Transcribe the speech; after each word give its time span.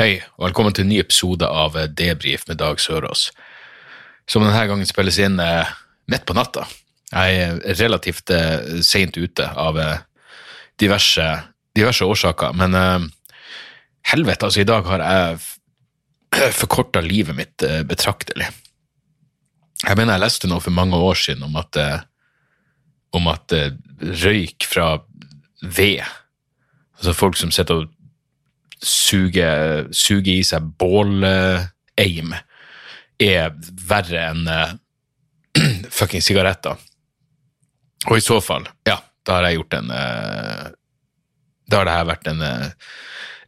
Hei, 0.00 0.14
og 0.38 0.46
velkommen 0.46 0.72
til 0.72 0.86
en 0.86 0.88
ny 0.94 0.96
episode 1.02 1.44
av 1.44 1.74
eh, 1.76 1.90
Debrif 1.92 2.46
med 2.48 2.56
Dag 2.56 2.78
Sørås, 2.80 3.26
som 4.24 4.40
denne 4.40 4.62
gangen 4.64 4.88
spilles 4.88 5.18
inn 5.20 5.34
eh, 5.44 5.72
midt 6.08 6.24
på 6.24 6.32
natta. 6.38 6.62
Jeg 7.10 7.42
er 7.42 7.76
relativt 7.82 8.32
eh, 8.32 8.80
sent 8.80 9.18
ute 9.20 9.44
av 9.44 9.76
diverse, 10.80 11.26
diverse 11.76 12.08
årsaker, 12.08 12.56
men 12.56 12.78
helvete, 14.08 14.48
altså 14.48 14.64
i 14.64 14.68
dag 14.72 14.88
har 14.88 15.04
jeg 15.04 16.48
forkorta 16.62 17.04
livet 17.04 17.36
mitt 17.36 17.68
betraktelig. 17.92 18.48
Jeg 19.84 20.00
mener 20.00 20.16
jeg 20.16 20.24
leste 20.24 20.48
noe 20.48 20.64
for 20.64 20.80
mange 20.80 20.96
år 20.96 21.24
siden 21.26 21.44
om 21.44 21.60
at, 21.60 21.76
om 23.20 23.28
at 23.36 23.52
røyk 24.24 24.64
fra 24.64 24.94
ved, 25.60 26.00
altså 26.96 27.18
folk 27.20 27.36
som 27.36 27.52
sitter 27.52 27.84
og 27.84 27.96
suger, 28.82 29.88
suger 29.92 30.32
i 30.38 30.42
seg 30.46 30.62
båleim, 30.80 32.34
er 33.20 33.50
verre 33.88 34.20
enn 34.30 34.48
uh, 34.48 34.70
fucking 35.98 36.22
sigaretter. 36.24 36.76
Og 38.08 38.16
i 38.16 38.20
så 38.24 38.38
fall, 38.40 38.64
ja, 38.88 38.96
da 39.28 39.32
har 39.36 39.44
jeg 39.50 39.56
gjort 39.60 39.74
en 39.76 39.90
uh, 39.92 40.66
Da 41.70 41.76
har 41.76 41.84
det 41.86 41.92
her 41.98 42.08
vært 42.08 42.26
en, 42.32 42.40
uh, 42.40 42.68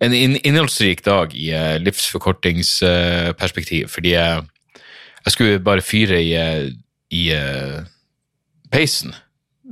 en 0.04 0.12
inn- 0.12 0.40
innholdsrik 0.44 1.00
dag 1.06 1.32
i 1.34 1.48
uh, 1.56 1.78
livsforkortingsperspektiv, 1.80 3.88
fordi 3.94 4.10
jeg, 4.12 4.44
jeg 5.24 5.32
skulle 5.32 5.62
bare 5.64 5.80
fyre 5.86 6.20
i, 6.20 6.36
i 7.16 7.24
peisen, 8.72 9.14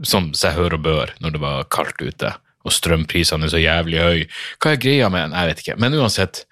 som 0.07 0.31
seg 0.39 0.55
hør 0.57 0.75
og 0.79 0.83
bør 0.87 1.11
når 1.21 1.31
det 1.35 1.41
var 1.43 1.65
kaldt 1.73 2.01
ute, 2.01 2.31
og 2.67 2.75
strømprisene 2.77 3.47
er 3.47 3.53
så 3.53 3.61
jævlig 3.61 4.01
høy. 4.01 4.25
Hva 4.61 4.75
er 4.75 4.83
greia 4.83 5.11
med 5.13 5.25
den? 5.27 5.37
Jeg 5.39 5.51
vet 5.51 5.63
ikke. 5.65 5.77
Men 5.81 5.97
uansett, 5.99 6.43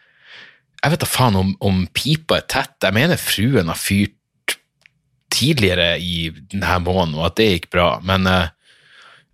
jeg 0.83 0.95
vet 0.95 1.03
da 1.03 1.09
faen 1.11 1.37
om, 1.39 1.51
om 1.65 1.83
pipa 1.93 2.39
er 2.39 2.47
tett. 2.49 2.77
Jeg 2.85 2.97
mener 2.97 3.21
fruen 3.21 3.73
har 3.73 3.81
fyrt 3.81 4.15
tidligere 5.35 5.99
i 6.01 6.31
denne 6.51 6.79
måneden, 6.85 7.19
og 7.19 7.29
at 7.29 7.37
det 7.41 7.51
gikk 7.51 7.69
bra. 7.75 7.89
Men 8.07 8.25
eh, 8.31 8.55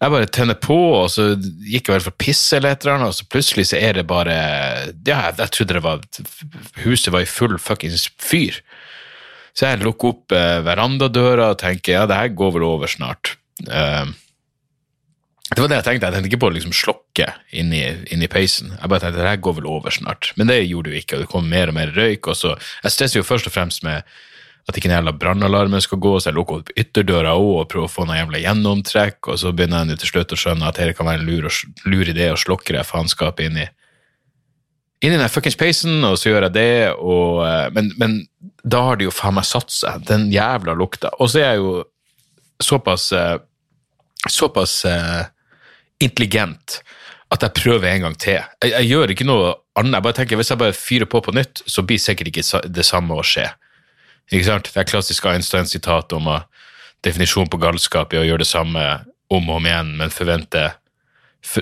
jeg 0.03 0.13
bare 0.13 0.31
tenner 0.35 0.59
på, 0.61 0.77
og 0.99 1.07
så 1.13 1.31
gikk 1.39 1.89
jeg 1.89 1.95
vel 1.95 2.07
for 2.09 2.17
piss 2.21 2.43
eller 2.57 2.75
et 2.75 2.83
eller 2.85 2.99
annet, 2.99 3.13
og 3.13 3.19
så 3.21 3.29
plutselig 3.31 3.69
så 3.71 3.79
er 3.79 4.01
det 4.01 4.07
bare 4.11 4.35
Ja, 5.07 5.21
jeg, 5.29 5.39
jeg 5.39 5.53
trodde 5.55 5.79
det 5.79 5.85
var 5.85 6.03
Huset 6.83 7.15
var 7.15 7.25
i 7.25 7.31
full 7.31 7.57
fuckings 7.63 8.09
fyr. 8.21 8.59
Så 9.55 9.71
jeg 9.71 9.85
lukker 9.85 10.11
opp 10.11 10.35
eh, 10.35 10.59
verandadøra 10.67 11.53
og 11.53 11.61
tenker 11.63 12.01
ja, 12.01 12.05
det 12.11 12.19
her 12.19 12.35
går 12.35 12.57
vel 12.57 12.67
over 12.67 12.91
snart. 12.91 13.37
Eh, 13.71 14.11
det 15.53 15.61
var 15.61 15.69
det 15.69 15.77
jeg 15.77 15.87
tenkte. 15.87 16.09
Jeg 16.09 16.17
tenkte 16.17 16.31
ikke 16.31 16.41
på 16.41 16.49
å 16.49 16.55
liksom 16.55 16.73
slokke 16.75 17.27
inni, 17.53 17.83
inni 18.15 18.29
peisen. 18.33 18.73
Jeg 18.79 18.91
bare 18.91 19.05
tenkte 19.05 19.21
det 19.21 19.29
her 19.29 19.43
går 19.45 19.59
vel 19.59 19.69
over 19.69 19.93
snart. 19.93 20.31
Men 20.41 20.49
det 20.49 20.63
gjorde 20.65 20.89
det 20.89 20.95
jo 20.95 21.03
ikke, 21.03 21.19
og 21.19 21.25
det 21.25 21.33
kom 21.35 21.51
mer 21.51 21.71
og 21.71 21.77
mer 21.77 21.93
røyk. 21.93 22.31
og 22.33 22.39
så, 22.39 22.55
Jeg 22.83 22.95
stresser 22.95 23.21
jo 23.21 23.29
først 23.29 23.51
og 23.51 23.55
fremst 23.55 23.85
med 23.85 24.03
at 24.65 24.79
ikke 24.79 24.89
den 24.89 24.97
jævla 24.97 25.13
brannalarmen 25.21 25.85
skal 25.85 26.01
gå, 26.01 26.15
så 26.17 26.31
jeg 26.31 26.39
lukker 26.39 26.63
opp 26.63 26.73
ytterdøra 26.81 27.37
òg 27.37 27.51
og 27.61 27.69
prøver 27.69 27.91
å 27.91 27.93
få 27.93 28.07
noe 28.09 28.17
jævla 28.17 28.41
gjennomtrekk, 28.41 29.29
og 29.29 29.37
så 29.43 29.53
begynner 29.53 29.93
jeg 29.93 30.01
til 30.01 30.15
slutt 30.15 30.33
å 30.33 30.39
skjønne 30.41 30.71
at 30.71 30.81
det 30.81 30.97
kan 30.97 31.11
være 31.11 31.21
en 31.21 31.29
lur, 31.29 31.49
lur 31.85 32.09
idé 32.09 32.31
å 32.33 32.41
slokke 32.41 32.73
det 32.73 32.87
faenskapet 32.89 33.51
inni 33.51 33.67
inni 35.05 35.19
den 35.21 35.29
fuckings 35.29 35.59
peisen, 35.61 35.99
og 36.09 36.17
så 36.17 36.31
gjør 36.31 36.47
jeg 36.47 36.55
det, 36.55 36.77
og, 36.97 37.43
eh, 37.45 37.67
men, 37.77 37.91
men 38.01 38.15
da 38.65 38.87
har 38.87 38.97
det 38.97 39.05
jo 39.05 39.13
faen 39.13 39.37
meg 39.37 39.45
satt 39.45 39.69
seg, 39.75 40.07
den 40.09 40.31
jævla 40.33 40.73
lukta. 40.79 41.11
Og 41.21 41.29
så 41.29 41.43
er 41.43 41.51
jeg 41.51 41.61
jo 41.61 41.75
såpass 42.65 43.11
eh, 43.13 43.35
såpass 44.31 44.85
eh, 44.89 45.27
intelligent 46.05 46.79
at 47.35 47.43
jeg 47.43 47.57
prøver 47.57 47.89
en 47.91 48.09
gang 48.09 48.17
til. 48.21 48.39
Jeg, 48.63 48.73
jeg 48.73 48.91
gjør 48.93 49.15
ikke 49.15 49.27
noe 49.27 49.55
annet. 49.79 49.97
Jeg 49.99 50.07
bare 50.07 50.19
tenker, 50.21 50.39
Hvis 50.39 50.53
jeg 50.53 50.61
bare 50.61 50.77
fyrer 50.77 51.11
på 51.11 51.21
på 51.25 51.35
nytt, 51.35 51.65
så 51.67 51.83
blir 51.83 51.99
sikkert 51.99 52.31
ikke 52.31 52.63
det 52.69 52.87
samme 52.87 53.17
å 53.17 53.25
skje. 53.27 53.49
Ikke 54.33 54.47
sant? 54.47 54.71
Det 54.71 54.81
er 54.81 54.89
klassisk 54.89 55.27
Einstein-sitat 55.29 56.15
om 56.17 56.31
at 56.33 56.49
definisjonen 57.05 57.51
på 57.53 57.61
galskap 57.61 58.15
er 58.15 58.23
å 58.23 58.29
gjøre 58.29 58.45
det 58.45 58.49
samme 58.49 58.85
om 59.33 59.51
og 59.51 59.59
om 59.59 59.67
igjen, 59.69 59.93
men 59.99 60.13
forvente 60.15 60.71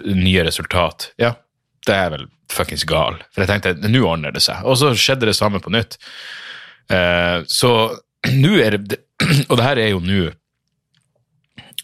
nye 0.07 0.45
resultat. 0.47 1.11
Ja, 1.19 1.35
det 1.87 1.97
er 1.97 2.13
vel 2.15 2.29
fuckings 2.53 2.85
gal. 2.87 3.19
For 3.33 3.43
jeg 3.43 3.51
tenkte, 3.51 3.91
nå 3.91 4.05
ordner 4.07 4.35
det 4.35 4.45
seg. 4.45 4.63
Og 4.69 4.79
så 4.79 4.93
skjedde 4.95 5.31
det 5.31 5.37
samme 5.39 5.63
på 5.63 5.73
nytt. 5.75 5.99
Eh, 6.93 7.43
så 7.51 7.73
nå 8.45 8.55
er 8.63 8.79
det 8.79 9.01
Og 9.51 9.55
det 9.55 9.65
her 9.65 9.79
er 9.79 9.93
jo 9.93 10.01
nå 10.03 10.33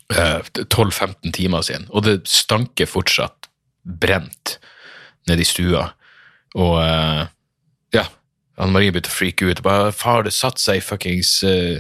12-15 0.09 1.35
timer 1.37 1.65
siden, 1.67 1.85
og 1.93 2.07
det 2.07 2.23
stanker 2.31 2.89
fortsatt 2.89 3.51
brent 3.85 4.57
nede 5.29 5.45
i 5.45 5.49
stua. 5.49 5.91
Og 6.57 6.79
eh, 6.81 7.27
ja, 7.97 8.07
Anne 8.59 8.75
Marie 8.75 8.93
begynte 8.93 9.13
å 9.13 9.17
freake 9.19 9.49
ut. 9.49 9.63
Bare, 9.65 9.93
Har 10.03 10.25
det 10.27 10.35
satt 10.37 10.61
seg 10.63 10.81
i 10.81 10.85
fuckings 10.85 11.39
uh, 11.47 11.79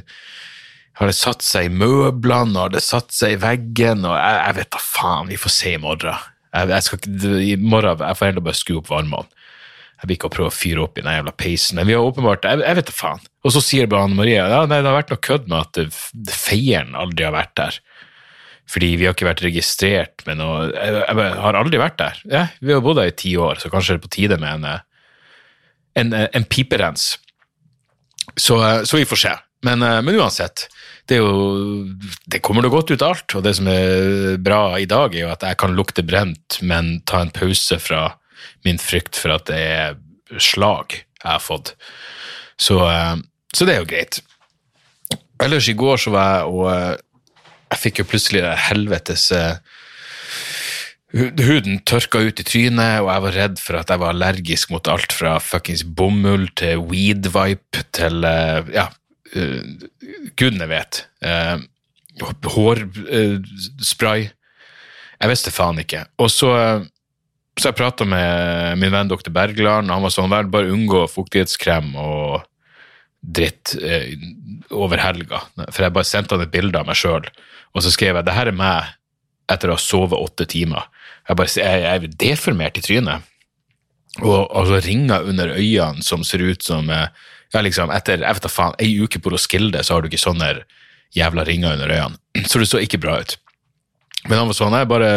Har 1.00 1.10
det 1.10 1.16
satt 1.18 1.44
seg 1.46 1.68
i 1.68 1.72
møblene, 1.74 2.58
har 2.58 2.74
det 2.74 2.84
satt 2.84 3.14
seg 3.14 3.36
i 3.36 3.40
veggen? 3.42 4.04
Og 4.06 4.14
jeg, 4.14 4.38
jeg 4.42 4.58
vet 4.60 4.72
da 4.76 4.82
faen, 4.82 5.32
vi 5.32 5.40
får 5.40 5.54
se 5.54 5.74
i 5.74 5.82
morgen. 5.82 6.28
Jeg, 6.52 6.70
jeg 6.74 6.86
skal 6.86 7.00
ikke, 7.00 7.34
I 7.44 7.56
morgen 7.60 8.04
jeg 8.04 8.20
får 8.20 8.30
heller 8.30 8.46
bare 8.46 8.60
skru 8.60 8.78
opp 8.80 8.92
varmene. 8.92 9.34
Jeg 9.98 10.06
vil 10.06 10.14
ikke 10.14 10.30
prøve 10.30 10.52
å 10.52 10.54
fyre 10.54 10.84
opp 10.84 10.98
i 10.98 11.02
den 11.02 11.10
jævla 11.10 11.32
peisen. 11.34 11.78
Men 11.80 11.88
vi 11.88 11.94
har 11.96 12.06
åpenbart 12.06 12.44
Jeg, 12.46 12.60
jeg 12.62 12.78
vet 12.78 12.90
da 12.90 12.94
faen. 12.94 13.24
Og 13.42 13.54
så 13.54 13.62
sier 13.64 13.88
bare 13.90 14.06
Anne 14.06 14.18
Marie 14.18 14.38
ja, 14.38 14.60
nei, 14.70 14.78
det 14.78 14.86
har 14.86 14.98
vært 15.00 15.10
noe 15.10 15.24
kødd 15.26 15.48
med 15.50 15.64
at 15.64 16.34
feieren 16.36 16.94
aldri 16.98 17.26
har 17.26 17.34
vært 17.34 17.56
der. 17.58 17.80
Fordi 18.68 18.92
vi 19.00 19.06
har 19.08 19.16
ikke 19.16 19.28
vært 19.28 19.44
registrert 19.46 20.24
med 20.28 20.40
noe 20.42 20.68
Jeg, 20.74 21.00
jeg 21.08 21.36
har 21.40 21.56
aldri 21.56 21.80
vært 21.80 21.98
der. 22.00 22.22
Ja, 22.28 22.44
vi 22.60 22.74
har 22.74 22.84
bodd 22.84 23.00
der 23.00 23.12
i 23.12 23.16
ti 23.16 23.32
år, 23.40 23.60
så 23.60 23.72
kanskje 23.72 23.96
det 23.96 24.00
er 24.00 24.04
på 24.04 24.14
tide 24.18 24.40
med 24.42 24.58
en, 24.58 24.66
eh, 24.68 24.82
en, 26.02 26.12
eh, 26.12 26.28
en 26.36 26.44
piperens. 26.44 27.14
Så, 28.36 28.58
eh, 28.60 28.82
så 28.84 29.00
vi 29.00 29.08
får 29.08 29.22
se. 29.24 29.34
Men, 29.66 29.80
men 29.82 30.14
uansett, 30.14 30.68
det, 31.10 31.16
jo, 31.18 31.88
det 32.30 32.38
kommer 32.46 32.62
noe 32.62 32.70
godt 32.70 32.92
ut 32.92 33.02
av 33.02 33.16
alt. 33.16 33.34
Og 33.34 33.42
det 33.42 33.56
som 33.58 33.66
er 33.72 34.36
bra 34.38 34.76
i 34.78 34.86
dag, 34.86 35.16
er 35.16 35.24
jo 35.24 35.32
at 35.32 35.42
jeg 35.42 35.58
kan 35.58 35.74
lukte 35.74 36.04
brent, 36.06 36.60
men 36.62 37.00
ta 37.10 37.24
en 37.24 37.32
pause 37.34 37.80
fra 37.82 38.12
min 38.68 38.78
frykt 38.78 39.18
for 39.18 39.34
at 39.34 39.48
det 39.50 39.58
er 39.58 39.98
slag 40.38 40.94
jeg 41.00 41.26
har 41.26 41.42
fått. 41.42 41.72
Så, 42.60 42.78
så 43.50 43.66
det 43.66 43.74
er 43.74 43.82
jo 43.82 43.90
greit. 43.90 44.20
Ellers 45.42 45.66
i 45.70 45.74
går 45.78 45.98
så 46.04 46.14
var 46.14 46.30
jeg 46.36 46.54
og 46.54 47.02
jeg 47.68 47.80
fikk 47.82 48.02
jo 48.02 48.08
plutselig 48.08 48.44
helvetes 48.68 49.30
eh, 49.34 49.56
Huden 51.16 51.78
tørka 51.88 52.20
ut 52.20 52.36
i 52.36 52.44
trynet, 52.44 52.98
og 53.00 53.06
jeg 53.08 53.22
var 53.24 53.32
redd 53.32 53.60
for 53.64 53.78
at 53.78 53.88
jeg 53.88 54.00
var 54.02 54.12
allergisk 54.12 54.68
mot 54.74 54.88
alt 54.92 55.14
fra 55.16 55.38
fuckings 55.40 55.80
bomull 55.80 56.44
til 56.60 56.82
weedvipe 56.84 57.80
til 57.96 58.24
eh, 58.28 58.60
Ja, 58.74 58.90
uh, 59.32 59.62
gudene 60.36 60.68
vet. 60.68 61.08
Hårspray. 62.44 64.28
jeg 64.28 65.32
visste 65.32 65.50
faen 65.50 65.80
ikke. 65.80 66.04
Og 66.20 66.28
så 66.34 66.52
eh, 66.58 66.84
så 67.58 67.72
jeg 67.72 67.78
prata 67.80 68.06
med 68.06 68.78
min 68.78 68.92
venn 68.94 69.08
doktor 69.10 69.34
Bergland, 69.34 69.88
og 69.90 69.96
han 69.96 70.04
var 70.04 70.12
sånn 70.14 70.30
vel, 70.30 70.46
bare 70.52 70.70
unngå 70.70 71.00
fuktighetskrem 71.10 71.90
og 71.98 72.44
dritt 73.22 73.74
eh, 73.82 74.14
over 74.70 75.00
helga. 75.02 75.42
For 75.68 75.84
jeg 75.84 75.94
bare 75.96 76.08
sendte 76.08 76.36
han 76.36 76.44
et 76.44 76.52
bilde 76.54 76.78
av 76.78 76.88
meg 76.88 76.98
sjøl, 76.98 77.26
og 77.74 77.84
så 77.84 77.92
skrev 77.92 78.18
jeg 78.18 78.26
det 78.28 78.36
her 78.36 78.50
er 78.50 78.56
meg 78.56 78.94
etter 79.48 79.70
å 79.70 79.78
ha 79.78 79.82
sovet 79.82 80.20
åtte 80.20 80.46
timer. 80.48 80.86
Jeg 81.28 81.38
bare 81.40 81.52
jeg, 81.60 81.82
jeg 81.84 82.02
er 82.02 82.14
deformert 82.20 82.78
i 82.78 82.84
trynet. 82.84 83.26
Og 84.18 84.48
altså 84.56 84.80
ringer 84.82 85.26
under 85.28 85.52
øynene 85.54 86.04
som 86.04 86.24
ser 86.26 86.42
ut 86.42 86.64
som 86.64 86.88
eh, 86.90 87.10
ja, 87.54 87.62
liksom, 87.64 87.92
etter 87.94 88.22
jeg 88.24 88.38
vet 88.38 88.44
da 88.44 88.52
faen, 88.52 88.76
ei 88.82 88.90
uke 89.00 89.20
på 89.22 89.32
Roskilde 89.32 89.82
så 89.84 89.96
har 89.96 90.04
du 90.04 90.10
ikke 90.10 90.20
sånne 90.20 90.50
jævla 91.16 91.44
ringer 91.48 91.76
under 91.76 91.92
øynene. 91.92 92.18
Så 92.48 92.60
det 92.60 92.68
så 92.68 92.80
ikke 92.82 93.00
bra 93.00 93.18
ut. 93.22 93.38
Men 94.28 94.42
han 94.42 94.50
var 94.50 94.56
sånn, 94.58 94.76
jeg 94.76 94.90
bare 94.90 95.12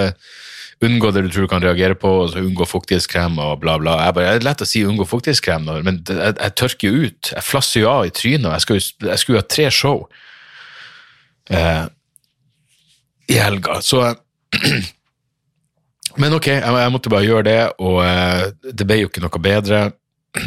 unngå 0.81 1.11
det 1.13 1.21
du 1.25 1.29
tror 1.29 1.45
du 1.45 1.51
kan 1.51 1.61
reagere 1.63 1.95
på, 1.99 2.09
og 2.23 2.31
så 2.31 2.41
unngå 2.41 2.65
fuktighetskrem 2.65 3.35
og 3.41 3.59
bla, 3.61 3.75
bla. 3.81 3.97
Jeg 4.07 4.15
bare, 4.17 4.31
det 4.33 4.41
er 4.41 4.47
lett 4.49 4.63
å 4.65 4.67
si 4.69 4.81
unngå 4.87 5.05
fuktighetskrem, 5.09 5.67
men 5.85 5.99
jeg, 6.09 6.35
jeg 6.39 6.55
tørker 6.57 6.87
jo 6.89 7.05
ut. 7.09 7.31
Jeg 7.35 7.45
flasser 7.45 7.83
jo 7.83 7.91
av 7.91 8.07
i 8.09 8.13
trynet, 8.17 8.49
jeg 8.67 8.81
jo- 8.81 9.09
jeg 9.11 9.21
skulle 9.21 9.37
jo 9.37 9.43
ha 9.43 9.49
tre 9.55 9.67
show 9.71 10.07
eh, 11.53 11.85
i 13.29 13.37
helga. 13.41 13.79
Så 13.85 14.01
Men 16.19 16.33
ok, 16.35 16.47
jeg, 16.51 16.59
jeg 16.83 16.91
måtte 16.91 17.11
bare 17.13 17.23
gjøre 17.23 17.45
det, 17.47 17.59
og 17.79 18.01
eh, 18.03 18.49
det 18.75 18.87
ble 18.89 18.97
jo 18.99 19.07
ikke 19.11 19.21
noe 19.23 19.39
bedre. 19.43 19.83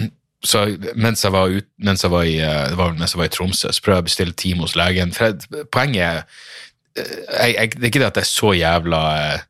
så 0.45 0.67
mens 1.01 1.23
jeg 1.25 1.33
var, 1.33 1.49
ut, 1.49 1.69
mens 1.81 2.05
jeg 2.05 2.13
var, 2.13 2.27
i, 2.29 2.35
eh, 2.45 2.67
det 2.69 2.77
var 2.77 2.93
mens 2.99 3.15
jeg 3.15 3.23
var 3.23 3.31
i 3.31 3.33
Tromsø, 3.33 3.71
så 3.73 3.81
prøvde 3.87 4.03
jeg 4.03 4.05
å 4.05 4.11
bestille 4.11 4.37
time 4.37 4.67
hos 4.67 4.77
legen. 4.77 5.15
For 5.17 5.31
jeg, 5.31 5.65
poenget 5.73 6.05
er 6.05 6.21
jeg, 6.95 7.55
jeg, 7.57 7.71
Det 7.79 7.81
er 7.81 7.89
ikke 7.91 8.03
det 8.05 8.11
at 8.13 8.19
jeg 8.21 8.27
er 8.29 8.33
så 8.35 8.53
jævla 8.55 9.01
eh, 9.23 9.47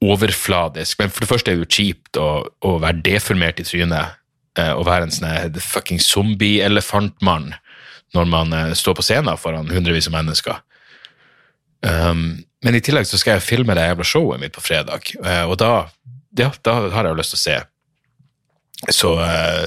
overfladisk, 0.00 0.98
men 1.00 1.12
for 1.12 1.24
det 1.24 1.28
første 1.28 1.52
er 1.52 1.58
det 1.58 1.66
jo 1.66 1.74
kjipt 1.76 2.18
å, 2.20 2.28
å 2.64 2.76
være 2.80 3.02
deformert 3.04 3.60
i 3.60 3.66
trynet. 3.68 4.16
eh, 4.58 4.72
Å 4.72 4.84
være 4.86 5.06
en 5.06 5.12
sånn 5.14 5.60
fucking 5.60 6.00
zombie-elefantmann 6.00 7.52
når 8.16 8.30
man 8.30 8.52
eh, 8.56 8.72
står 8.74 8.96
på 8.96 9.04
scenen 9.06 9.38
foran 9.38 9.70
hundrevis 9.70 10.08
av 10.08 10.16
mennesker. 10.16 10.62
Um, 11.80 12.42
men 12.64 12.76
i 12.76 12.80
tillegg 12.84 13.06
så 13.08 13.20
skal 13.20 13.38
jeg 13.38 13.46
filme 13.46 13.76
det 13.76 13.86
jævla 13.86 14.04
showet 14.04 14.40
mitt 14.42 14.56
på 14.56 14.64
fredag, 14.64 15.12
eh, 15.24 15.44
og 15.48 15.56
da, 15.60 15.86
ja, 16.36 16.50
da 16.64 16.74
har 16.92 17.06
jeg 17.06 17.14
jo 17.14 17.20
lyst 17.20 17.36
til 17.36 17.40
å 17.40 17.44
se 17.44 17.60
så 18.88 19.10
uh, 19.20 19.66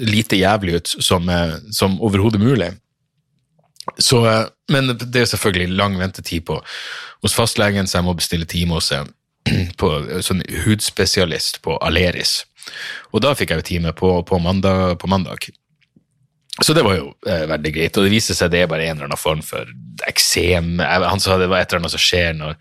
lite 0.00 0.38
jævlig 0.38 0.78
ut 0.78 0.88
som, 1.04 1.28
uh, 1.28 1.58
som 1.76 1.98
overhodet 2.00 2.40
mulig. 2.40 2.70
Så, 4.00 4.22
uh, 4.24 4.46
men 4.72 4.94
det 4.96 5.20
er 5.20 5.28
selvfølgelig 5.28 5.76
lang 5.76 5.98
ventetid 6.00 6.46
på 6.48 6.56
hos 7.22 7.36
fastlegen, 7.36 7.86
så 7.86 7.98
jeg 7.98 8.06
må 8.06 8.14
bestille 8.16 8.48
time 8.48 8.78
hos 8.78 8.88
en 8.96 9.12
på, 9.80 9.92
sånn 10.24 10.42
hudspesialist 10.64 11.62
på 11.64 11.78
Aleris. 11.84 12.40
Og 13.14 13.22
da 13.24 13.34
fikk 13.38 13.52
jeg 13.52 13.62
jo 13.62 13.68
time 13.70 13.94
på, 13.96 14.10
på, 14.26 14.40
mandag, 14.42 14.98
på 15.02 15.10
mandag. 15.10 15.48
Så 16.64 16.72
det 16.72 16.86
var 16.86 16.96
jo 16.96 17.10
eh, 17.28 17.44
veldig 17.50 17.72
greit, 17.74 17.96
og 17.98 18.06
det 18.06 18.14
viser 18.14 18.36
seg 18.36 18.52
det 18.52 18.64
er 18.64 18.70
bare 18.70 18.86
en 18.88 18.96
eller 18.96 19.10
annen 19.10 19.20
form 19.20 19.42
for 19.44 19.68
eksem. 20.08 20.78
Han 20.80 21.20
sa 21.22 21.36
det 21.36 21.50
var 21.52 21.60
et 21.60 21.70
eller 21.70 21.84
annet 21.84 21.96
som 21.96 22.02
skjer 22.02 22.36
når 22.38 22.56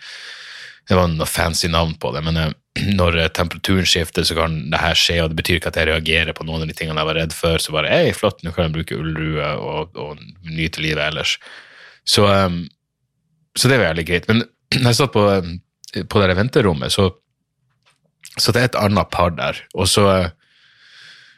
Det 0.85 0.93
var 0.93 1.07
noe 1.09 1.25
fancy 1.25 1.65
navn 1.65 1.95
på 1.97 2.11
det, 2.13 2.21
men 2.21 2.35
eh, 2.37 2.51
når 2.99 3.17
eh, 3.17 3.31
temperaturen 3.33 3.87
skifter, 3.89 4.23
så 4.27 4.35
kan 4.37 4.57
det 4.71 4.81
her 4.81 4.97
skje, 4.99 5.21
og 5.23 5.31
det 5.31 5.39
betyr 5.39 5.59
ikke 5.59 5.71
at 5.71 5.79
jeg 5.79 5.89
reagerer 5.89 6.35
på 6.35 6.45
noen 6.45 6.65
av 6.65 6.69
de 6.69 6.75
tingene 6.77 7.01
jeg 7.01 7.09
var 7.09 7.17
redd 7.19 7.35
for. 7.35 7.61
Så 7.61 7.75
bare 7.75 7.91
ei, 7.93 8.13
flott, 8.13 8.43
nå 8.43 8.53
kan 8.55 8.67
jeg 8.67 8.75
bruke 8.75 8.99
ullrue 8.99 9.51
og, 9.61 9.95
og 9.97 10.21
nyte 10.45 10.83
livet 10.83 11.07
ellers. 11.07 11.37
Så, 12.05 12.27
um, 12.27 12.65
så 13.57 13.71
det 13.71 13.79
var 13.79 13.89
jævlig 13.89 14.07
greit. 14.11 14.29
Men 14.29 14.43
jeg 14.75 14.97
satt 14.99 15.15
på, 15.15 15.25
eh, 15.31 15.53
på 16.09 16.21
det 16.24 16.36
venterommet, 16.38 16.94
så 16.94 17.12
så 18.36 18.51
det 18.51 18.59
er 18.59 18.68
et 18.68 18.75
annet 18.81 19.07
par 19.13 19.30
der, 19.31 19.56
og 19.80 19.88
så, 19.88 20.03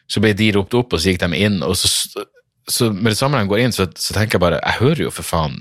så 0.09 0.21
ble 0.23 0.31
de 0.33 0.47
ropt 0.55 0.73
opp, 0.73 0.95
og 0.95 1.01
så 1.01 1.11
gikk 1.11 1.19
de 1.21 1.37
inn, 1.45 1.59
og 1.61 1.75
så, 1.77 2.23
så 2.65 2.87
med 2.89 3.11
det 3.11 3.19
samme 3.19 3.37
de 3.37 3.49
går 3.51 3.61
inn, 3.61 3.75
så, 3.75 3.85
så 3.93 4.15
tenker 4.15 4.39
jeg 4.39 4.41
bare, 4.41 4.61
jeg 4.63 4.79
hører 4.79 5.03
jo 5.03 5.11
for 5.13 5.27
faen 5.27 5.59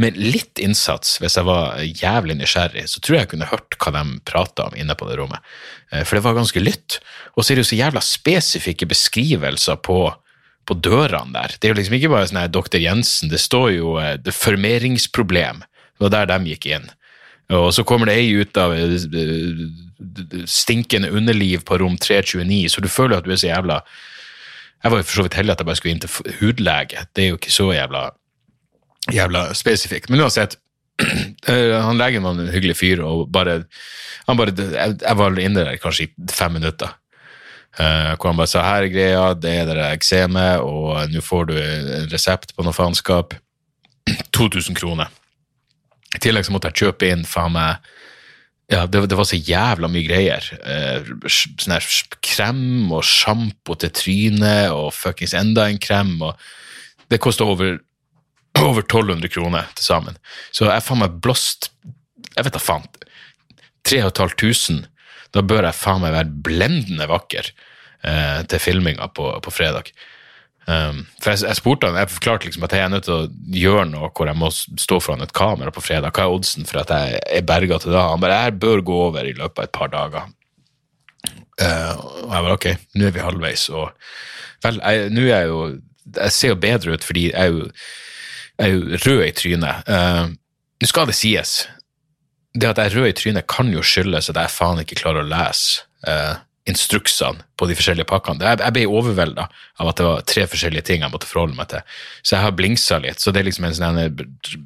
med 0.00 0.16
litt 0.16 0.60
innsats, 0.62 1.18
hvis 1.20 1.36
jeg 1.36 1.44
var 1.44 1.80
jævlig 1.84 2.36
nysgjerrig, 2.38 2.86
så 2.88 3.00
tror 3.00 3.16
jeg 3.16 3.26
jeg 3.26 3.30
kunne 3.34 3.50
hørt 3.50 3.76
hva 3.76 3.92
de 3.98 4.04
prata 4.28 4.68
om 4.68 4.76
inne 4.78 4.96
på 4.96 5.08
det 5.08 5.18
rommet. 5.20 5.44
Eh, 5.92 6.00
For 6.08 6.16
det 6.16 6.24
var 6.24 6.38
ganske 6.38 6.62
lytt. 6.62 6.96
Og 7.36 7.44
så 7.44 7.52
er 7.52 7.58
det 7.60 7.66
jo 7.66 7.70
så 7.72 7.80
jævla 7.80 8.02
spesifikke 8.04 8.88
beskrivelser 8.88 9.76
på, 9.84 9.98
på 10.68 10.78
dørene 10.80 11.34
der. 11.36 11.56
Det 11.58 11.68
er 11.68 11.74
jo 11.74 11.80
liksom 11.80 11.98
ikke 11.98 12.12
bare 12.14 12.30
sånn 12.30 12.40
her 12.40 12.52
Dr. 12.52 12.80
Jensen, 12.80 13.32
det 13.32 13.42
står 13.42 13.68
jo 13.76 13.96
eh, 14.00 14.32
formeringsproblem. 14.32 15.60
Det 15.92 16.06
var 16.08 16.14
der 16.16 16.32
de 16.32 16.54
gikk 16.54 16.70
inn. 16.72 16.88
Og 17.52 17.72
så 17.76 17.84
kommer 17.84 18.08
det 18.08 18.16
ei 18.20 18.32
ut 18.38 18.56
av 18.60 18.72
eh, 18.76 18.96
stinkende 20.48 21.10
underliv 21.12 21.66
på 21.68 21.78
rom 21.82 21.98
329, 22.00 22.64
så 22.72 22.80
du 22.80 22.88
føler 22.88 23.18
at 23.18 23.28
du 23.28 23.32
er 23.32 23.40
så 23.40 23.50
jævla 23.50 23.82
Jeg 24.82 24.90
var 24.90 24.98
jo 24.98 25.06
for 25.06 25.18
så 25.18 25.24
vidt 25.26 25.38
heldig 25.38 25.52
at 25.52 25.60
jeg 25.60 25.66
bare 25.68 25.78
skulle 25.78 25.94
inn 25.94 26.02
til 26.02 26.38
hudlege. 26.40 27.04
Det 27.14 27.24
er 27.24 27.28
jo 27.30 27.38
ikke 27.38 27.54
så 27.54 27.68
jævla 27.70 28.08
jævla 29.10 29.54
spesifikt. 29.54 30.10
Men 30.10 30.20
uansett, 30.20 30.56
eh, 31.48 31.76
han 31.82 31.98
legen 31.98 32.22
var 32.22 32.38
en 32.38 32.50
hyggelig 32.52 32.76
fyr, 32.78 33.02
og 33.06 33.28
bare, 33.32 33.62
han 34.26 34.38
bare 34.38 34.54
jeg 34.56 35.16
var 35.18 35.38
inne 35.38 35.64
der 35.64 35.80
kanskje 35.82 36.08
i 36.08 36.32
fem 36.32 36.58
minutter. 36.58 36.98
Uh, 37.72 38.12
hvor 38.20 38.28
han 38.28 38.36
bare 38.36 38.50
sa 38.52 38.60
her 38.66 38.84
er 38.84 38.92
greia, 38.92 39.20
det 39.32 39.52
er 39.62 39.70
det 39.70 39.86
eksemet, 39.94 40.60
og 40.60 41.08
nå 41.08 41.22
får 41.24 41.46
du 41.48 41.54
en 41.56 42.10
resept 42.12 42.52
på 42.52 42.66
noe 42.66 42.76
faenskap. 42.76 43.32
2000 44.36 44.76
kroner. 44.76 45.08
I 46.16 46.20
tillegg 46.20 46.46
så 46.46 46.54
måtte 46.54 46.70
jeg 46.70 46.86
kjøpe 46.86 47.08
inn 47.12 47.26
faen 47.28 47.54
meg 47.56 47.92
ja, 48.72 48.86
det, 48.86 49.02
det 49.10 49.16
var 49.18 49.26
så 49.28 49.36
jævla 49.36 49.88
mye 49.90 50.06
greier. 50.06 50.46
Eh, 50.64 51.08
sånn 51.28 51.74
her 51.74 51.86
krem 52.24 52.92
og 52.94 53.04
sjampo 53.04 53.76
til 53.76 53.92
trynet 53.92 54.72
og 54.72 54.92
fuckings 54.96 55.34
enda 55.36 55.66
en 55.68 55.80
krem. 55.82 56.14
og 56.24 56.38
Det 57.12 57.20
kosta 57.20 57.44
over, 57.44 57.76
over 58.62 58.80
1200 58.80 59.32
kroner 59.34 59.68
til 59.76 59.88
sammen. 59.88 60.16
Så 60.54 60.70
jeg 60.70 60.86
faen 60.86 61.02
meg 61.04 61.20
blåst 61.24 61.72
Jeg 62.32 62.46
vet 62.46 62.54
da 62.56 62.62
faen. 62.62 62.86
3500. 63.84 64.86
Da 65.36 65.42
bør 65.44 65.66
jeg 65.66 65.76
faen 65.76 66.00
meg 66.00 66.14
være 66.14 66.40
blendende 66.46 67.08
vakker 67.10 67.50
eh, 67.50 68.40
til 68.48 68.62
filminga 68.62 69.10
på, 69.12 69.26
på 69.44 69.52
fredag. 69.52 69.90
Um, 70.62 71.00
for 71.18 71.32
jeg, 71.32 71.42
jeg 71.48 71.58
spurte 71.58 71.88
han, 71.88 71.98
jeg 71.98 72.12
forklarte 72.12 72.46
liksom 72.46 72.66
at 72.68 72.74
jeg 72.76 72.84
er 72.84 72.92
nødt 72.92 73.06
til 73.08 73.16
å 73.16 73.56
gjøre 73.58 73.86
noe 73.90 74.10
hvor 74.14 74.28
jeg 74.30 74.38
må 74.38 74.50
stå 74.54 75.00
foran 75.02 75.24
et 75.24 75.34
kamera 75.36 75.74
på 75.74 75.82
fredag. 75.82 76.14
Hva 76.14 76.28
er 76.28 76.36
oddsen 76.36 76.68
for 76.68 76.82
at 76.84 76.92
jeg 76.94 77.22
er 77.38 77.48
berga 77.48 77.80
til 77.82 77.94
da? 77.94 78.04
Han 78.12 78.22
bare 78.22 78.44
jeg 78.44 78.60
bør 78.62 78.84
gå 78.86 79.00
over 79.08 79.26
i 79.26 79.34
løpet 79.38 79.58
av 79.58 79.66
et 79.66 79.74
par 79.74 79.90
dager. 79.92 80.28
Uh, 81.60 81.90
og 82.26 82.30
jeg 82.30 82.44
bare 82.46 82.58
ok, 82.58 82.68
nå 82.98 83.08
er 83.08 83.16
vi 83.16 83.26
halvveis. 83.26 83.66
Og 83.74 83.90
vel, 84.66 84.78
nå 85.12 85.26
er 85.26 85.34
jeg 85.34 85.50
jo 85.50 85.64
Jeg 86.12 86.34
ser 86.34 86.50
jo 86.50 86.56
bedre 86.58 86.94
ut 86.96 87.04
fordi 87.06 87.28
jeg 87.28 87.38
er 87.38 87.50
jo, 87.52 87.66
jeg 88.58 88.68
er 88.68 88.72
jo 88.72 89.02
rød 89.06 89.20
i 89.24 89.34
trynet. 89.38 89.90
Uh, 89.90 90.38
Nå 90.82 90.88
skal 90.90 91.06
det 91.06 91.14
sies, 91.14 91.68
det 92.58 92.66
at 92.66 92.78
jeg 92.80 92.90
er 92.90 92.96
rød 92.98 93.06
i 93.06 93.14
trynet 93.14 93.46
kan 93.46 93.68
jo 93.70 93.84
skyldes 93.86 94.32
at 94.32 94.38
jeg 94.40 94.50
faen 94.50 94.80
ikke 94.82 94.98
klarer 94.98 95.22
å 95.22 95.30
lese 95.30 95.84
eh, 96.10 96.40
instruksene 96.68 97.42
på 97.58 97.66
de 97.66 97.74
forskjellige 97.78 98.06
pakkene. 98.10 98.44
Jeg, 98.44 98.60
jeg 98.62 98.74
ble 98.76 98.84
overvelda 98.86 99.48
av 99.82 99.90
at 99.90 99.98
det 99.98 100.06
var 100.06 100.24
tre 100.30 100.46
forskjellige 100.50 100.86
ting 100.86 101.02
jeg 101.02 101.12
måtte 101.12 101.28
forholde 101.30 101.58
meg 101.58 101.72
til. 101.72 101.82
Så 102.22 102.36
jeg 102.36 102.44
har 102.44 102.56
blingsa 102.58 103.00
litt. 103.02 103.22
Så 103.22 103.34
det 103.34 103.42
er 103.42 103.48
liksom 103.48 103.66
en 103.66 103.78
sånn 103.78 104.00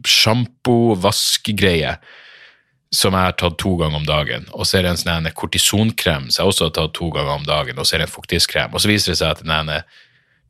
sjampo-vaskegreie 0.05 1.97
som 2.95 3.17
jeg 3.17 3.29
har 3.29 3.37
tatt 3.41 3.57
to 3.61 3.75
ganger 3.81 4.01
om 4.01 4.09
dagen. 4.09 4.45
Og 4.53 4.69
så 4.69 4.79
er 4.79 4.87
det 4.87 4.95
en 4.95 5.01
sånn 5.01 5.31
kortisonkrem 5.37 6.29
som 6.31 6.45
jeg 6.45 6.53
også 6.53 6.69
har 6.69 6.77
tatt 6.77 6.95
to 6.99 7.09
ganger 7.15 7.39
om 7.39 7.49
dagen. 7.49 7.81
Og 7.81 7.89
så 7.89 7.97
er 7.97 8.05
det 8.05 8.11
en 8.11 8.17
fuktighetskrem. 8.17 8.77
Og 8.77 8.85
så 8.85 8.93
viser 8.93 9.13
det 9.15 9.21
seg 9.23 9.33
at 9.33 9.45
den 9.45 9.55
ene 9.57 9.81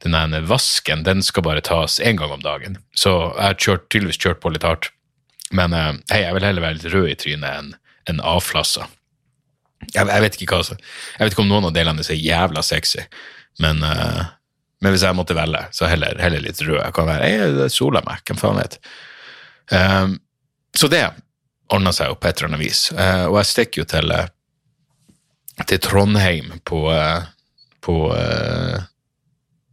den 0.04 0.12
ene 0.12 0.42
vasken 0.44 1.06
den 1.06 1.22
skal 1.24 1.46
bare 1.46 1.62
tas 1.64 1.96
én 2.04 2.18
gang 2.20 2.34
om 2.34 2.42
dagen. 2.44 2.76
Så 2.92 3.14
jeg 3.32 3.46
har 3.46 3.56
kjørt, 3.56 3.86
tydeligvis 3.88 4.20
kjørt 4.20 4.42
på 4.42 4.52
litt 4.52 4.66
hardt. 4.66 4.90
Men 5.56 5.72
eh, 5.72 5.94
hei, 6.12 6.20
jeg 6.26 6.36
vil 6.36 6.44
heller 6.44 6.64
være 6.64 6.78
litt 6.78 6.92
rød 6.92 7.08
i 7.08 7.18
trynet 7.22 7.48
enn 7.48 7.70
en 8.10 8.20
avflassa. 8.20 8.90
Jeg, 9.94 10.06
jeg, 10.08 10.22
vet 10.24 10.38
hva, 10.42 10.62
jeg 10.62 11.22
vet 11.22 11.34
ikke 11.34 11.44
om 11.44 11.52
noen 11.52 11.68
av 11.68 11.74
delene 11.76 12.02
er 12.02 12.08
så 12.08 12.16
jævla 12.16 12.62
sexy, 12.66 13.04
men, 13.62 13.82
uh, 13.84 14.24
men 14.84 14.94
hvis 14.94 15.04
jeg 15.06 15.16
måtte 15.16 15.36
velge, 15.36 15.62
så 15.76 15.88
heller, 15.90 16.18
heller 16.20 16.42
litt 16.44 16.60
rød. 16.62 16.80
Jeg 16.82 16.96
kan 16.96 17.08
være 17.08 17.30
jeg 17.32 17.70
soler 17.72 18.04
meg, 18.06 18.20
hvem 18.26 18.40
faen 18.40 18.60
vet. 18.60 18.76
Um, 19.72 20.18
så 20.76 20.90
det 20.92 21.04
ordna 21.72 21.92
seg 21.94 22.12
jo 22.12 22.18
på 22.20 22.28
et 22.28 22.38
eller 22.38 22.52
annet 22.52 22.62
vis. 22.62 22.82
Uh, 22.94 23.26
og 23.30 23.40
jeg 23.40 23.50
stikker 23.52 23.82
jo 23.82 23.86
til, 23.90 24.12
eh, 24.14 25.64
til 25.64 25.80
Trondheim 25.82 26.52
på, 26.68 26.84
uh, 26.92 27.24
på 27.82 27.96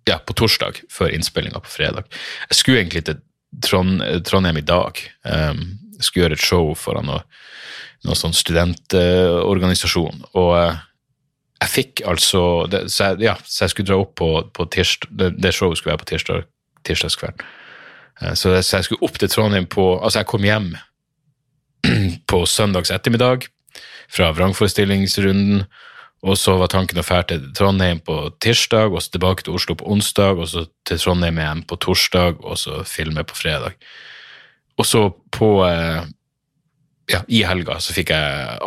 ja, 0.09 0.17
på 0.19 0.35
torsdag, 0.35 0.81
før 0.91 1.13
innspillinga 1.15 1.61
på 1.63 1.71
fredag. 1.71 2.09
Jeg 2.49 2.59
skulle 2.59 2.81
egentlig 2.81 3.05
til 3.07 3.21
Trond, 3.63 4.01
Trondheim 4.27 4.57
i 4.59 4.65
dag. 4.65 4.99
Um, 5.23 5.61
skulle 6.05 6.27
gjøre 6.27 6.39
et 6.39 6.45
show 6.45 6.73
foran 6.77 7.09
noe, 7.09 7.21
noe 8.07 8.17
sånn 8.19 8.35
studentorganisasjon. 8.35 10.25
og 10.33 10.51
eh, 10.59 10.81
jeg 11.63 11.71
fikk 11.71 12.01
altså 12.09 12.41
det, 12.67 12.85
så, 12.91 13.11
jeg, 13.11 13.23
ja, 13.29 13.35
så 13.47 13.63
jeg 13.65 13.73
skulle 13.73 13.89
dra 13.91 13.99
opp 14.03 14.15
på, 14.19 14.29
på 14.55 14.65
tirsdag, 14.73 15.13
det, 15.19 15.29
det 15.39 15.53
showet 15.55 15.79
skulle 15.79 15.93
være 15.93 16.03
på 16.03 16.09
tirsdag, 16.11 16.49
tirsdagskvelden. 16.87 17.45
Eh, 18.21 18.33
Så, 18.33 18.51
så 18.61 18.77
jeg 18.77 18.89
skulle 18.89 19.07
opp 19.07 19.19
til 19.19 19.31
Trondheim 19.31 19.65
på 19.65 19.85
Altså, 19.99 20.19
jeg 20.19 20.29
kom 20.31 20.43
hjem 20.47 20.73
på 22.31 22.45
søndags 22.45 22.91
ettermiddag 22.91 23.47
fra 24.13 24.29
vrangforestillingsrunden, 24.35 25.63
og 26.23 26.37
så 26.37 26.55
var 26.59 26.69
tanken 26.71 26.99
å 27.01 27.05
fære 27.05 27.25
til 27.31 27.47
Trondheim 27.57 27.99
på 28.05 28.17
tirsdag, 28.43 28.93
og 28.93 29.01
så 29.01 29.15
tilbake 29.15 29.43
til 29.43 29.55
Oslo 29.57 29.75
på 29.79 29.87
onsdag, 29.91 30.39
og 30.39 30.47
så 30.51 30.65
til 30.87 30.99
Trondheim 31.01 31.39
igjen 31.41 31.63
på 31.67 31.79
torsdag, 31.81 32.43
og 32.43 32.59
så 32.61 32.83
filme 32.87 33.25
på 33.27 33.35
fredag. 33.35 33.75
Og 34.79 34.87
så 34.87 35.03
på 35.33 35.49
eh, 35.67 36.03
ja, 37.11 37.19
i 37.27 37.43
helga 37.45 37.77
så 37.83 37.93
fikk 37.95 38.13
jeg 38.13 38.59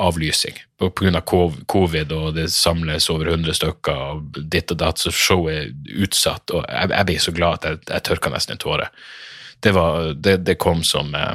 på 0.76 0.90
grunn 1.00 1.16
av 1.16 1.24
covid, 1.26 2.12
og 2.12 2.34
det 2.36 2.50
samles 2.52 3.08
over 3.10 3.32
100 3.32 3.56
stykker, 3.58 4.02
og 4.12 4.40
ditt 4.52 4.70
og 4.74 4.80
datt, 4.82 5.00
så 5.00 5.12
showet 5.14 5.56
er 5.56 6.02
utsatt, 6.04 6.52
og 6.52 6.66
jeg, 6.68 6.92
jeg 6.92 7.08
ble 7.08 7.16
så 7.24 7.34
glad 7.36 7.58
at 7.58 7.68
jeg, 7.70 7.80
jeg 7.90 8.06
tørka 8.10 8.32
nesten 8.34 8.56
en 8.56 8.62
tåre. 8.62 8.90
Det, 9.64 9.72
var, 9.72 10.12
det, 10.12 10.36
det 10.44 10.58
kom 10.60 10.84
som 10.84 11.14
eh, 11.16 11.34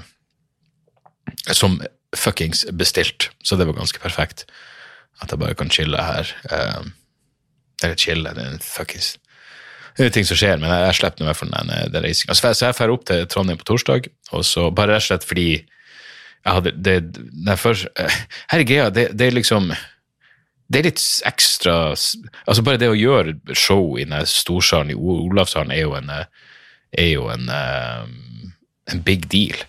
som 1.51 1.81
fuckings 2.17 2.65
bestilt, 2.71 3.31
så 3.43 3.55
det 3.55 3.65
var 3.65 3.77
ganske 3.77 3.99
perfekt. 3.99 4.45
At 5.21 5.31
jeg 5.31 5.39
bare 5.41 5.55
kan 5.57 5.71
chille 5.71 5.97
her. 5.97 6.31
Eh, 6.51 6.83
eller 7.83 7.97
chille, 7.97 8.33
det 8.35 8.43
er 8.43 8.55
en 8.55 8.63
fuckings 8.63 9.15
det 9.97 10.07
er 10.07 10.13
ting 10.15 10.27
som 10.27 10.39
skjer, 10.39 10.59
men 10.61 10.71
jeg, 10.71 10.87
jeg 10.87 10.97
slipper 10.99 11.25
i 11.25 11.29
hvert 11.29 11.39
fall 11.39 11.53
den, 11.53 11.71
den 11.93 12.05
reisinga. 12.05 12.35
Så 12.37 12.53
så 12.53 12.69
jeg 12.69 12.77
drar 12.79 12.93
opp 12.95 13.05
til 13.09 13.23
Trondheim 13.29 13.59
på 13.59 13.67
torsdag, 13.67 14.09
og 14.31 14.45
så 14.47 14.69
bare 14.71 14.95
rett 14.95 15.05
og 15.05 15.09
slett 15.09 15.27
fordi 15.27 15.47
jeg 16.41 16.55
hadde 16.57 16.73
det, 16.73 16.97
det 17.13 17.51
jeg 17.51 17.61
først, 17.61 17.87
Her 18.51 18.61
er 18.61 18.67
greia, 18.67 18.89
det, 18.89 19.09
det 19.17 19.27
er 19.27 19.35
liksom 19.35 19.71
det 20.71 20.79
er 20.79 20.87
litt 20.87 21.03
ekstra 21.27 21.73
Altså 21.91 22.63
bare 22.63 22.79
det 22.79 22.89
å 22.89 22.97
gjøre 22.97 23.35
show 23.57 23.97
i 23.99 24.07
den 24.07 24.27
storsalen 24.29 24.93
i 24.93 24.97
Olavshallen 24.97 25.73
er 25.75 25.83
jo 25.83 25.97
en, 25.97 26.11
er 26.11 27.09
jo 27.11 27.27
en, 27.33 27.49
eh, 27.51 28.05
en 28.93 29.03
big 29.03 29.27
deal. 29.31 29.59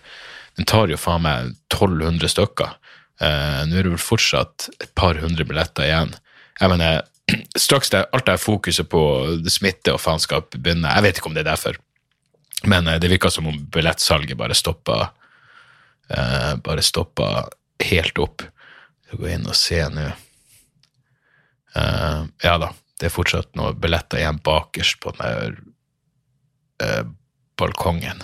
Den 0.55 0.69
tar 0.69 0.91
jo 0.91 0.99
faen 1.01 1.25
meg 1.25 1.51
1200 1.67 2.31
stykker. 2.31 2.77
Nå 3.19 3.77
er 3.77 3.85
det 3.85 3.93
vel 3.93 4.01
fortsatt 4.01 4.69
et 4.83 4.91
par 4.97 5.19
hundre 5.21 5.45
billetter 5.47 5.87
igjen. 5.87 6.15
Jeg 6.59 6.71
mener, 6.71 7.03
straks 7.57 7.89
det, 7.93 8.05
alt 8.11 8.27
det 8.27 8.37
fokuset 8.41 8.89
på 8.89 9.01
smitte 9.51 9.95
og 9.95 10.01
faenskap 10.01 10.55
begynner, 10.55 10.93
jeg 10.95 11.05
vet 11.05 11.19
ikke 11.19 11.31
om 11.31 11.37
det 11.37 11.43
er 11.45 11.51
derfor, 11.51 11.79
men 12.69 12.87
uh, 12.89 12.97
det 13.01 13.11
virker 13.11 13.33
som 13.33 13.49
om 13.51 13.59
billettsalget 13.73 14.39
bare 14.39 14.57
stoppa 14.57 14.99
uh, 16.11 16.53
bare 16.63 16.83
stoppa 16.85 17.49
helt 17.83 18.19
opp. 18.21 18.45
Skal 19.07 19.19
gå 19.19 19.33
inn 19.33 19.49
og 19.49 19.57
se 19.57 19.81
nå. 19.91 20.11
ja 21.73 22.51
da, 22.61 22.67
det 23.01 23.07
er 23.07 23.11
fortsatt 23.11 23.55
noen 23.57 23.79
billetter 23.81 24.21
igjen 24.21 24.37
bakerst 24.45 24.99
på 25.01 25.11
den 25.17 25.23
der 25.25 27.07
balkongen. 27.59 28.23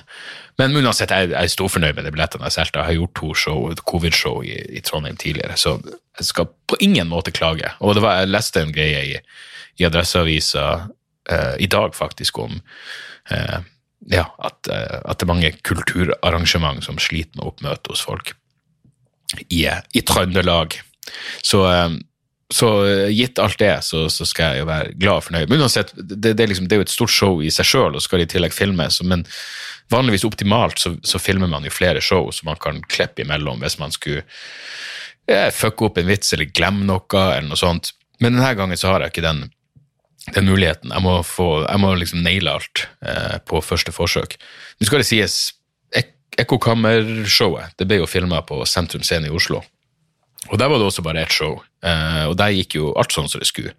Men 0.59 0.75
uansett, 0.75 1.13
jeg, 1.13 1.31
jeg 1.31 1.39
er 1.39 1.51
storfornøyd 1.53 1.95
med 1.95 2.07
de 2.07 2.11
billettene 2.13 2.49
jeg 2.49 2.57
solgte. 2.57 2.81
Jeg 2.81 2.89
har 2.89 2.97
gjort 2.97 3.15
to 3.19 3.31
show, 3.37 3.67
covid-show 3.91 4.41
i, 4.43 4.57
i, 4.75 4.83
Trondheim 4.83 5.19
tidligere, 5.19 5.55
så 5.59 5.77
jeg 6.19 6.27
skal 6.27 6.49
på 6.67 6.79
ingen 6.83 7.07
måte 7.11 7.33
klage. 7.35 7.71
Og 7.79 7.95
det 7.95 8.03
var, 8.03 8.19
jeg 8.19 8.33
leste 8.33 8.63
en 8.63 8.73
greie 8.75 9.03
i, 9.13 9.19
i 9.79 9.87
Adresseavisa 9.87 10.65
eh, 11.31 11.55
i 11.63 11.69
dag, 11.71 11.95
faktisk, 11.95 12.41
om 12.43 12.59
eh, 13.31 13.59
ja, 14.11 14.25
at, 14.37 14.67
eh, 14.67 14.99
at, 15.03 15.19
det 15.19 15.27
er 15.27 15.31
mange 15.31 15.53
kulturarrangement 15.63 16.83
som 16.83 16.99
sliter 16.99 17.39
med 17.39 17.47
oppmøte 17.53 17.93
hos 17.93 18.03
folk 18.03 18.33
i, 19.47 19.63
i 19.63 20.03
Trøndelag. 20.03 20.79
Så, 21.45 21.63
eh, 21.71 21.89
så 22.53 22.85
eh, 22.87 23.09
gitt 23.13 23.39
alt 23.39 23.59
det, 23.59 23.83
så, 23.85 24.07
så, 24.09 24.25
skal 24.25 24.53
jeg 24.53 24.63
jo 24.63 24.69
være 24.69 24.93
glad 24.97 25.21
og 25.21 25.25
fornøyd. 25.27 25.51
Men 25.51 25.61
uansett, 25.61 25.91
det, 25.95 26.33
det, 26.33 26.39
er 26.43 26.49
liksom, 26.49 26.67
det, 26.67 26.75
er 26.75 26.81
jo 26.81 26.87
et 26.87 26.93
stort 26.93 27.13
show 27.13 27.43
i 27.45 27.51
seg 27.53 27.67
sjøl, 27.69 27.97
og 27.97 28.03
skal 28.03 28.23
i 28.23 28.29
tillegg 28.29 28.55
filmes. 28.55 28.97
Men 29.05 29.25
vanligvis 29.93 30.25
optimalt 30.25 30.81
så, 30.81 30.95
så, 31.05 31.21
filmer 31.21 31.51
man 31.51 31.65
jo 31.65 31.73
flere 31.73 32.01
show 32.01 32.31
som 32.33 32.49
man 32.49 32.59
kan 32.61 32.81
klippe 32.89 33.23
imellom 33.23 33.61
hvis 33.61 33.77
man 33.81 33.93
skulle 33.93 34.25
eh, 35.29 35.49
fucke 35.53 35.89
opp 35.89 36.01
en 36.01 36.09
vits 36.09 36.33
eller 36.33 36.49
glemme 36.49 36.89
noe 36.89 37.23
eller 37.23 37.49
noe 37.51 37.61
sånt. 37.61 37.93
Men 38.19 38.35
denne 38.35 38.53
gangen 38.57 38.81
så 38.81 38.95
har 38.95 39.05
jeg 39.05 39.13
ikke 39.13 39.27
den, 39.27 39.45
den 40.33 40.49
muligheten. 40.49 40.93
Jeg 40.93 41.05
må, 41.05 41.19
få, 41.25 41.51
jeg 41.67 41.85
må 41.85 41.93
liksom 42.01 42.25
naile 42.25 42.57
alt 42.57 42.87
eh, 43.05 43.37
på 43.45 43.61
første 43.61 43.93
forsøk. 43.93 44.39
Nå 44.79 44.89
skal 44.89 45.03
det 45.03 45.11
sies, 45.11 45.41
ek 45.93 46.15
Ekkokammershowet 46.39 47.73
det 47.81 47.87
ble 47.89 47.97
jo 47.99 48.05
filma 48.07 48.37
på 48.47 48.61
Sentrum 48.69 49.01
Scene 49.03 49.27
i 49.27 49.33
Oslo. 49.33 49.59
Og 50.47 50.55
der 50.57 50.69
var 50.71 50.79
det 50.79 50.87
også 50.87 51.03
bare 51.03 51.21
ett 51.21 51.35
show, 51.35 51.59
eh, 51.83 52.23
og 52.29 52.37
der 52.39 52.55
gikk 52.55 52.77
jo 52.79 52.93
alt 52.97 53.11
sånn 53.11 53.27
som 53.29 53.41
det 53.41 53.49
skulle. 53.49 53.75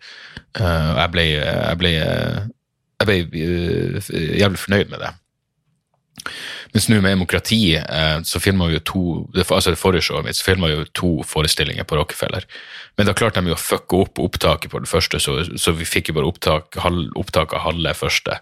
Uh, 0.59 0.99
jeg 0.99 1.11
ble, 1.14 1.25
jeg 1.31 1.79
ble, 1.79 1.90
jeg 1.95 3.09
ble 3.09 3.17
uh, 3.25 4.12
jævlig 4.43 4.61
fornøyd 4.61 4.93
med 4.93 5.00
det. 5.00 5.14
Mens 6.75 6.87
nå 6.90 7.00
med 7.00 7.14
demokrati 7.14 7.75
eh, 7.79 8.19
så 8.26 8.40
filma 8.43 8.69
vi 8.69 8.76
jo 8.76 8.83
to 8.87 9.02
altså 9.40 9.73
det 9.73 9.81
forrige 9.81 10.07
showet 10.07 10.26
mitt, 10.26 10.38
så 10.38 10.47
filma 10.47 10.71
vi 10.71 10.76
jo 10.76 10.88
to 10.95 11.11
forestillinger 11.26 11.87
på 11.88 11.99
Rockefeller. 11.99 12.47
Men 12.99 13.09
da 13.09 13.14
klarte 13.17 13.43
de 13.43 13.50
jo 13.50 13.57
å 13.57 13.61
fucke 13.61 14.02
opp 14.05 14.21
opptaket 14.23 14.73
på 14.73 14.83
det 14.83 14.90
første, 14.90 15.21
så, 15.23 15.40
så 15.59 15.75
vi 15.76 15.88
fikk 15.88 16.12
jo 16.12 16.19
bare 16.21 16.31
opptak, 16.31 16.79
halv, 16.85 17.11
opptak 17.19 17.57
av 17.57 17.64
halve 17.67 17.95
første 17.99 18.38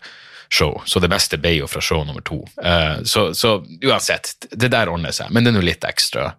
show. 0.52 0.76
Så 0.88 1.00
det 1.00 1.10
beste 1.12 1.40
ble 1.40 1.58
jo 1.58 1.68
fra 1.70 1.82
show 1.84 2.04
nummer 2.04 2.24
to. 2.24 2.42
Eh, 2.60 3.00
så, 3.08 3.30
så, 3.36 3.58
uansett, 3.84 4.34
det 4.50 4.72
der 4.74 4.92
ordner 4.92 5.14
seg. 5.14 5.32
Men 5.32 5.44
det 5.44 5.52
er 5.52 5.58
nå 5.60 5.64
litt 5.64 5.88
ekstra 5.88 6.32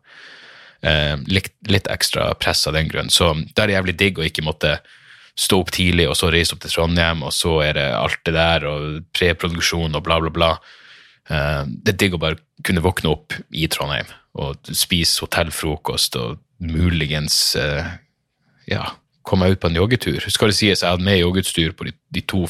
eh, 0.86 1.15
litt, 1.27 1.51
litt, 1.69 1.89
ekstra 1.91 2.31
press 2.39 2.65
av 2.69 2.77
den 2.77 2.89
grunn. 2.91 3.12
Så 3.13 3.33
det 3.55 3.65
er 3.65 3.75
jævlig 3.77 3.98
digg 4.00 4.19
å 4.19 4.27
ikke 4.27 4.45
måtte 4.45 4.79
stå 5.39 5.62
opp 5.63 5.71
tidlig 5.71 6.09
og 6.09 6.17
så 6.19 6.31
reise 6.33 6.55
opp 6.55 6.63
til 6.63 6.74
Trondheim, 6.74 7.24
og 7.24 7.33
så 7.36 7.59
er 7.63 7.77
det 7.77 7.88
alt 7.95 8.21
det 8.27 8.36
der 8.36 8.67
og 8.67 9.01
preproduksjon 9.15 9.95
og 9.95 10.05
bla, 10.05 10.19
bla, 10.24 10.33
bla. 10.36 10.51
Eh, 11.29 11.63
det 11.67 11.95
er 11.95 12.01
digg 12.03 12.17
å 12.17 12.21
bare 12.21 12.41
kunne 12.65 12.83
våkne 12.83 13.13
opp 13.13 13.38
i 13.55 13.69
Trondheim 13.71 14.09
og 14.39 14.71
spise 14.75 15.24
hotellfrokost 15.24 16.15
og 16.19 16.39
muligens 16.62 17.55
eh, 17.59 17.88
ja, 18.69 18.83
komme 19.25 19.48
meg 19.48 19.57
ut 19.57 19.63
på 19.63 19.71
en 19.71 19.79
joggetur. 19.79 20.27
Skal 20.31 20.51
det 20.51 20.59
sies, 20.59 20.83
jeg 20.83 20.89
hadde 20.89 21.05
med 21.05 21.21
joggeutstyr 21.21 21.74
på 21.77 21.88
de, 21.88 21.95
de 22.13 22.24
to 22.27 22.43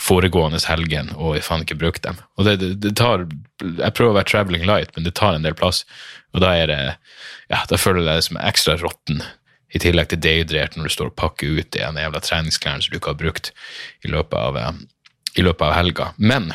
foregående 0.00 0.60
helgen, 0.66 1.12
og 1.14 1.36
jeg 1.36 1.46
faen 1.46 1.64
ikke 1.64 1.78
brukt 1.80 2.02
dem. 2.06 2.18
Og 2.38 2.48
det, 2.48 2.58
det, 2.62 2.72
det, 2.82 2.96
tar, 2.98 3.26
Jeg 3.62 3.94
prøver 3.94 4.12
å 4.12 4.18
være 4.18 4.30
traveling 4.30 4.66
light, 4.68 4.92
men 4.96 5.06
det 5.06 5.14
tar 5.18 5.36
en 5.36 5.46
del 5.46 5.56
plass. 5.58 5.84
Og 6.34 6.42
da 6.42 6.54
er 6.58 6.70
det, 6.70 6.82
ja, 7.52 7.62
da 7.70 7.78
føler 7.78 8.02
jeg 8.02 8.20
det 8.20 8.28
som 8.28 8.40
ekstra 8.42 8.76
råtten, 8.82 9.22
i 9.74 9.80
tillegg 9.82 10.12
til 10.12 10.20
dehydrert 10.22 10.76
når 10.76 10.86
du 10.86 10.94
står 10.94 11.10
og 11.10 11.16
pakker 11.18 11.58
ut 11.58 11.72
de 11.74 11.82
jævla 11.82 12.20
treningsklærne 12.22 12.84
som 12.84 12.92
du 12.92 13.00
ikke 13.00 13.10
har 13.10 13.18
brukt 13.18 13.50
i 14.06 14.10
løpet 14.12 14.36
av, 14.38 14.58
eh, 14.60 14.76
i 15.34 15.42
løpet 15.42 15.66
av 15.66 15.74
helga. 15.74 16.12
Men 16.16 16.52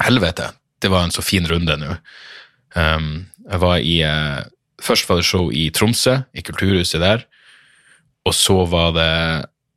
helvete, 0.00 0.52
det 0.80 0.88
var 0.88 1.04
en 1.04 1.12
så 1.12 1.24
fin 1.24 1.44
runde 1.48 1.76
nå. 1.76 1.98
Um, 2.72 3.26
jeg 3.50 3.60
var 3.60 3.82
i 3.82 3.96
uh, 4.06 4.40
Først 4.80 5.08
var 5.10 5.18
det 5.18 5.26
show 5.28 5.50
i 5.52 5.66
Tromsø, 5.74 6.22
i 6.32 6.40
Kulturhuset 6.40 7.02
der. 7.02 7.26
Og 8.24 8.32
så 8.32 8.62
var 8.64 8.94
det 8.94 9.10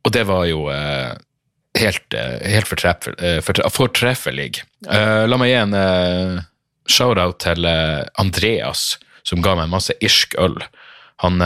Og 0.06 0.12
det 0.14 0.22
var 0.28 0.46
jo 0.48 0.68
uh, 0.70 1.12
helt, 1.78 2.16
uh, 2.16 2.38
helt 2.46 2.70
fortreffelig. 2.70 4.62
la 4.84 5.40
meg 5.40 5.50
gi 5.50 5.58
en 5.58 5.76
shout-out 6.84 7.40
til 7.40 7.66
Andreas, 8.20 8.94
som 9.24 9.42
ga 9.42 9.54
meg 9.56 9.72
masse 9.72 9.94
irsk 10.04 10.36
øl. 10.38 10.58
Han 11.24 11.40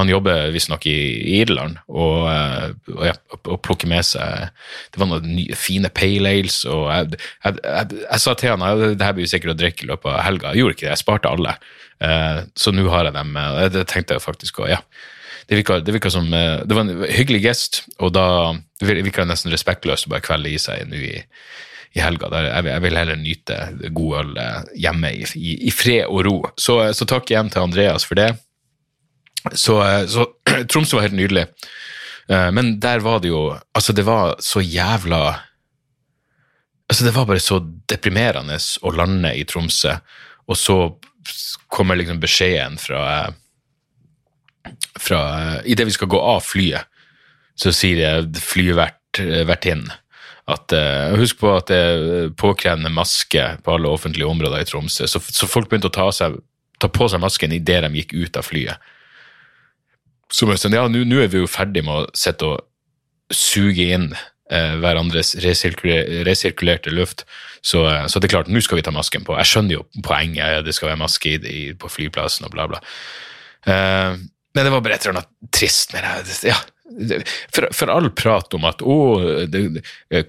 han 0.00 0.08
jobber 0.08 0.48
visstnok 0.54 0.86
i, 0.88 0.96
Irland 1.42 1.76
og, 1.92 2.24
eh, 2.32 2.70
og, 2.94 3.42
og, 3.44 3.58
plukker 3.64 3.90
med 3.90 4.06
seg 4.08 4.48
Det 4.92 5.00
var 5.00 5.10
noen 5.10 5.34
nye, 5.36 5.56
fine 5.58 5.90
pale 5.92 6.32
ales, 6.32 6.62
og 6.64 6.86
jeg, 6.88 7.20
jeg, 7.44 7.58
jeg, 7.60 7.98
jeg 8.06 8.24
sa 8.24 8.34
til 8.38 8.54
han 8.54 8.64
at 8.64 8.84
det 8.96 9.08
her 9.08 9.16
blir 9.18 9.28
sikkert 9.28 9.54
å 9.54 9.58
drikke 9.60 9.84
i 9.84 9.90
løpet 9.90 10.08
av 10.14 10.22
helga. 10.24 10.52
Jeg 10.52 10.62
gjorde 10.62 10.76
ikke 10.78 10.86
det, 10.86 10.94
jeg 10.94 11.02
sparte 11.02 11.32
alle. 11.32 11.56
Så 12.58 12.72
nå 12.74 12.86
har 12.90 13.06
jeg 13.06 13.14
dem. 13.14 13.36
Det 13.74 13.84
tenkte 13.90 14.16
jeg 14.16 14.24
faktisk 14.24 14.62
òg, 14.64 14.72
ja. 14.72 14.80
Det 15.48 15.58
virka, 15.58 15.80
det 15.82 15.94
virka 15.94 16.10
som 16.10 16.28
uh, 16.30 16.62
Det 16.66 16.76
var 16.76 16.84
en 16.86 17.04
hyggelig 17.10 17.42
gest, 17.42 17.82
og 17.98 18.14
da 18.14 18.26
det 18.82 19.26
nesten 19.26 19.52
respektløst 19.52 20.06
å 20.06 20.14
bare 20.14 20.24
kvelde 20.24 20.52
i 20.52 20.60
seg 20.60 20.86
nå 20.90 20.98
i, 20.98 21.16
i 21.96 22.00
helga. 22.02 22.30
Jeg, 22.34 22.64
jeg, 22.70 22.82
vil 22.86 22.98
heller 22.98 23.20
nyte 23.20 23.58
god 23.90 24.16
øl 24.22 24.32
hjemme 24.78 25.12
i, 25.12 25.26
i, 25.38 25.58
i, 25.68 25.74
fred 25.74 26.06
og 26.06 26.24
ro. 26.26 26.36
Så, 26.56 26.78
så 26.96 27.06
takk 27.08 27.30
igjen 27.30 27.52
til 27.52 27.66
Andreas 27.66 28.06
for 28.08 28.18
det. 28.18 28.32
Så, 29.54 29.82
eh, 29.82 30.06
så 30.06 30.26
Tromsø 30.70 30.96
var 30.96 31.08
helt 31.08 31.18
nydelig. 31.18 31.46
Eh, 32.28 32.50
men 32.50 32.78
der 32.80 33.02
var 33.02 33.20
det 33.20 33.32
jo 33.32 33.58
Altså, 33.74 33.92
det 33.92 34.06
var 34.06 34.36
så 34.38 34.60
jævla 34.60 35.40
Altså, 36.88 37.04
det 37.04 37.14
var 37.14 37.26
bare 37.26 37.40
så 37.40 37.58
deprimerende 37.88 38.58
å 38.82 38.90
lande 38.92 39.32
i 39.34 39.46
Tromsø, 39.48 39.94
og 40.44 40.56
så 40.58 40.74
kommer 41.72 41.96
liksom 41.96 42.18
beskjeden 42.20 42.74
fra 42.76 43.30
fra 45.00 45.22
Idet 45.64 45.88
vi 45.88 45.94
skal 45.96 46.10
gå 46.12 46.20
av 46.20 46.42
flyet, 46.46 46.88
så 47.58 47.72
sier 47.74 48.24
flyvertinnen 48.40 49.90
at 50.50 50.74
uh, 50.74 51.12
Husk 51.20 51.38
på 51.38 51.52
at 51.54 51.68
det 51.70 51.76
er 51.78 52.32
påkrevende 52.38 52.90
maske 52.90 53.44
på 53.62 53.76
alle 53.76 53.92
offentlige 53.92 54.26
områder 54.26 54.64
i 54.64 54.66
Tromsø. 54.66 55.06
Så, 55.06 55.20
så 55.22 55.46
folk 55.46 55.68
begynte 55.70 55.90
å 55.92 55.94
ta, 55.94 56.08
seg, 56.14 56.40
ta 56.82 56.90
på 56.90 57.06
seg 57.10 57.22
masken 57.22 57.54
idet 57.54 57.82
de 57.84 57.92
gikk 58.00 58.16
ut 58.16 58.40
av 58.40 58.48
flyet. 58.48 58.90
Så 60.32 60.48
jeg 60.48 60.62
sånn, 60.62 60.74
ja, 60.76 60.88
nå 60.88 61.20
er 61.20 61.30
vi 61.30 61.42
jo 61.42 61.50
ferdig 61.50 61.84
med 61.86 61.94
å 61.94 62.10
sitte 62.16 62.48
og 62.54 63.32
suge 63.32 63.84
inn 63.94 64.08
eh, 64.14 64.74
hverandres 64.80 65.34
resirkulerte, 65.44 66.22
resirkulerte 66.28 66.92
luft. 66.94 67.26
Så, 67.60 67.84
eh, 67.88 68.06
så, 68.08 68.20
det 68.20 68.30
er 68.30 68.38
klart, 68.38 68.52
nå 68.52 68.62
skal 68.64 68.80
vi 68.80 68.86
ta 68.86 68.94
masken 68.94 69.26
på. 69.28 69.36
Jeg 69.40 69.50
skjønner 69.50 69.78
jo 69.78 69.84
poenget, 70.04 70.64
det 70.66 70.74
skal 70.76 70.92
være 70.92 71.02
maske 71.04 71.36
i, 71.36 71.62
på 71.76 71.90
flyplassen 71.92 72.48
og 72.48 72.54
bla, 72.56 72.68
bla. 72.72 72.80
Eh, 73.68 74.16
men 74.52 74.66
det 74.66 74.72
var 74.74 74.84
bare 74.84 74.98
et 74.98 75.06
eller 75.06 75.20
annet 75.20 75.50
trist 75.54 75.94
med 75.94 76.04
det. 76.04 76.36
Ja, 76.50 76.58
for, 77.54 77.68
for, 77.72 77.92
all 77.92 78.10
prat 78.16 78.52
om 78.56 78.66
at 78.68 78.82
å, 78.84 78.98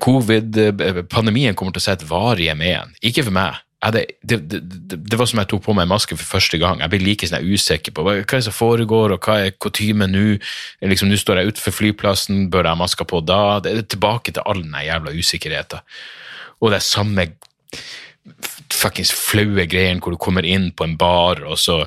covid-pandemien 0.04 1.58
kommer 1.60 1.76
til 1.76 1.84
å 1.84 1.88
sette 1.90 2.08
varige 2.08 2.56
med 2.60 2.78
en. 2.78 2.98
Ikke 3.04 3.26
for 3.28 3.36
meg 3.36 3.60
det, 3.92 4.06
det, 4.22 4.38
det, 4.48 4.60
det, 4.96 5.18
var 5.20 5.28
som 5.28 5.42
jeg 5.42 5.50
tok 5.52 5.64
på 5.66 5.74
meg 5.76 5.90
maske 5.92 6.16
for 6.16 6.38
første 6.38 6.60
gang. 6.62 6.80
Jeg 6.80 6.92
blir 6.94 7.04
like 7.04 7.28
sånn 7.28 7.44
usikker 7.44 7.96
på 7.96 8.06
hva, 8.06 8.16
hva 8.22 8.40
som 8.46 8.56
foregår, 8.56 9.16
og 9.16 9.28
hva 9.28 9.42
er 9.44 9.58
kutymen 9.60 10.14
nå. 10.14 10.38
Liksom, 10.88 11.12
nå 11.12 11.20
står 11.20 11.42
jeg 11.42 11.54
utenfor 11.54 11.76
flyplassen, 11.82 12.48
bør 12.54 12.70
jeg 12.70 12.78
ha 12.78 12.80
maska 12.80 13.08
på 13.10 13.20
da? 13.28 13.42
Det 13.64 13.74
er 13.74 13.90
tilbake 13.96 14.36
til 14.36 14.46
all 14.48 14.64
den 14.64 14.78
jævla 14.88 15.16
usikkerheten. 15.18 15.84
Og 16.62 16.72
det 16.72 16.80
er 16.80 16.88
samme 16.88 17.28
fuckings 18.72 19.12
flaue 19.12 19.68
greien 19.68 20.00
hvor 20.00 20.16
du 20.16 20.22
kommer 20.22 20.48
inn 20.48 20.72
på 20.72 20.88
en 20.88 20.96
bar, 21.00 21.44
og 21.44 21.60
så 21.60 21.84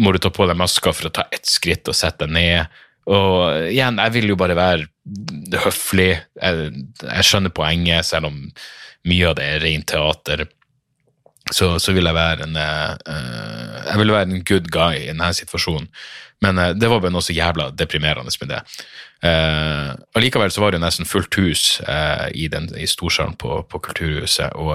må 0.00 0.12
du 0.12 0.20
ta 0.22 0.30
på 0.32 0.46
deg 0.48 0.58
maska 0.58 0.92
for 0.94 1.08
å 1.08 1.14
ta 1.14 1.26
ett 1.34 1.48
skritt 1.48 1.88
og 1.90 1.96
sette 1.96 2.26
deg 2.26 2.36
ned. 2.36 2.80
Og 3.12 3.68
igjen, 3.72 3.98
jeg 3.98 4.14
vil 4.14 4.32
jo 4.32 4.38
bare 4.38 4.56
være 4.56 5.58
høflig. 5.64 6.12
Jeg, 6.38 6.70
jeg 7.02 7.28
skjønner 7.28 7.54
poenget, 7.54 8.06
selv 8.06 8.30
om 8.30 8.38
mye 9.10 9.30
av 9.30 9.38
det 9.38 9.48
er 9.48 9.64
rent 9.64 9.88
teater. 9.90 10.44
Så, 11.52 11.76
så 11.78 11.92
vil 11.94 12.08
jeg 12.08 12.16
være 12.16 12.48
en 12.48 12.58
eh, 12.58 13.86
Jeg 13.90 14.00
vil 14.00 14.12
være 14.12 14.28
en 14.28 14.44
good 14.48 14.68
guy 14.72 14.98
i 14.98 15.08
denne 15.10 15.32
situasjonen. 15.36 15.88
Men 16.42 16.58
uh, 16.58 16.72
det 16.74 16.90
var 16.90 17.02
bare 17.02 17.14
noe 17.14 17.24
så 17.24 17.34
jævla 17.36 17.70
deprimerende 17.78 18.32
med 18.40 18.50
det. 18.50 18.60
Uh, 19.22 19.92
allikevel 20.18 20.50
så 20.50 20.64
var 20.64 20.74
det 20.74 20.80
nesten 20.82 21.06
fullt 21.06 21.36
hus 21.38 21.62
uh, 21.86 22.26
i, 22.34 22.48
den, 22.50 22.66
i 22.74 22.88
storsalen 22.90 23.36
på, 23.38 23.60
på 23.70 23.78
Kulturhuset, 23.84 24.50
og 24.58 24.74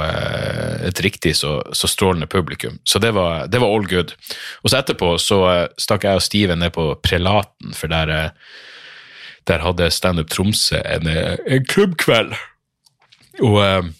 et 0.87 1.01
riktig 1.03 1.35
så, 1.35 1.59
så 1.75 1.89
strålende 1.91 2.29
publikum. 2.31 2.79
Så 2.87 3.01
det 3.03 3.11
var, 3.17 3.49
det 3.51 3.59
var 3.59 3.73
all 3.73 3.87
good. 3.89 4.15
Og 4.63 4.71
så 4.71 4.79
etterpå 4.79 5.17
så 5.19 5.41
stakk 5.79 6.07
jeg 6.07 6.21
og 6.21 6.23
Steven 6.23 6.63
ned 6.63 6.71
på 6.77 6.93
Prelaten, 7.03 7.75
for 7.75 7.91
der, 7.91 8.31
der 9.47 9.63
hadde 9.65 9.91
Standup 9.91 10.31
Tromsø 10.31 10.79
en, 10.79 11.11
en 11.11 11.67
klubbkveld. 11.67 12.31
Og 13.43 13.91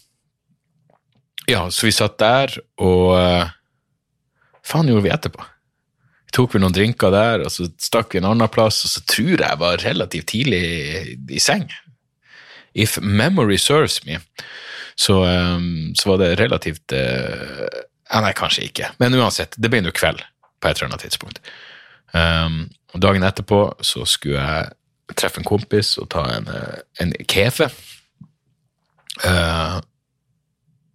ja, 1.48 1.62
så 1.72 1.88
vi 1.88 1.94
satt 1.94 2.18
der, 2.20 2.52
og 2.84 3.14
uh, 3.16 3.48
faen 4.66 4.90
gjorde 4.90 5.06
vi 5.06 5.12
etterpå? 5.14 5.44
Vi 6.28 6.34
tok 6.36 6.54
vel 6.54 6.64
noen 6.64 6.76
drinker 6.76 7.12
der, 7.14 7.44
og 7.46 7.52
så 7.52 7.70
stakk 7.80 8.12
vi 8.12 8.20
en 8.20 8.28
annen 8.28 8.52
plass, 8.52 8.82
og 8.84 8.92
så 8.92 9.04
tror 9.08 9.30
jeg 9.32 9.44
jeg 9.44 9.60
var 9.62 9.84
relativt 9.84 10.28
tidlig 10.34 10.60
i, 10.60 11.18
i 11.38 11.40
seng. 11.40 11.68
If 12.76 12.98
memory 13.00 13.56
serves 13.56 14.02
me, 14.04 14.20
så, 14.98 15.22
um, 15.24 15.94
så 15.96 16.12
var 16.12 16.20
det 16.22 16.34
relativt 16.40 16.92
uh, 16.92 17.68
Nei, 18.08 18.32
kanskje 18.32 18.64
ikke, 18.64 18.86
men 19.02 19.12
uansett, 19.18 19.52
det 19.60 19.68
ble 19.68 19.82
nå 19.84 19.90
kveld 19.92 20.22
på 20.60 20.68
et 20.68 20.78
eller 20.78 20.88
annet 20.88 21.02
tidspunkt. 21.04 21.42
Um, 22.16 22.62
og 22.96 23.02
dagen 23.04 23.26
etterpå 23.26 23.58
så 23.84 24.06
skulle 24.08 24.40
jeg 24.40 25.16
treffe 25.18 25.42
en 25.42 25.48
kompis 25.48 25.90
og 26.00 26.08
ta 26.14 26.22
en, 26.32 26.48
en 27.04 27.12
kefe. 27.28 27.68
Uh, 29.20 29.76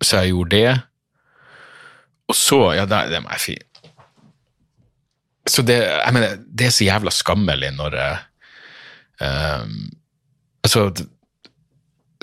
så 0.06 0.24
jeg 0.24 0.34
gjorde 0.34 0.58
det. 0.58 0.74
Og 2.32 2.36
så 2.36 2.60
Ja, 2.78 2.86
det, 2.86 3.02
det 3.12 3.22
må 3.24 3.34
jeg 3.36 3.44
si. 3.44 3.58
Så 5.50 5.62
det, 5.68 5.76
jeg 5.84 6.14
mener, 6.16 6.38
det 6.48 6.70
er 6.70 6.72
så 6.72 6.86
jævla 6.88 7.12
skammelig 7.12 7.74
når 7.76 7.98
jeg 8.00 8.22
um, 9.28 9.74
Altså 10.64 10.86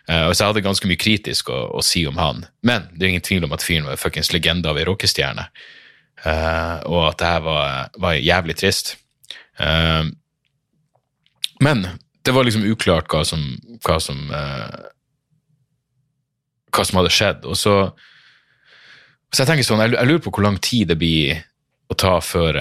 og 0.07 0.37
så 0.37 0.45
jeg 0.45 0.51
hadde 0.53 0.63
ganske 0.63 0.87
mye 0.87 1.03
kritisk 1.03 1.49
å, 1.51 1.67
å, 1.75 1.83
si 1.83 2.07
om 2.07 2.15
han. 2.23 2.47
Men 2.63 2.87
det 2.95 3.03
er 3.03 3.11
ingen 3.11 3.27
tvil 3.27 3.43
om 3.43 3.51
at 3.57 3.65
fyren 3.67 3.89
var 3.89 3.99
fuckings 3.99 4.31
legende 4.31 4.71
av 4.71 4.79
ei 4.79 4.87
rockestjerne. 4.87 5.51
Uh, 6.27 6.83
og 6.91 7.03
at 7.13 7.21
det 7.21 7.31
her 7.31 7.43
var, 7.45 7.91
var 8.03 8.19
jævlig 8.19 8.57
trist. 8.59 8.97
Uh, 9.61 10.09
men 11.63 11.87
det 12.27 12.35
var 12.35 12.47
liksom 12.47 12.67
uklart 12.67 13.07
hva 13.13 13.23
som, 13.25 13.45
hva 13.87 14.01
som, 14.03 14.25
uh, 14.35 14.89
hva 16.75 16.87
som 16.87 16.99
hadde 16.99 17.13
skjedd. 17.15 17.47
Og 17.47 17.59
så, 17.61 17.77
så 19.31 19.45
jeg 19.45 19.53
tenker 19.53 19.69
sånn, 19.69 19.85
jeg, 19.85 19.95
jeg, 19.95 20.11
lurer 20.11 20.25
på 20.25 20.33
hvor 20.35 20.47
lang 20.49 20.59
tid 20.59 20.91
det 20.91 20.99
blir 20.99 21.45
å 21.87 21.95
ta 21.95 22.17
før, 22.19 22.57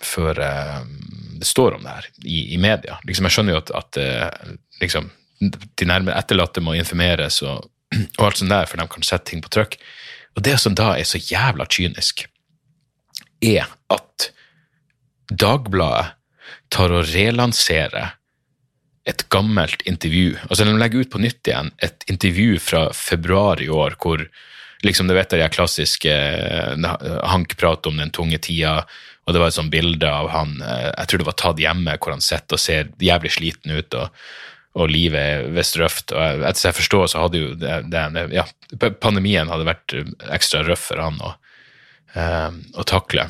før 0.00 0.38
det 0.40 1.44
står 1.44 1.76
om 1.76 1.82
det 1.84 1.92
her 1.98 2.06
i, 2.24 2.38
i 2.56 2.60
media. 2.60 2.96
Liksom, 3.04 3.28
jeg 3.28 3.34
skjønner 3.36 3.52
jo 3.52 3.60
at, 3.60 3.72
at 3.76 3.98
liksom, 4.80 5.10
de 5.36 5.88
nærme 5.88 6.14
etterlatte 6.16 6.62
må 6.64 6.72
informeres 6.78 7.42
og, 7.44 7.68
og 8.16 8.22
alt 8.24 8.40
sånt 8.40 8.54
der, 8.54 8.70
for 8.70 8.80
de 8.80 8.88
kan 8.94 9.04
sette 9.04 9.28
ting 9.28 9.44
på 9.44 9.52
trykk. 9.52 9.76
Og 10.40 10.44
det 10.48 10.56
som 10.62 10.72
da 10.78 10.94
er 10.96 11.04
så 11.04 11.20
jævla 11.20 11.68
kynisk, 11.68 12.24
er 13.44 13.66
at 13.92 14.30
Dagbladet 15.26 16.14
tar 16.70 16.92
og 16.94 17.08
relanserer 17.10 18.14
et 19.06 19.24
gammelt 19.30 19.82
intervju. 19.86 20.36
Altså 20.48 20.66
De 20.66 20.74
legger 20.78 21.02
ut 21.02 21.12
på 21.12 21.22
nytt 21.22 21.46
igjen 21.46 21.70
et 21.82 22.06
intervju 22.10 22.58
fra 22.62 22.86
februar 22.94 23.62
i 23.62 23.68
år 23.70 23.96
hvor 24.02 24.22
liksom, 24.86 25.10
du 25.10 25.14
vet 25.16 25.34
det 25.34 25.50
klassiske 25.54 26.14
eh, 26.14 26.88
Hank 27.26 27.56
prater 27.58 27.90
om 27.90 28.00
den 28.02 28.14
tunge 28.14 28.38
tida, 28.42 28.80
og 29.26 29.34
det 29.34 29.42
var 29.42 29.50
et 29.50 29.58
sånt 29.58 29.74
bilde 29.74 30.10
av 30.10 30.30
han 30.34 30.58
eh, 30.62 30.90
Jeg 30.90 31.10
tror 31.10 31.22
det 31.22 31.30
var 31.30 31.38
tatt 31.42 31.62
hjemme, 31.62 31.96
hvor 31.98 32.16
han 32.16 32.24
sitter 32.24 32.58
og 32.58 32.62
ser 32.62 32.92
jævlig 33.02 33.34
sliten 33.38 33.78
ut. 33.78 33.94
og 33.94 34.28
og 34.76 34.90
livet 34.92 35.16
er 35.16 35.46
visst 35.56 35.78
røft. 35.80 36.12
og 36.12 36.42
Etter 36.44 36.66
jeg 36.68 36.76
forstår, 36.76 37.06
så 37.08 37.22
hadde 37.22 37.38
jo 37.40 37.54
det, 37.56 37.78
det, 37.88 38.24
ja, 38.36 38.42
pandemien 39.00 39.48
hadde 39.48 39.64
vært 39.64 39.94
ekstra 40.36 40.60
røff 40.66 40.90
for 40.90 41.00
han. 41.00 41.16
og 41.24 41.45
å 42.16 42.84
takle. 42.88 43.26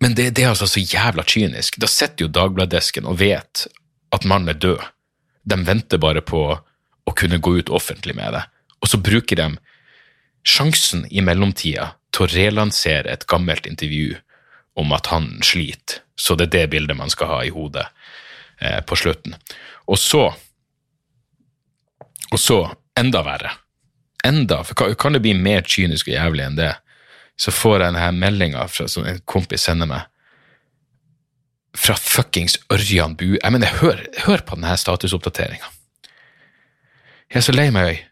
Men 0.00 0.14
det, 0.16 0.30
det, 0.30 0.44
er 0.44 0.54
altså 0.54 0.68
så 0.70 0.80
jævla 0.80 1.26
kynisk. 1.28 1.76
Da 1.76 1.88
sitter 1.90 2.24
jo 2.24 2.32
Dagbladdesken 2.32 3.08
og 3.08 3.18
vet 3.20 3.66
at 4.14 4.24
mannen 4.24 4.54
er 4.54 4.60
død. 4.60 4.86
De 5.44 5.58
venter 5.66 6.00
bare 6.00 6.22
på 6.24 6.40
å 7.04 7.14
kunne 7.16 7.40
gå 7.42 7.58
ut 7.60 7.72
offentlig 7.72 8.16
med 8.16 8.32
det. 8.36 8.46
Og 8.80 8.88
så 8.88 9.00
bruker 9.00 9.36
de 9.36 9.48
sjansen 10.48 11.04
i 11.10 11.20
mellomtida 11.24 11.92
til 12.14 12.24
å 12.24 12.32
relansere 12.32 13.12
et 13.12 13.26
gammelt 13.28 13.68
intervju 13.68 14.16
om 14.80 14.92
at 14.96 15.10
han 15.12 15.34
sliter. 15.44 16.00
Så 16.16 16.36
det 16.36 16.48
er 16.48 16.54
det 16.54 16.70
bildet 16.74 16.96
man 16.96 17.12
skal 17.12 17.28
ha 17.34 17.40
i 17.44 17.52
hodet 17.52 17.86
eh, 18.60 18.80
på 18.84 18.96
slutten. 18.96 19.36
Og 19.86 19.98
så 19.98 20.30
Og 22.30 22.38
så, 22.38 22.60
enda 22.94 23.24
verre. 23.26 23.50
Enda, 24.22 24.60
for 24.62 24.94
Kan 24.94 25.12
det 25.12 25.20
bli 25.24 25.32
mer 25.34 25.64
kynisk 25.66 26.06
og 26.06 26.14
jævlig 26.14 26.44
enn 26.44 26.58
det? 26.60 26.76
Så 27.40 27.52
får 27.54 27.78
jeg 27.78 27.84
denne 27.86 28.08
meldinga 28.20 28.66
som 28.68 29.06
en 29.08 29.20
kompis 29.28 29.64
sender 29.64 29.88
meg, 29.88 30.06
fra 31.76 31.94
fuckings 31.94 32.58
Ørjan 32.74 33.14
Bu... 33.16 33.36
Jeg 33.36 33.54
mener, 33.54 33.70
hør, 33.80 34.00
hør 34.26 34.42
på 34.44 34.58
denne 34.58 34.74
statusoppdateringa. 34.76 35.70
Jeg 37.30 37.38
er 37.38 37.46
så 37.46 37.54
lei 37.54 37.68
meg. 37.70 38.02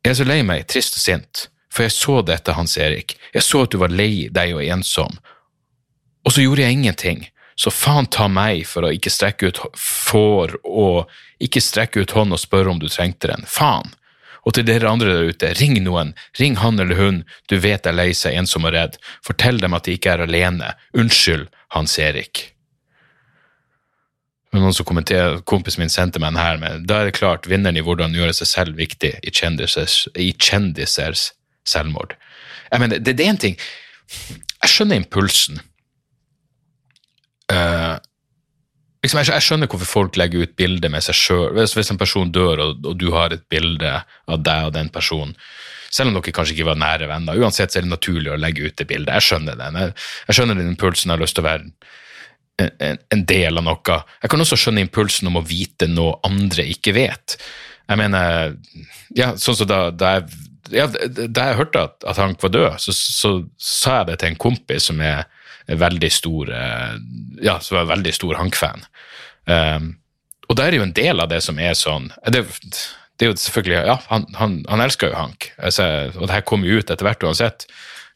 Jeg 0.00 0.14
er 0.14 0.18
så 0.18 0.26
lei 0.26 0.40
meg, 0.46 0.64
trist 0.70 0.96
og 0.96 1.02
sint, 1.04 1.42
for 1.68 1.84
jeg 1.84 1.92
så 1.92 2.22
dette, 2.24 2.54
Hans 2.56 2.78
Erik. 2.80 3.18
Jeg 3.34 3.44
så 3.44 3.66
at 3.66 3.74
du 3.74 3.78
var 3.82 3.92
lei 3.92 4.30
deg 4.32 4.54
og 4.56 4.64
ensom. 4.64 5.18
Og 6.24 6.32
så 6.32 6.42
gjorde 6.42 6.64
jeg 6.64 6.78
ingenting. 6.78 7.26
Så 7.56 7.72
faen 7.72 8.08
ta 8.12 8.26
meg 8.32 8.64
for 8.68 8.88
å 8.88 8.92
ikke 8.96 9.12
strekke 9.12 9.52
ut 9.52 9.60
får 9.80 10.56
og 10.64 11.12
ikke 11.42 11.62
strekke 11.62 12.02
ut 12.02 12.16
hånd 12.16 12.34
og 12.34 12.40
spørre 12.40 12.72
om 12.72 12.80
du 12.80 12.88
trengte 12.90 13.30
den. 13.30 13.46
Faen! 13.48 13.92
Og 14.46 14.54
til 14.54 14.66
dere 14.68 14.90
andre 14.90 15.10
der 15.10 15.30
ute, 15.32 15.52
ring 15.58 15.74
noen, 15.82 16.12
ring 16.38 16.54
han 16.62 16.78
eller 16.78 16.98
hun 16.98 17.22
du 17.50 17.56
vet 17.62 17.86
er 17.86 17.96
lei 17.96 18.12
seg, 18.14 18.36
ensom 18.38 18.68
og 18.68 18.76
redd. 18.76 18.98
Fortell 19.26 19.58
dem 19.62 19.74
at 19.74 19.88
de 19.88 19.96
ikke 19.98 20.14
er 20.14 20.22
alene. 20.22 20.70
Unnskyld, 20.94 21.48
Hans 21.74 21.98
Erik. 21.98 22.52
Men 24.54 24.62
noen 24.62 24.76
som 24.76 24.86
kommenterer, 24.88 25.40
Kompisen 25.44 25.82
min 25.82 25.90
sendte 25.92 26.22
meg 26.22 26.32
den 26.32 26.40
her 26.40 26.60
med 26.62 26.86
da 26.88 27.00
er 27.02 27.10
det 27.10 27.18
klart 27.18 27.48
vinneren 27.50 27.76
i 27.76 27.82
hvordan 27.84 28.14
gjøre 28.14 28.36
seg 28.38 28.48
selv 28.52 28.78
viktig 28.78 29.16
i 29.20 29.32
kjendisers, 29.34 30.04
i 30.14 30.30
kjendisers 30.32 31.32
selvmord. 31.66 32.14
Jeg 32.70 32.82
mener, 32.82 33.02
det, 33.02 33.16
det 33.18 33.26
er 33.26 33.34
én 33.34 33.40
ting 33.42 33.58
Jeg 34.62 34.70
skjønner 34.70 35.00
impulsen. 35.00 35.58
Uh, 37.50 37.98
liksom, 39.04 39.20
jeg, 39.20 39.30
jeg, 39.32 39.44
skjønner 39.46 39.70
hvorfor 39.70 39.88
folk 39.90 40.18
legger 40.20 40.46
ut 40.46 40.56
bilder 40.58 40.92
med 40.92 41.04
seg 41.04 41.18
sjøl. 41.18 41.48
Hvis, 41.56 41.76
hvis, 41.76 41.92
en 41.92 42.00
person 42.00 42.32
dør, 42.32 42.62
og, 42.64 42.84
og, 42.84 42.96
du 43.00 43.10
har 43.14 43.34
et 43.34 43.44
bilde 43.52 43.92
av 44.02 44.42
deg 44.46 44.70
og 44.70 44.74
den 44.76 44.90
personen, 44.94 45.36
selv 45.92 46.10
om 46.10 46.18
dere 46.18 46.34
kanskje 46.34 46.56
ikke 46.56 46.70
var 46.70 46.80
nære 46.80 47.08
venner, 47.10 47.38
uansett 47.40 47.72
så 47.72 47.80
er 47.80 47.86
det 47.86 47.92
naturlig 47.92 48.32
å 48.34 48.40
legge 48.40 48.66
ut 48.66 48.76
det 48.78 48.88
bildet. 48.88 49.14
Jeg 49.16 49.28
skjønner 49.28 49.60
den. 49.60 49.78
Jeg, 49.80 49.94
jeg 50.28 50.38
skjønner 50.38 50.58
den 50.58 50.72
impulsen 50.74 51.14
har 51.14 51.22
lyst 51.22 51.38
til 51.38 51.44
å 51.44 51.48
være 51.48 51.64
en, 51.66 52.72
en, 52.82 52.98
en, 53.14 53.22
del 53.28 53.60
av 53.60 53.64
noe. 53.66 54.00
Jeg 54.22 54.32
kan 54.32 54.42
også 54.42 54.58
skjønne 54.60 54.84
impulsen 54.84 55.30
om 55.30 55.38
å 55.40 55.46
vite 55.46 55.88
noe 55.90 56.18
andre 56.26 56.66
ikke 56.72 56.96
vet. 56.96 57.38
Jeg 57.86 58.00
mener, 58.00 58.56
ja, 59.16 59.32
sånn 59.38 59.60
som 59.60 59.70
da, 59.70 59.86
da 59.94 60.18
jeg 60.18 60.44
ja, 60.74 60.88
Da 60.90 61.44
jeg 61.46 61.58
hørte 61.60 61.84
at, 61.86 62.00
at 62.10 62.18
Hank 62.18 62.42
var 62.42 62.50
død, 62.50 62.80
så, 62.82 62.90
så 62.90 63.30
sa 63.54 64.00
jeg 64.00 64.08
det 64.08 64.16
til 64.18 64.32
en 64.32 64.38
kompis 64.48 64.88
som 64.90 64.98
er 64.98 65.28
veldig 65.66 66.10
stor 66.12 66.50
eh, 66.54 66.92
ja, 67.42 67.58
som 67.60 67.80
er 67.80 67.88
veldig 67.90 68.12
stor 68.14 68.36
Hank-fan. 68.38 68.84
Um, 69.46 69.96
og 70.46 70.58
da 70.58 70.66
er 70.66 70.74
det 70.74 70.80
jo 70.80 70.86
en 70.86 70.94
del 70.94 71.22
av 71.22 71.30
det 71.30 71.38
som 71.44 71.58
er 71.62 71.76
sånn 71.78 72.08
Det, 72.26 72.40
det 73.14 73.26
er 73.26 73.28
jo 73.30 73.36
selvfølgelig 73.38 73.76
Ja, 73.86 73.94
han, 74.10 74.24
han, 74.34 74.56
han 74.66 74.82
elsker 74.82 75.12
jo 75.12 75.18
Hank, 75.20 75.52
altså, 75.58 75.86
og 76.16 76.26
det 76.26 76.34
her 76.34 76.46
kommer 76.46 76.66
jo 76.66 76.80
ut 76.80 76.90
etter 76.90 77.06
hvert 77.06 77.22
uansett. 77.26 77.68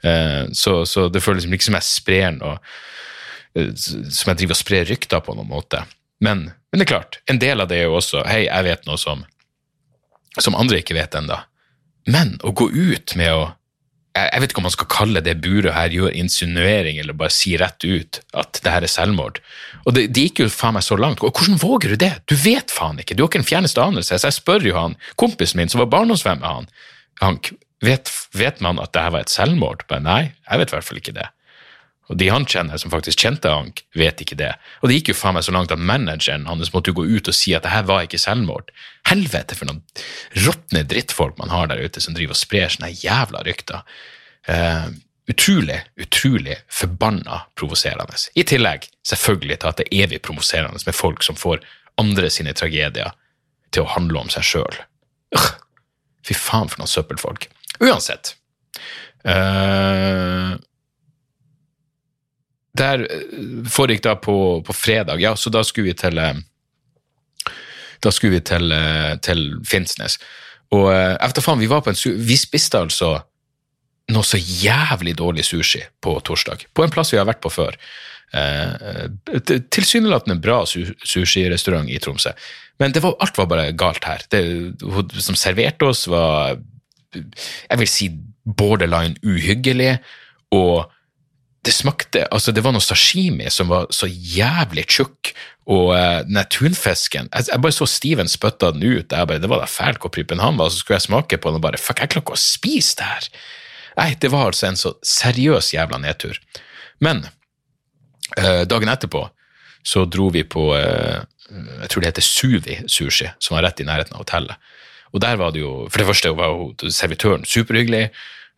Uh, 0.03 0.47
så, 0.57 0.81
så, 0.89 1.09
det 1.13 1.23
føles 1.23 1.47
liksom 1.47 1.75
som 1.75 1.79
jeg 1.79 1.87
sprer 1.87 2.31
noe 2.39 2.55
uh, 2.57 3.71
Som 3.77 4.33
jeg 4.33 4.41
driver 4.41 4.57
og 4.57 4.63
sprer 4.63 4.89
rykter 4.89 5.23
på 5.23 5.37
noen 5.37 5.51
måte. 5.51 5.85
Men, 6.25 6.49
men, 6.71 6.81
det 6.81 6.87
er 6.87 6.95
klart, 6.95 7.21
en 7.31 7.41
del 7.43 7.63
av 7.63 7.71
det 7.71 7.81
er 7.81 7.89
jo 7.89 7.99
også 7.99 8.25
Hei, 8.29 8.45
jeg 8.47 8.67
vet 8.67 8.87
noe 8.89 9.01
som, 9.01 9.25
som 10.39 10.59
andre 10.59 10.83
ikke 10.83 10.97
vet 10.99 11.17
ennå. 11.19 11.39
Men 12.11 12.39
å 12.47 12.55
gå 12.57 12.71
ut 12.73 13.15
med 13.19 13.35
å 13.37 13.49
jeg 14.11 14.43
vet 14.43 14.51
ikke 14.51 14.59
om 14.59 14.67
man 14.67 14.75
skal 14.75 14.89
kalle 14.91 15.21
det 15.23 15.37
buret 15.45 15.75
her 15.77 15.93
gjør 15.95 16.15
insinuering, 16.19 16.99
eller 16.99 17.15
bare 17.15 17.31
si 17.35 17.53
rett 17.61 17.85
ut 17.87 18.19
at 18.35 18.59
det 18.65 18.73
her 18.73 18.83
er 18.83 18.91
selvmord. 18.91 19.39
Og 19.85 19.95
det, 19.95 20.09
det, 20.11 20.25
gikk 20.27 20.43
jo 20.43 20.49
faen 20.51 20.75
meg 20.75 20.85
så 20.87 20.99
langt. 20.99 21.23
Og 21.23 21.31
hvordan 21.31 21.61
våger 21.63 21.95
du 21.95 22.01
det? 22.03 22.13
Du 22.27 22.35
vet 22.35 22.75
faen 22.75 22.99
ikke, 22.99 23.15
du 23.15 23.23
har 23.23 23.31
ikke 23.31 23.43
en 23.45 23.51
fjerneste 23.53 23.83
anelse. 23.83 24.19
Så 24.19 24.27
jeg 24.27 24.39
spør 24.41 24.67
jo 24.67 24.75
han, 24.79 24.97
kompisen 25.21 25.63
min 25.63 25.71
som 25.71 25.85
var 25.85 25.93
barndomsvenn 25.95 26.43
med 26.43 26.51
han, 26.51 26.71
Hank, 27.21 27.53
vet, 27.85 28.09
vet, 28.33 28.63
man 28.65 28.81
at 28.81 28.95
det 28.97 29.03
her 29.05 29.13
var 29.13 29.27
et 29.27 29.33
selvmord? 29.33 29.85
Men 29.93 30.07
nei, 30.09 30.23
jeg 30.49 30.63
vet 30.63 30.73
i 30.73 30.77
hvert 30.77 30.89
fall 30.89 31.01
ikke 31.03 31.17
det. 31.19 31.29
Og 32.11 32.19
de 32.19 32.31
han 32.33 32.47
kjenner, 32.49 32.81
som 32.81 32.91
faktisk 32.91 33.23
kjente 33.23 33.53
Hank, 33.53 33.85
vet 33.95 34.25
ikke 34.25 34.39
det. 34.41 34.55
Og 34.81 34.91
det 34.91 34.99
gikk 34.99 35.13
jo 35.13 35.19
faen 35.21 35.37
meg 35.37 35.47
så 35.47 35.55
langt 35.55 35.71
at 35.71 35.79
manageren 35.79 36.49
hans 36.51 36.73
måtte 36.75 36.91
jo 36.91 36.99
gå 36.99 37.07
ut 37.07 37.31
og 37.31 37.37
si 37.37 37.55
at 37.55 37.63
det 37.67 37.71
her 37.71 37.87
var 37.87 38.09
ikke 38.09 38.19
selvmord. 38.19 38.73
Helvete 39.11 39.57
for 39.59 39.69
noen 39.69 39.83
råtne 40.47 40.85
drittfolk 40.87 41.39
man 41.41 41.51
har 41.51 41.71
der 41.71 41.83
ute 41.83 42.03
som 42.03 42.15
driver 42.15 42.37
og 42.37 42.41
sprer 42.41 42.71
sånne 42.71 42.93
jævla 42.95 43.43
rykter. 43.47 43.83
Uh, 44.49 44.91
utrolig, 45.31 45.81
utrolig 46.01 46.57
forbanna 46.71 47.43
provoserende. 47.59 48.19
I 48.35 48.47
tillegg 48.47 48.87
selvfølgelig 49.07 49.61
til 49.61 49.71
at 49.71 49.81
det 49.81 49.89
er 49.89 50.05
evig 50.07 50.23
provoserende 50.27 50.83
med 50.87 50.97
folk 50.97 51.27
som 51.27 51.39
får 51.39 51.63
andre 52.01 52.31
sine 52.33 52.55
tragedier 52.57 53.13
til 53.75 53.85
å 53.85 53.93
handle 53.95 54.25
om 54.25 54.33
seg 54.33 54.47
sjøl. 54.47 54.81
Fy 56.27 56.37
faen 56.37 56.71
for 56.71 56.83
noen 56.83 56.91
søppelfolk. 56.91 57.47
Uansett. 57.81 58.35
Uh, 59.27 60.57
der 62.81 63.03
eh, 63.05 63.25
foregikk 63.69 64.05
da 64.07 64.15
på, 64.17 64.63
på, 64.67 64.73
fredag, 64.73 65.21
ja, 65.21 65.35
så 65.37 65.51
da 65.53 65.63
skulle 65.67 65.91
vi 65.91 65.99
til 65.99 66.21
Da 68.01 68.13
skulle 68.15 68.39
vi 68.39 68.45
til, 68.45 68.73
eh, 68.73 69.17
til 69.25 69.61
Finnsnes. 69.67 70.19
Og 70.73 70.87
efter 70.95 71.43
faen, 71.43 71.59
vi 71.59 71.67
var 71.67 71.83
på 71.83 71.91
en 71.91 71.99
Vi 72.27 72.37
spiste 72.39 72.79
altså 72.79 73.19
noe 74.11 74.27
så 74.27 74.39
jævlig 74.39 75.17
dårlig 75.19 75.45
sushi 75.47 75.83
på 76.03 76.15
torsdag. 76.27 76.67
På 76.75 76.85
en 76.85 76.93
plass 76.95 77.13
vi 77.13 77.19
har 77.19 77.29
vært 77.29 77.43
på 77.43 77.53
før. 77.53 77.77
Eh, 78.31 79.09
tilsynelatende 79.75 80.39
bra 80.43 80.63
sushirestaurant 80.67 81.91
i 81.91 81.99
Tromsø. 82.03 82.31
Men 82.79 82.95
var, 83.03 83.17
alt 83.21 83.39
var 83.39 83.49
bare 83.51 83.73
galt 83.77 84.07
her. 84.07 84.23
Det 84.31 84.43
hun 84.83 85.11
som 85.19 85.39
serverte 85.39 85.91
oss, 85.91 86.07
var 86.11 86.59
jeg 87.13 87.79
vil 87.81 87.91
si 87.91 88.09
borderline 88.47 89.19
uhyggelig. 89.27 89.99
Og 90.55 90.91
det 91.67 91.75
smakte 91.77 92.25
altså 92.33 92.55
Det 92.55 92.63
var 92.65 92.73
noe 92.73 92.85
sashimi 92.85 93.51
som 93.53 93.69
var 93.69 93.91
så 93.93 94.09
jævlig 94.09 94.87
tjukk, 94.89 95.35
og 95.71 95.93
uh, 95.95 96.21
den 96.27 96.41
tunfisken 96.51 97.29
jeg, 97.31 97.61
bare 97.63 97.75
så 97.75 97.87
Steven 97.87 98.31
spytta 98.31 98.73
den 98.75 98.83
ut. 98.83 99.13
Jeg 99.13 99.29
bare, 99.31 99.39
Det 99.39 99.51
var 99.51 99.63
da 99.63 99.71
fælt 99.71 100.01
hvor 100.03 100.13
prippen 100.15 100.43
han 100.43 100.59
var, 100.59 100.71
så 100.71 100.83
skulle 100.83 100.99
jeg 100.99 101.07
smake 101.09 101.39
på 101.39 101.51
den 101.51 101.61
og 101.61 101.67
bare 101.67 101.79
Fuck, 101.79 102.03
jeg 102.03 102.11
klarer 102.11 102.27
ikke 102.27 102.39
å 102.39 102.43
spise 102.43 102.99
det 102.99 103.11
her! 103.11 103.29
Nei, 104.01 104.15
det 104.23 104.31
var 104.33 104.51
altså 104.51 104.69
en 104.69 104.79
så 104.79 104.95
seriøs 105.05 105.73
jævla 105.75 105.99
nedtur. 106.01 106.39
Men 107.05 107.25
uh, 108.39 108.63
dagen 108.67 108.91
etterpå 108.91 109.27
så 109.87 110.05
dro 110.05 110.29
vi 110.35 110.43
på 110.45 110.71
uh, 110.75 111.23
Jeg 111.51 111.91
tror 111.91 112.03
det 112.03 112.13
heter 112.13 112.27
Suvi 112.27 112.77
sushi, 112.87 113.31
som 113.39 113.57
var 113.57 113.69
rett 113.69 113.81
i 113.83 113.87
nærheten 113.87 114.15
av 114.15 114.25
hotellet. 114.25 114.71
Og 115.11 115.23
der 115.23 115.39
var 115.41 115.55
det 115.55 115.63
jo 115.63 115.89
For 115.91 115.99
det 115.99 116.07
første 116.11 116.35
var 116.39 116.53
jo 116.55 116.91
servitøren 116.91 117.47
superhyggelig. 117.47 118.11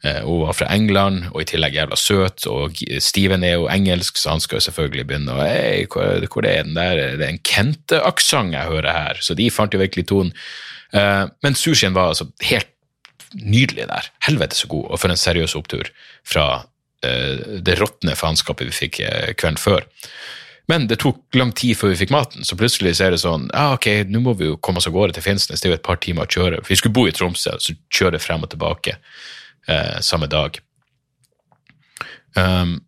Eh, 0.02 0.20
hun 0.26 0.40
var 0.40 0.56
fra 0.58 0.66
England, 0.74 1.28
og 1.30 1.44
i 1.44 1.46
tillegg 1.46 1.76
jævla 1.78 1.98
søt. 1.98 2.46
Og 2.50 2.80
Steven 3.02 3.46
er 3.46 3.56
jo 3.60 3.68
engelsk, 3.70 4.18
så 4.18 4.34
han 4.34 4.42
skal 4.42 4.58
jo 4.58 4.66
selvfølgelig 4.66 5.06
begynne 5.06 5.36
å 5.36 5.46
Hei, 5.46 5.86
hvor, 5.90 6.26
hvor 6.32 6.48
er 6.48 6.66
den 6.66 6.76
der? 6.78 6.98
Det 7.20 7.26
er 7.26 7.30
en 7.30 7.42
Kente-aksent 7.46 8.56
jeg 8.56 8.70
hører 8.72 8.90
her. 8.90 9.22
Så 9.22 9.38
de 9.38 9.50
fant 9.54 9.72
jo 9.72 9.82
virkelig 9.82 10.08
tonen. 10.10 10.34
Eh, 10.92 11.24
men 11.46 11.58
sushien 11.58 11.94
var 11.94 12.10
altså 12.12 12.28
helt 12.48 12.70
nydelig 13.38 13.86
der. 13.88 14.10
Helvete 14.26 14.58
så 14.58 14.68
god, 14.68 14.90
og 14.90 15.00
for 15.00 15.12
en 15.12 15.20
seriøs 15.20 15.54
opptur 15.56 15.88
fra 16.26 16.46
eh, 17.06 17.60
det 17.62 17.78
råtne 17.78 18.18
faenskapet 18.18 18.68
vi 18.68 18.78
fikk 18.82 19.04
kvelden 19.38 19.60
før. 19.60 19.86
Men 20.70 20.86
det 20.90 21.00
tok 21.02 21.22
lang 21.36 21.50
tid 21.58 21.76
før 21.78 21.90
vi 21.92 22.00
fikk 22.04 22.12
maten, 22.14 22.46
så 22.46 22.56
plutselig 22.58 22.94
så 22.96 23.06
er 23.06 23.14
det 23.14 23.22
sånn 23.22 23.48
ja, 23.50 23.72
ok, 23.74 23.88
nå 24.08 24.20
må 24.22 24.34
vi 24.38 24.46
jo 24.46 24.58
komme 24.62 24.78
oss 24.78 24.86
av 24.86 24.94
gårde 24.94 25.16
til 25.16 25.24
Finnsnes, 25.24 25.60
det 25.60 25.68
er 25.68 25.74
jo 25.74 25.78
et 25.80 25.86
par 25.86 25.98
timer 26.02 26.26
å 26.26 26.30
kjøre. 26.30 26.60
Vi 26.68 26.78
skulle 26.78 26.94
bo 26.94 27.06
i 27.08 27.14
Tromsø, 27.14 27.56
så 27.58 27.74
kjøre 27.92 28.20
frem 28.22 28.46
og 28.46 28.52
tilbake 28.54 28.94
eh, 29.68 30.00
samme 30.00 30.28
dag. 30.30 30.58
Um, 32.36 32.80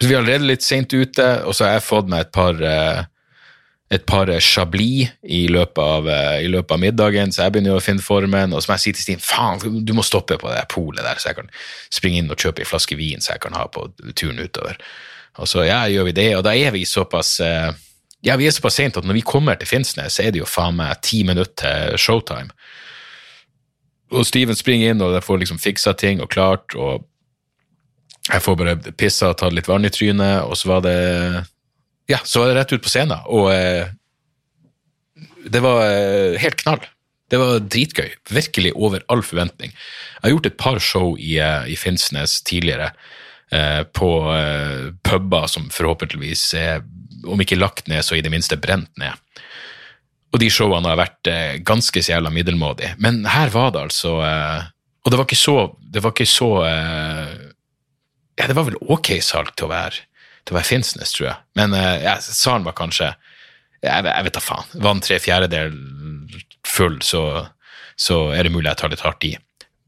så 0.00 0.08
vi 0.08 0.14
er 0.14 0.22
allerede 0.22 0.48
litt 0.48 0.64
seint 0.64 0.92
ute, 0.94 1.28
og 1.44 1.54
så 1.54 1.66
har 1.66 1.76
jeg 1.76 1.88
fått 1.88 2.08
meg 2.08 2.24
et 2.24 2.32
par 2.32 2.62
eh, 2.64 3.02
et 3.90 4.04
par 4.06 4.30
chablis 4.38 5.10
i 5.26 5.48
løpet, 5.50 5.82
av, 5.82 6.08
eh, 6.08 6.44
i 6.44 6.48
løpet 6.48 6.76
av 6.76 6.78
middagen, 6.78 7.32
så 7.32 7.42
jeg 7.42 7.56
begynner 7.56 7.74
å 7.74 7.82
finne 7.82 8.04
formen. 8.04 8.54
Og 8.54 8.62
så 8.62 8.70
må 8.70 8.76
jeg 8.78 8.84
si 8.84 8.92
til 8.94 9.02
Stine 9.02 9.24
faen, 9.24 9.82
du 9.84 9.92
må 9.98 10.04
stoppe 10.06 10.38
på 10.38 10.50
det 10.52 10.62
polet 10.70 11.02
der, 11.02 11.18
så 11.18 11.32
jeg 11.32 11.40
kan 11.40 11.50
springe 11.90 12.22
inn 12.22 12.30
og 12.30 12.38
kjøpe 12.38 12.62
en 12.62 12.70
flaske 12.70 12.98
vin 12.98 13.20
så 13.20 13.34
jeg 13.34 13.42
kan 13.42 13.58
ha 13.58 13.66
på 13.66 13.88
turen 14.14 14.38
utover. 14.38 14.78
Og 15.42 15.50
så 15.50 15.66
ja, 15.66 15.82
gjør 15.90 16.06
vi 16.06 16.14
det, 16.20 16.28
og 16.38 16.44
da 16.46 16.54
er 16.54 16.70
vi 16.74 16.84
såpass 16.86 17.40
eh, 17.42 17.72
ja, 18.22 18.36
vi 18.36 18.46
er 18.46 18.54
såpass 18.54 18.78
sent 18.78 19.00
at 19.00 19.06
når 19.08 19.16
vi 19.18 19.26
kommer 19.26 19.58
til 19.58 19.66
Finnsnes, 19.66 20.14
så 20.14 20.22
er 20.22 20.30
det 20.30 20.42
jo 20.42 20.46
faen 20.46 20.78
meg 20.78 21.02
ti 21.02 21.24
minutter 21.26 21.56
til 21.64 21.98
showtime. 21.98 22.54
Og 24.10 24.26
Steven 24.26 24.58
springer 24.58 24.92
inn, 24.92 25.02
og 25.04 25.14
jeg 25.14 25.26
får 25.26 25.40
liksom 25.42 25.60
fiksa 25.62 25.94
ting 25.98 26.22
og 26.22 26.30
klart, 26.32 26.74
og 26.74 27.06
jeg 28.30 28.42
får 28.44 28.58
bare 28.58 28.76
pissa 28.98 29.30
og 29.30 29.38
tatt 29.40 29.54
litt 29.54 29.70
vann 29.70 29.86
i 29.86 29.92
trynet, 29.92 30.44
og 30.44 30.58
så 30.58 30.74
var 30.74 30.84
det 30.86 30.98
Ja, 32.10 32.18
så 32.26 32.42
var 32.42 32.50
det 32.50 32.56
rett 32.58 32.72
ut 32.74 32.82
på 32.82 32.90
scenen, 32.90 33.22
og 33.30 33.52
eh, 33.54 33.92
det 35.50 35.62
var 35.62 35.84
eh, 35.86 36.38
helt 36.42 36.58
knall. 36.62 36.82
Det 37.30 37.38
var 37.38 37.62
dritgøy. 37.62 38.08
Virkelig 38.34 38.72
over 38.74 39.04
all 39.12 39.22
forventning. 39.22 39.70
Jeg 39.70 40.24
har 40.24 40.34
gjort 40.34 40.48
et 40.50 40.58
par 40.58 40.80
show 40.82 41.12
i, 41.14 41.36
eh, 41.38 41.70
i 41.70 41.76
Finnsnes 41.78 42.40
tidligere, 42.42 42.90
eh, 43.52 43.82
på 43.84 44.10
eh, 44.34 44.90
puber 45.06 45.46
som 45.46 45.70
forhåpentligvis 45.70 46.54
er, 46.54 46.82
om 47.26 47.40
ikke 47.40 47.60
lagt 47.60 47.88
ned, 47.88 48.02
så 48.02 48.18
i 48.18 48.24
det 48.24 48.32
minste 48.32 48.58
brent 48.58 48.90
ned. 48.98 49.14
Og 50.30 50.38
de 50.38 50.50
showene 50.52 50.90
har 50.90 50.98
vært 51.00 51.30
eh, 51.30 51.56
ganske 51.66 52.02
så 52.02 52.14
jævla 52.14 52.30
middelmådige. 52.34 52.94
Men 53.02 53.24
her 53.26 53.50
var 53.54 53.72
det 53.74 53.82
altså 53.88 54.18
eh, 54.22 54.68
Og 55.04 55.12
det 55.12 55.18
var 55.18 55.26
ikke 55.26 55.40
så, 55.40 55.56
det 55.80 56.04
var 56.04 56.14
ikke 56.14 56.28
så 56.30 56.50
eh, 56.68 57.32
Ja, 58.38 58.46
det 58.46 58.56
var 58.56 58.68
vel 58.68 58.78
ok 58.80 59.16
salg 59.24 59.52
til 59.56 59.66
å 59.66 59.72
være, 59.72 60.04
til 60.44 60.54
å 60.54 60.58
være 60.60 60.70
Finnsnes, 60.70 61.14
tror 61.16 61.32
jeg. 61.32 61.38
Men 61.58 61.74
eh, 61.76 62.04
ja, 62.06 62.16
salen 62.22 62.68
var 62.68 62.78
kanskje 62.78 63.10
Jeg, 63.82 64.06
jeg 64.06 64.26
vet 64.26 64.36
da 64.36 64.44
faen. 64.44 64.70
Var 64.76 64.94
den 64.94 65.04
tre 65.06 65.18
fjerdedel 65.24 65.74
full, 66.68 67.00
så, 67.02 67.24
så, 67.96 68.28
er 68.36 68.46
det 68.46 68.54
mulig 68.54 68.68
jeg 68.68 68.80
tar 68.82 68.92
litt 68.92 69.04
hardt 69.06 69.26
i. 69.26 69.34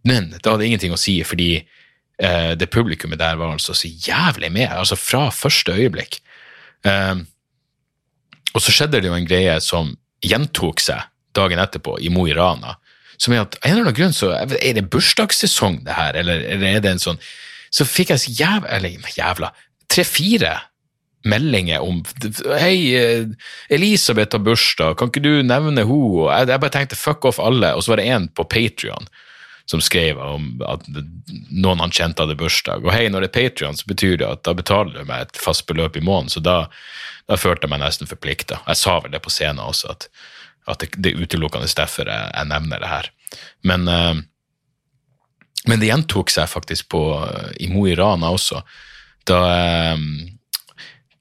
Men 0.08 0.32
det 0.34 0.48
hadde 0.48 0.66
ingenting 0.66 0.94
å 0.94 1.00
si, 1.00 1.18
fordi 1.28 1.50
eh, 1.60 2.52
det 2.58 2.70
publikummet 2.72 3.20
der 3.20 3.36
var 3.38 3.52
altså 3.52 3.76
så 3.76 3.90
jævlig 3.90 4.50
med. 4.54 4.72
Altså 4.72 4.98
fra 4.98 5.26
første 5.30 5.76
øyeblikk. 5.76 6.18
Um, 6.82 7.26
og 8.56 8.64
så 8.64 8.72
skjedde 8.74 9.00
det 9.00 9.10
jo 9.10 9.14
en 9.14 9.28
greie 9.28 9.54
som 9.62 9.92
gjentok 10.22 10.82
seg 10.82 11.08
dagen 11.36 11.60
etterpå 11.62 11.98
i 12.00 12.10
Mo 12.12 12.26
i 12.28 12.34
Rana. 12.36 12.76
Som 13.20 13.34
er 13.34 13.44
at 13.44 13.56
en 13.62 13.74
eller 13.74 13.86
annen 13.86 13.96
grunn 13.96 14.14
så 14.16 14.32
Er 14.34 14.74
det 14.74 14.88
bursdagssesong, 14.90 15.82
det 15.86 15.94
her, 15.94 16.16
eller, 16.18 16.42
eller 16.42 16.78
er 16.78 16.82
det 16.82 16.90
en 16.90 17.02
sånn 17.02 17.20
Så 17.70 17.86
fikk 17.86 18.10
jeg 18.10 18.22
så 18.22 18.32
jævla 18.34 18.70
Eller 18.78 19.12
jævla 19.14 19.52
Tre-fire 19.92 20.56
meldinger 21.28 21.84
om 21.86 22.00
Hei, 22.58 22.96
eh, 22.98 23.28
Elisabeth 23.70 24.34
har 24.34 24.42
bursdag, 24.42 24.96
kan 24.98 25.12
ikke 25.12 25.22
du 25.22 25.44
nevne 25.46 25.84
henne? 25.84 25.84
Jeg, 25.86 26.48
jeg 26.50 26.62
bare 26.64 26.74
tenkte 26.74 26.98
fuck 26.98 27.28
off 27.28 27.38
alle, 27.38 27.74
og 27.76 27.84
så 27.84 27.92
var 27.92 28.02
det 28.02 28.08
en 28.10 28.26
på 28.34 28.48
Patrion 28.50 29.06
som 29.70 29.80
skrev 29.84 30.18
om 30.20 30.62
at 30.68 30.84
noen 30.90 31.80
han 31.80 31.94
kjente 31.94 32.24
hadde 32.24 32.38
bursdag. 32.40 32.84
Og 32.84 32.92
hei, 32.94 33.06
når 33.12 33.24
det 33.24 33.30
er 33.30 33.36
Patrion, 33.38 33.78
så 33.78 33.88
betyr 33.88 34.18
det 34.20 34.28
at 34.28 34.42
da 34.46 34.54
betaler 34.58 34.96
du 34.96 35.08
meg 35.08 35.28
et 35.28 35.40
fast 35.40 35.66
beløp 35.68 35.96
i 35.96 36.04
måneden, 36.04 36.32
så 36.34 36.42
da 36.44 36.58
da 37.30 37.38
følte 37.38 37.66
jeg 37.66 37.72
meg 37.72 37.82
nesten 37.82 38.10
forplikta. 38.10 38.60
Jeg 38.66 38.80
sa 38.80 38.98
vel 39.02 39.14
det 39.14 39.22
på 39.24 39.32
scenen 39.32 39.62
også, 39.62 39.94
at, 39.94 40.08
at 40.70 40.82
det, 40.82 40.92
det 40.98 41.12
er 41.12 41.24
utelukkende 41.24 41.70
derfor 41.78 42.10
jeg, 42.10 42.30
jeg, 42.34 42.50
nevner 42.50 42.82
det 42.82 42.90
her. 42.90 43.10
Men, 43.68 43.88
uh, 43.88 44.16
men 45.70 45.82
det 45.82 45.90
gjentok 45.90 46.32
seg 46.34 46.50
faktisk 46.50 46.90
på, 46.92 47.02
i 47.62 47.70
Mo 47.72 47.86
i 47.88 47.96
Rana 47.98 48.32
også. 48.34 48.62
Da, 49.28 49.38
uh, 49.94 50.08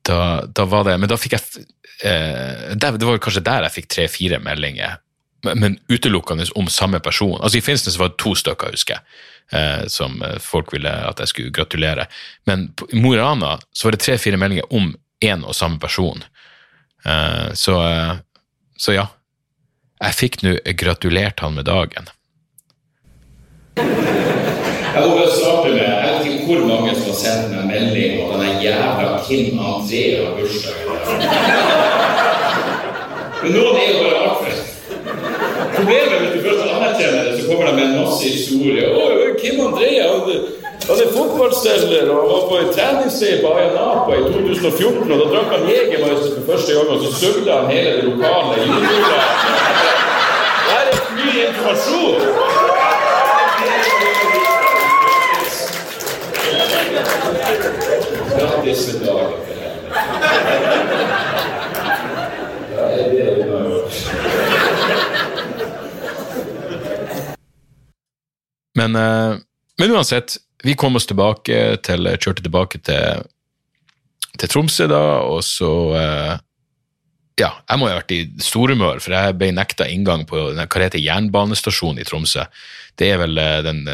da, 0.07 0.17
da, 0.49 0.65
var 0.65 0.87
det 0.87 0.95
Men 0.97 1.11
da 1.11 1.13
fikk 1.21 1.35
jeg 1.35 1.65
uh, 2.01 2.71
Det 2.73 2.89
var 3.05 3.19
kanskje 3.21 3.43
der 3.45 3.67
jeg 3.67 3.75
fikk 3.75 3.91
tre-fire 3.93 4.39
meldinger 4.41 4.95
men, 5.43 5.79
utelukkende 5.87 6.45
om 6.55 6.67
samme 6.67 6.99
person. 6.99 7.41
Altså 7.41 7.57
I 7.57 7.61
Finnsnes 7.65 7.99
var 7.99 8.11
det 8.11 8.19
to 8.21 8.35
stykker, 8.37 8.73
husker 8.75 8.97
jeg, 8.97 9.03
eh, 9.57 9.87
som 9.87 10.21
eh, 10.23 10.37
folk 10.41 10.73
ville 10.73 10.91
at 10.91 11.19
jeg 11.19 11.31
skulle 11.31 11.55
gratulere. 11.55 12.07
Men 12.49 12.69
i 12.91 13.01
Mo 13.01 13.13
i 13.15 13.19
Rana 13.19 13.57
så 13.73 13.87
var 13.87 13.97
det 13.97 14.03
tre-fire 14.05 14.39
meldinger 14.41 14.69
om 14.73 14.93
én 15.25 15.45
og 15.45 15.55
samme 15.55 15.79
person. 15.81 16.23
Eh, 17.05 17.53
så, 17.53 17.77
så 18.77 18.97
ja. 18.97 19.09
Jeg 20.01 20.17
fikk 20.17 20.39
nå 20.41 20.55
gratulert 20.81 21.43
han 21.45 21.53
med 21.53 21.67
dagen. 21.69 22.09
Jeg 24.91 25.03
må 25.07 25.11
bare 25.15 25.31
starte 25.31 25.69
med, 25.69 25.83
jeg 25.85 26.01
vet 26.03 26.25
ikke 26.25 26.47
hvor 26.49 26.65
mange 26.67 26.95
som 26.97 27.11
har 27.11 27.19
sendt 27.19 27.53
meg 27.53 27.69
melding 27.69 28.17
om 28.23 28.33
at 28.33 28.41
den 28.43 28.57
jævla 28.65 29.21
Kim 29.27 29.61
André 29.61 30.01
har 30.17 30.33
bursdag. 30.35 30.75
Men 33.41 33.55
noen 33.55 33.77
er 33.79 33.87
jo 33.87 34.01
bare 34.01 34.25
artig. 34.25 34.60
Problemet 35.81 36.13
er 36.13 36.19
hvis 36.19 36.33
du 36.35 36.49
først 36.49 36.63
anerkjenner 36.75 37.23
det, 37.23 37.41
så 37.41 37.47
kommer 37.49 37.65
de 37.67 37.73
med 37.75 37.83
en 37.85 37.95
masse 38.03 38.23
historier. 38.29 38.85
Å, 38.93 39.05
Kim 39.41 39.61
André 39.65 39.89
han, 39.97 40.29
er 40.93 41.09
fotballstiller, 41.15 42.05
og 42.13 42.29
var 42.29 42.43
på 42.49 42.59
en 42.59 42.69
treningsleir 42.75 43.41
på 43.41 43.53
Ayanapa 43.57 44.11
i 44.13 44.21
2014, 44.27 45.11
og 45.11 45.17
da 45.23 45.25
drakk 45.31 45.49
han 45.55 45.65
Jegermeister 45.71 46.35
for 46.35 46.43
første 46.51 46.77
gang, 46.77 46.87
og 46.93 47.01
så 47.05 47.09
sugde 47.17 47.49
han 47.55 47.71
hele 47.73 47.91
det 47.97 48.03
lokale 48.11 48.53
jula. 48.61 49.21
Det 50.67 50.77
er 50.77 50.85
er 50.91 51.01
mye 51.17 51.47
informasjon! 51.49 52.21
Grattis 58.37 58.81
med 58.87 58.97
dagen. 59.07 59.33
Ja, 62.75 62.81
det 62.85 62.99
er 63.01 63.09
det 63.11 63.43
hun 63.43 63.51
har 63.57 63.63
gjort. 63.69 63.91
Men, 68.81 68.95
eh, 68.95 69.37
men 69.77 69.91
uansett, 69.91 70.35
vi 70.63 70.75
kom 70.77 70.97
oss 70.97 71.09
tilbake 71.09 71.57
til, 71.85 72.13
kjørte 72.17 72.45
tilbake 72.45 72.81
til, 72.85 73.25
til 74.37 74.51
Tromsø 74.51 74.87
da, 74.91 75.03
og 75.27 75.43
så 75.45 75.73
eh, 75.97 76.39
Ja, 77.39 77.55
jeg 77.63 77.79
må 77.79 77.87
ha 77.87 77.95
vært 77.97 78.11
i 78.13 78.25
storhumør, 78.43 78.99
for 79.01 79.15
jeg 79.15 79.37
ble 79.39 79.47
nekta 79.55 79.87
inngang 79.89 80.27
på 80.29 80.51
hva 80.51 80.65
heter 80.67 81.01
jernbanestasjonen 81.01 82.03
i 82.03 82.05
Tromsø. 82.05 82.43
Det 82.99 83.07
er 83.13 83.21
vel 83.23 83.39
eh, 83.41 83.61
den, 83.65 83.85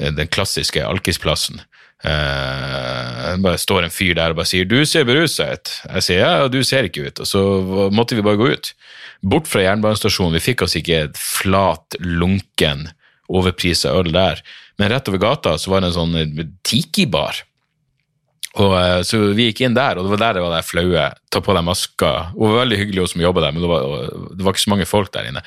den 0.00 0.32
klassiske 0.32 0.82
alkisplassen. 0.84 1.62
Det 2.00 3.36
bare 3.44 3.60
står 3.60 3.84
en 3.84 3.92
fyr 3.92 4.14
der 4.16 4.32
og 4.32 4.38
bare 4.38 4.48
sier 4.48 4.64
'du 4.64 4.86
ser 4.88 5.04
berusa 5.04 5.50
ut'. 5.52 5.72
Jeg 5.84 6.02
sier 6.02 6.20
'ja, 6.20 6.48
du 6.48 6.62
ser 6.64 6.88
ikke 6.88 7.04
ut', 7.08 7.20
og 7.20 7.26
så 7.28 7.40
måtte 7.92 8.16
vi 8.16 8.24
bare 8.24 8.40
gå 8.40 8.48
ut. 8.56 8.72
Bort 9.22 9.46
fra 9.46 9.60
jernbanestasjonen. 9.60 10.32
Vi 10.40 10.46
fikk 10.52 10.62
oss 10.64 10.76
ikke 10.76 11.04
et 11.04 11.16
flat, 11.16 11.96
lunken, 12.00 12.88
overprisa 13.30 13.94
øl 13.98 14.10
der, 14.14 14.42
men 14.80 14.90
rett 14.92 15.08
over 15.10 15.20
gata 15.22 15.54
så 15.60 15.72
var 15.72 15.82
det 15.82 15.90
en 15.90 15.98
sånn 15.98 16.18
eh, 16.18 16.50
tiki-bar. 16.66 17.44
Og, 18.58 18.74
eh, 18.74 18.98
så 19.06 19.20
vi 19.36 19.50
gikk 19.50 19.62
inn 19.66 19.76
der, 19.76 19.98
og 19.98 20.06
det 20.06 20.14
var 20.16 20.24
der 20.24 20.38
det 20.38 20.44
var 20.46 20.56
det 20.56 20.66
flaue. 20.66 21.06
Ta 21.30 21.44
på 21.44 21.54
deg 21.54 21.66
maska. 21.66 22.12
Hun 22.34 22.48
var 22.48 22.62
veldig 22.64 22.82
hyggelig, 22.82 23.04
hun 23.04 23.14
som 23.14 23.24
jobba 23.28 23.46
der, 23.46 23.54
men 23.54 23.64
det 23.64 23.70
var, 23.70 24.10
det 24.34 24.46
var 24.46 24.56
ikke 24.56 24.66
så 24.66 24.74
mange 24.74 24.90
folk 24.90 25.12
der 25.14 25.30
inne. 25.30 25.44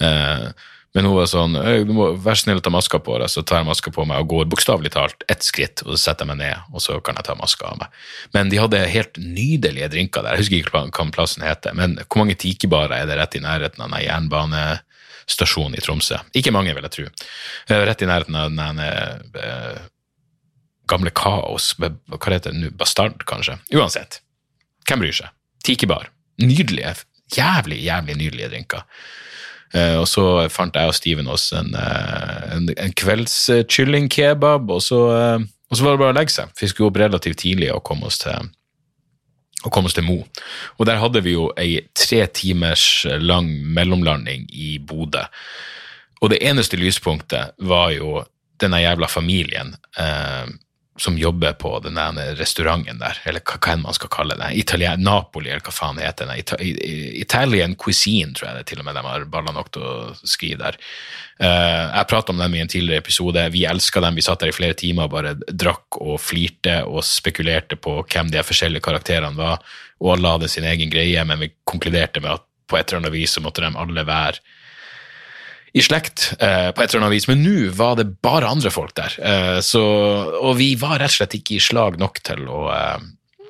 Eh, 0.00 0.50
men 0.96 1.04
hun 1.04 1.18
var 1.18 1.26
sånn 1.28 1.52
du 1.84 1.90
må 1.92 2.06
Vær 2.24 2.38
snill 2.40 2.58
å 2.58 2.62
ta 2.64 2.70
maska 2.72 2.98
på 3.04 3.18
deg. 3.20 3.28
Så 3.30 3.42
tar 3.46 3.60
jeg 3.60 3.68
maska 3.68 3.92
på 3.92 4.06
meg 4.08 4.22
og 4.22 4.30
går 4.32 4.48
bokstavelig 4.50 4.94
talt 4.94 5.26
ett 5.30 5.44
skritt, 5.44 5.82
og 5.84 5.92
så 5.92 5.98
setter 6.00 6.24
jeg 6.24 6.32
meg 6.32 6.40
ned, 6.40 6.70
og 6.72 6.82
så 6.82 6.96
kan 7.04 7.18
jeg 7.20 7.28
ta 7.28 7.36
maska 7.38 7.68
av 7.68 7.82
meg. 7.82 8.00
Men 8.34 8.50
de 8.50 8.58
hadde 8.62 8.80
helt 8.94 9.20
nydelige 9.20 9.90
drinker 9.92 10.24
der. 10.24 10.38
Jeg 10.38 10.46
husker 10.46 10.62
ikke 10.62 10.86
hva 10.88 11.10
plassen 11.14 11.44
heter, 11.44 11.76
men 11.76 11.98
hvor 12.06 12.22
mange 12.22 12.38
tikibarer 12.40 13.02
er 13.02 13.10
det 13.10 13.18
rett 13.20 13.36
i 13.36 13.44
nærheten 13.44 13.84
av 13.84 13.92
den 13.92 14.08
jernbanestasjonen 15.28 15.76
i 15.76 15.84
Tromsø? 15.84 16.18
Ikke 16.34 16.52
mange, 16.52 16.74
vil 16.74 16.82
jeg 16.82 16.94
tro. 16.94 17.06
Eh, 17.68 17.84
Rett 17.86 18.02
i 18.02 18.06
nærheten 18.06 18.36
av 18.36 18.50
den 18.50 18.58
ene 18.58 19.88
gamle 20.88 21.10
kaos, 21.10 21.74
hva 21.76 21.92
heter 22.32 22.52
det 22.52 22.58
nå, 22.62 22.70
Bastard, 22.76 23.24
kanskje? 23.28 23.58
Uansett. 23.76 24.22
Hvem 24.88 25.00
bryr 25.02 25.12
seg? 25.12 25.28
Tikebar. 25.64 26.08
Nydelige, 26.40 26.94
jævlig, 27.36 27.82
jævlig 27.84 28.16
nydelige 28.16 28.48
drinker. 28.48 28.84
Uh, 29.74 30.00
og 30.00 30.06
så 30.08 30.48
fant 30.48 30.74
jeg 30.74 30.88
og 30.88 30.94
Steven 30.96 31.26
oss 31.28 31.50
en, 31.52 31.74
uh, 31.76 32.54
en, 32.54 32.70
en 32.72 32.94
kveldskyllingkebab, 32.96 34.70
og, 34.72 34.80
så, 34.80 35.00
eh, 35.12 35.42
og 35.68 35.76
så 35.76 35.84
var 35.84 35.92
det 35.92 36.00
bare 36.00 36.14
å 36.14 36.16
legge 36.16 36.32
seg. 36.32 36.54
Vi 36.56 36.70
skulle 36.70 36.88
opp 36.88 37.00
relativt 37.02 37.42
tidlig 37.42 37.68
og 37.74 37.82
komme 37.84 38.08
oss 38.08 38.22
til 38.22 38.48
og 39.64 39.72
komme 39.74 39.90
oss 39.90 39.96
til 39.96 40.06
Mo. 40.06 40.20
Og 40.78 40.86
der 40.86 41.00
hadde 41.02 41.22
vi 41.24 41.34
jo 41.34 41.48
ei 41.58 41.80
tre 41.96 42.24
timers 42.30 43.06
lang 43.18 43.50
mellomlanding 43.74 44.46
i 44.54 44.76
Bodø. 44.78 45.24
Og 46.22 46.30
det 46.32 46.42
eneste 46.46 46.78
lyspunktet 46.78 47.54
var 47.58 47.90
jo 47.94 48.22
denne 48.58 48.80
jævla 48.82 49.06
familien 49.10 49.74
eh, 49.98 50.46
som 50.98 51.18
jobber 51.18 51.52
på 51.52 51.70
den 51.84 51.98
ene 51.98 52.32
restauranten 52.38 52.98
der, 53.00 53.18
eller 53.28 53.42
hva, 53.46 53.58
hva 53.62 53.74
enn 53.74 53.84
man 53.84 53.96
skal 53.96 54.10
kalle 54.12 54.36
det, 54.38 54.50
Italien, 54.58 55.02
Napoli, 55.04 55.50
eller 55.50 55.64
hva 55.64 55.74
faen 55.74 56.00
heter, 56.02 56.28
den, 56.28 56.40
Ita, 56.42 56.58
Italian 57.22 57.76
cuisine, 57.78 58.34
tror 58.34 58.50
jeg 58.50 58.58
det 58.58 58.66
til 58.70 58.82
og 58.82 58.88
med 58.88 58.98
de 58.98 59.04
har 59.06 59.26
balla 59.30 59.54
nok 59.54 59.70
til 59.74 59.86
å 59.86 59.94
skrive 60.22 60.60
der. 60.64 60.80
Uh, 61.38 61.94
jeg 61.94 62.08
pratet 62.10 62.34
om 62.34 62.42
dem 62.42 62.56
i 62.58 62.62
en 62.64 62.72
tidligere 62.72 63.04
episode, 63.04 63.46
vi 63.54 63.64
elska 63.70 64.02
dem, 64.02 64.18
vi 64.18 64.26
satt 64.26 64.42
der 64.42 64.52
i 64.52 64.56
flere 64.56 64.78
timer 64.78 65.06
og 65.06 65.14
bare 65.14 65.36
drakk 65.38 66.00
og 66.02 66.18
flirte 66.22 66.80
og 66.88 67.04
spekulerte 67.06 67.78
på 67.78 68.00
hvem 68.02 68.32
de 68.34 68.44
forskjellige 68.44 68.84
karakterene 68.88 69.38
var, 69.38 69.62
og 70.02 70.14
alle 70.16 70.36
hadde 70.36 70.50
sin 70.50 70.66
egen 70.66 70.90
greie, 70.90 71.22
men 71.26 71.42
vi 71.42 71.52
konkluderte 71.68 72.22
med 72.24 72.36
at 72.36 72.46
på 72.68 72.76
et 72.76 72.90
eller 72.90 73.04
annet 73.04 73.14
vis 73.14 73.32
så 73.36 73.40
måtte 73.40 73.64
de 73.64 73.70
alle 73.80 74.04
være 74.04 74.42
i 75.72 75.82
slekt 75.84 76.32
eh, 76.40 76.70
på 76.72 76.82
et 76.82 76.92
eller 76.92 77.04
annet 77.04 77.16
vis, 77.18 77.28
men 77.28 77.42
nå 77.44 77.70
var 77.76 77.98
det 77.98 78.08
bare 78.24 78.48
andre 78.48 78.72
folk 78.72 78.94
der. 78.96 79.14
Eh, 79.20 79.58
så, 79.64 79.82
og 80.40 80.56
vi 80.60 80.72
var 80.80 80.98
rett 81.02 81.12
og 81.12 81.18
slett 81.20 81.36
ikke 81.38 81.58
i 81.58 81.62
slag 81.62 81.98
nok 82.00 82.22
til 82.26 82.46
å, 82.48 82.62
eh, 82.72 83.48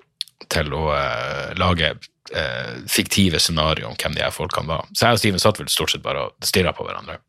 til 0.51 0.75
å 0.75 0.85
eh, 0.97 1.53
lage 1.61 1.93
eh, 2.35 2.75
fiktive 2.91 3.41
scenarioer 3.43 3.91
om 3.91 3.99
hvem 3.99 4.19
de 4.19 4.25
her 4.25 4.35
folkene 4.35 4.71
var. 4.73 4.89
Så 4.93 5.07
jeg 5.07 5.19
og 5.19 5.23
Steven 5.23 5.45
satt 5.45 5.63
vel 5.63 5.71
stort 5.73 5.95
sett 5.95 6.05
bare 6.05 6.29
og 6.29 6.49
stirra 6.49 6.75
på 6.77 6.87
hverandre 6.87 7.21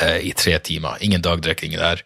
eh, 0.00 0.20
i 0.30 0.32
tre 0.38 0.58
timer. 0.62 1.02
Ingen 1.04 1.24
dagdrikking 1.24 1.76
der. 1.80 2.04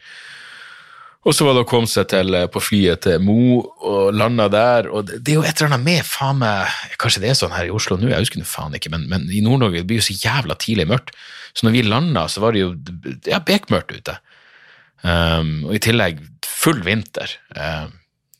Og 1.28 1.34
så 1.36 1.44
var 1.44 1.58
det 1.58 1.66
å 1.66 1.68
komme 1.68 1.90
seg 1.90 2.06
til, 2.08 2.32
eh, 2.34 2.46
på 2.48 2.60
flyet 2.62 3.02
til 3.04 3.20
Mo 3.20 3.58
og 3.84 4.14
landa 4.16 4.46
der. 4.48 4.88
Og 4.88 5.04
det, 5.10 5.20
det 5.26 5.34
er 5.34 5.40
jo 5.42 5.44
et 5.44 5.60
eller 5.60 5.74
annet 5.74 5.84
med 5.84 6.06
faen 6.08 6.40
meg 6.40 6.78
Kanskje 7.00 7.20
det 7.20 7.32
er 7.34 7.36
sånn 7.36 7.52
her 7.52 7.68
i 7.68 7.74
Oslo 7.74 7.98
nå, 7.98 8.08
jeg 8.08 8.24
husker 8.24 8.40
det 8.40 8.48
faen 8.48 8.76
ikke, 8.78 8.90
men, 8.94 9.04
men 9.10 9.28
i 9.28 9.42
Nord-Norge 9.44 9.82
det 9.82 9.88
blir 9.90 10.00
jo 10.00 10.06
så 10.08 10.16
jævla 10.16 10.56
tidlig 10.58 10.88
mørkt. 10.88 11.12
Så 11.52 11.66
når 11.66 11.76
vi 11.76 11.84
landa, 11.84 12.24
så 12.32 12.42
var 12.42 12.56
det 12.56 12.64
jo 12.64 12.72
ja, 13.28 13.42
bekmørkt 13.44 13.92
ute. 13.92 14.16
Um, 15.04 15.68
og 15.68 15.76
i 15.76 15.82
tillegg 15.82 16.24
full 16.48 16.80
vinter 16.86 17.30
um, 17.54 17.92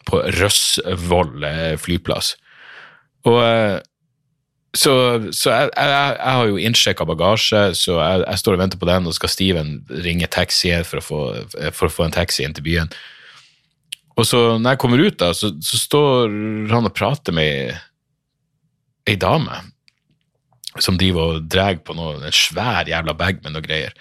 på 0.09 0.23
Røsvoll 0.39 1.45
eh, 1.47 1.75
flyplass. 1.79 2.33
Og 3.29 3.39
eh, 3.43 3.77
så, 4.77 4.93
så 5.33 5.51
jeg, 5.51 5.71
jeg, 5.73 5.93
jeg 6.19 6.35
har 6.39 6.49
jo 6.51 6.59
innsjekka 6.61 7.07
bagasje, 7.09 7.63
så 7.79 7.97
jeg, 7.97 8.25
jeg 8.27 8.41
står 8.43 8.57
og 8.57 8.61
venter 8.63 8.81
på 8.81 8.89
den, 8.91 9.09
og 9.09 9.17
skal 9.17 9.33
Steven 9.33 9.71
ringe 10.05 10.29
taxien 10.29 10.85
for 10.85 11.01
for 11.01 11.89
å 11.89 11.93
få 11.93 12.05
en 12.05 12.15
taxi 12.15 12.45
inn 12.45 12.57
til 12.57 12.67
byen. 12.67 12.93
Og 14.19 14.27
så 14.27 14.43
når 14.59 14.75
jeg 14.75 14.83
kommer 14.83 15.03
ut, 15.03 15.17
da, 15.21 15.33
så, 15.37 15.53
så 15.63 15.81
står 15.81 16.33
han 16.73 16.89
og 16.89 16.95
prater 16.97 17.35
med 17.37 17.77
ei 19.09 19.17
dame 19.17 19.63
som 20.83 20.99
driver 20.99 21.39
og 21.39 21.47
drar 21.51 21.79
på 21.83 21.95
noe, 21.97 22.19
en 22.21 22.35
svær 22.35 22.89
jævla 22.91 23.15
bag 23.19 23.41
med 23.43 23.55
noe 23.55 23.65
greier. 23.65 23.95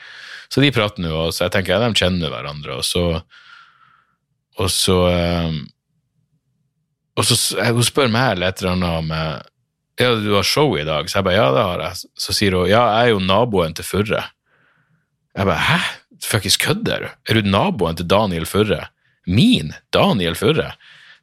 Så 0.52 0.62
de 0.64 0.72
prater 0.74 1.04
nå, 1.04 1.12
og 1.12 1.34
så 1.36 1.46
jeg 1.46 1.56
tenker 1.56 1.76
ja, 1.76 1.82
de 1.84 1.98
kjenner 1.98 2.34
hverandre, 2.34 2.80
og 2.80 2.86
så 2.88 3.22
Og 4.58 4.72
så 4.74 4.96
um, 5.06 5.68
Og 7.18 7.26
så 7.26 7.36
hun 7.70 7.86
spør 7.86 8.10
meg 8.10 8.42
et 8.42 8.62
eller 8.62 8.74
annet 8.74 9.02
om 9.02 9.12
eh, 9.14 9.38
ja, 10.00 10.12
du 10.16 10.34
har 10.36 10.46
show 10.46 10.76
i 10.78 10.86
dag? 10.88 11.10
Så 11.10 11.20
jeg 11.20 11.28
bare, 11.28 11.38
ja, 11.40 11.48
det 11.56 11.64
har 11.66 11.86
jeg. 11.86 12.10
Så 12.20 12.36
sier 12.36 12.58
hun, 12.58 12.70
ja, 12.70 12.84
jeg 13.00 13.10
er 13.10 13.16
jo 13.16 13.24
naboen 13.24 13.74
til 13.78 13.88
Furre. 13.88 14.24
Jeg 15.38 15.50
bare, 15.50 15.64
hæ? 15.70 15.80
Fuckings 16.28 16.58
kødder 16.58 17.04
du? 17.04 17.10
Er 17.30 17.38
du 17.38 17.50
naboen 17.50 17.98
til 17.98 18.08
Daniel 18.10 18.48
Furre? 18.50 18.88
Min 19.28 19.74
Daniel 19.94 20.38
Furre? 20.38 20.72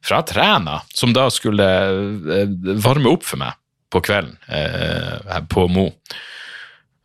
Fra 0.05 0.21
Træna, 0.27 0.81
som 0.93 1.15
da 1.15 1.29
skulle 1.33 1.65
eh, 1.65 2.51
varme 2.83 3.09
opp 3.15 3.25
for 3.25 3.41
meg 3.41 3.57
på 3.89 4.03
kvelden 4.05 4.35
eh, 4.53 5.39
på 5.49 5.65
Mo. 5.71 5.87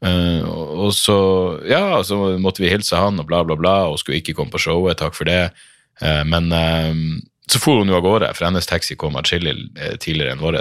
Eh, 0.04 0.44
og 0.44 0.92
så, 0.96 1.16
ja, 1.68 2.02
så 2.04 2.18
måtte 2.40 2.64
vi 2.64 2.72
hilse 2.72 3.00
han 3.00 3.20
og 3.20 3.28
bla, 3.30 3.40
bla, 3.46 3.56
bla, 3.56 3.76
og 3.88 4.00
skulle 4.00 4.20
ikke 4.20 4.34
komme 4.36 4.52
på 4.52 4.60
showet, 4.60 5.00
takk 5.00 5.16
for 5.16 5.28
det. 5.30 5.50
Eh, 6.02 6.22
men 6.28 6.52
eh, 6.52 6.92
så 7.50 7.62
for 7.62 7.80
hun 7.80 7.90
jo 7.90 7.96
av 7.98 8.04
gårde, 8.04 8.32
for 8.36 8.48
hennes 8.50 8.68
taxi 8.68 8.98
kom 9.00 9.18
atskillig 9.20 9.56
eh, 9.80 9.96
tidligere 10.00 10.36
enn 10.36 10.44
vår. 10.44 10.60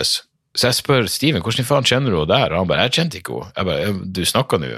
Så 0.57 0.69
jeg 0.69 0.79
spør 0.79 1.09
Steven 1.11 1.43
hvordan 1.45 1.67
faen 1.67 1.85
kjenner 1.85 2.13
du 2.13 2.21
henne 2.21 2.31
der, 2.31 2.53
og 2.53 2.63
han 2.63 2.71
bare 2.71 2.87
jeg 2.87 2.95
kjente 2.97 3.19
ikke 3.19 3.37
henne. 3.37 3.53
Jeg 3.57 3.69
bare, 3.69 3.91
du 4.17 4.23
snakka 4.25 4.61
nå 4.61 4.71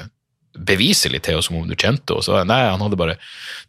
beviselig 0.68 1.22
til 1.24 1.40
oss 1.40 1.48
som 1.48 1.62
om 1.62 1.70
du 1.70 1.78
kjente 1.78 2.12
henne. 2.12 2.26
Så 2.26 2.36
jeg, 2.36 2.50
nei, 2.50 2.60
han 2.68 2.84
hadde 2.84 3.00
bare, 3.00 3.16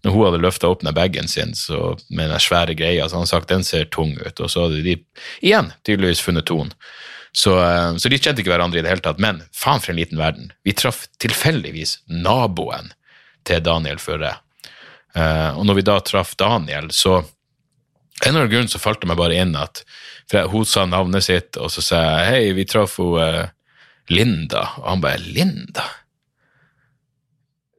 når 0.02 0.16
hun 0.16 0.26
hadde 0.26 0.42
løfta 0.42 0.72
opp 0.72 0.82
den 0.82 0.94
bagen 0.96 1.30
sin 1.30 1.54
så, 1.58 1.94
med 2.10 2.32
den 2.32 2.42
svære 2.42 2.76
greia, 2.78 3.06
så 3.08 3.22
han 3.22 3.30
sagt 3.30 3.52
den 3.52 3.66
ser 3.66 3.86
tung 3.94 4.16
ut, 4.18 4.34
og 4.34 4.50
så 4.50 4.66
hadde 4.66 4.82
de 4.84 4.98
igjen 5.44 5.70
tydeligvis 5.86 6.24
funnet 6.24 6.48
tonen. 6.50 6.74
Så, 7.32 7.54
eh, 7.64 7.96
så 7.96 8.10
de 8.12 8.18
kjente 8.20 8.42
ikke 8.42 8.52
hverandre 8.52 8.80
i 8.80 8.84
det 8.84 8.90
hele 8.92 9.04
tatt. 9.04 9.20
Men 9.22 9.40
faen 9.56 9.80
for 9.80 9.94
en 9.94 10.00
liten 10.02 10.20
verden. 10.20 10.50
Vi 10.66 10.74
traff 10.76 11.06
tilfeldigvis 11.22 12.02
naboen 12.12 12.92
til 13.48 13.62
Daniel 13.64 14.02
Førre. 14.02 14.34
Eh, 15.16 15.50
og 15.56 15.64
når 15.68 15.78
vi 15.78 15.86
da 15.86 15.96
traff 16.04 16.34
Daniel, 16.40 16.90
så 16.92 17.22
en 18.22 18.30
eller 18.30 18.44
annen 18.44 18.52
grunn 18.54 18.70
så 18.70 18.80
falt 18.82 19.02
det 19.02 19.08
meg 19.10 19.18
bare 19.18 19.38
inn 19.42 19.56
at 19.58 19.82
for 20.30 20.52
hun 20.52 20.68
sa 20.68 20.84
navnet 20.88 21.26
sitt, 21.26 21.58
og 21.58 21.72
så 21.74 21.82
sa 21.84 21.98
jeg 22.02 22.30
hei, 22.30 22.44
vi 22.56 22.68
traff 22.68 22.96
hun 23.02 23.18
eh, 23.20 23.50
Linda. 24.12 24.62
Og 24.80 24.86
han 24.88 25.02
bare 25.02 25.20
Linda? 25.22 25.84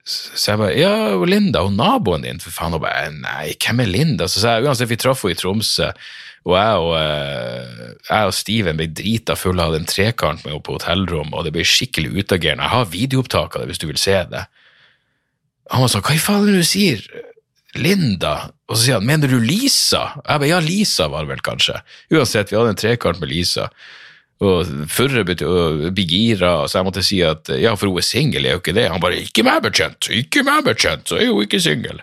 Så 0.03 0.51
jeg 0.51 0.59
bare, 0.59 0.75
ja, 0.75 0.93
Linda, 1.23 1.63
og 1.63 1.73
naboen 1.77 2.25
din, 2.25 2.41
for 2.43 2.51
faen, 2.51 2.75
og 2.75 2.83
bare, 2.83 3.07
nei, 3.15 3.53
hvem 3.55 3.81
er 3.85 3.91
Linda? 3.91 4.27
Så 4.27 4.43
sa 4.43 4.57
jeg, 4.57 4.67
uansett, 4.67 4.91
vi 4.91 4.99
traff 4.99 5.23
henne 5.23 5.37
i 5.37 5.39
Tromsø, 5.39 5.89
og 6.43 6.57
jeg 6.59 6.79
og, 6.83 6.93
eh, 6.99 7.83
jeg 8.09 8.27
og 8.27 8.35
Steven 8.35 8.79
ble 8.79 8.89
drita 8.91 9.37
fulle 9.39 9.63
av 9.63 9.77
en 9.77 9.87
trekant 9.87 10.43
med 10.43 10.51
henne 10.51 10.65
på 10.67 10.75
hotellrom, 10.75 11.31
og 11.31 11.47
det 11.47 11.53
ble 11.55 11.63
skikkelig 11.67 12.11
utagerende. 12.19 12.67
Jeg 12.67 12.75
har 12.75 12.91
videoopptak 12.91 13.55
av 13.55 13.63
det 13.63 13.71
hvis 13.71 13.79
du 13.79 13.87
vil 13.87 14.01
se 14.01 14.17
det. 14.33 14.43
Han 15.71 15.85
var 15.85 15.93
sånn, 15.93 16.03
hva 16.03 16.17
i 16.17 16.19
faen 16.19 16.43
er 16.43 16.51
det 16.51 16.65
du 16.65 16.67
sier? 16.67 17.05
Linda? 17.75 18.51
Og 18.69 18.77
så 18.77 18.83
sier 18.85 18.99
han, 18.99 19.07
mener 19.07 19.31
du 19.31 19.39
Lisa? 19.41 20.13
Jeg 20.21 20.41
bare, 20.43 20.49
ja, 20.51 20.59
Lisa 20.63 21.07
var 21.11 21.25
det 21.25 21.33
vel 21.33 21.43
kanskje. 21.45 21.79
Uansett, 22.13 22.51
vi 22.51 22.57
hadde 22.59 22.73
en 22.75 22.79
trekant 22.79 23.21
med 23.21 23.31
Lisa. 23.31 23.69
Og 24.43 24.67
Førre 24.91 25.23
blir 25.27 26.07
gira, 26.09 26.53
så 26.67 26.79
jeg 26.79 26.87
måtte 26.87 27.03
si 27.05 27.21
at 27.23 27.51
ja, 27.61 27.75
for 27.79 27.91
hun 27.91 28.01
er 28.01 28.07
singel, 28.07 28.45
er 28.45 28.57
jo 28.57 28.63
ikke 28.63 28.75
det. 28.75 28.89
Han 28.91 29.03
bare, 29.03 29.21
ikke 29.23 29.45
meg 29.47 29.61
bekjent, 29.65 30.09
ikke 30.11 30.43
meg 30.47 30.65
bekjent, 30.67 31.07
så 31.09 31.19
er 31.21 31.31
hun 31.31 31.45
ikke 31.45 31.61
singel. 31.63 32.01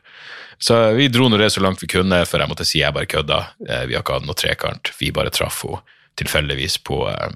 Så 0.60 0.76
vi 0.96 1.08
dro 1.08 1.28
nå 1.28 1.38
det 1.40 1.50
så 1.54 1.62
langt 1.64 1.80
vi 1.80 1.88
kunne, 1.88 2.20
for 2.28 2.42
jeg 2.42 2.50
måtte 2.50 2.66
si 2.68 2.82
jeg 2.82 2.92
bare 2.92 3.08
kødda. 3.08 3.40
Eh, 3.66 3.84
Vi 3.88 3.96
har 3.96 4.02
ikke 4.04 4.18
hatt 4.18 4.28
noe 4.28 4.36
trekant, 4.36 4.92
vi 5.00 5.12
bare 5.16 5.32
traff 5.32 5.62
henne 5.64 5.80
tilfeldigvis 6.20 6.76
på, 6.84 7.06
eh, 7.08 7.30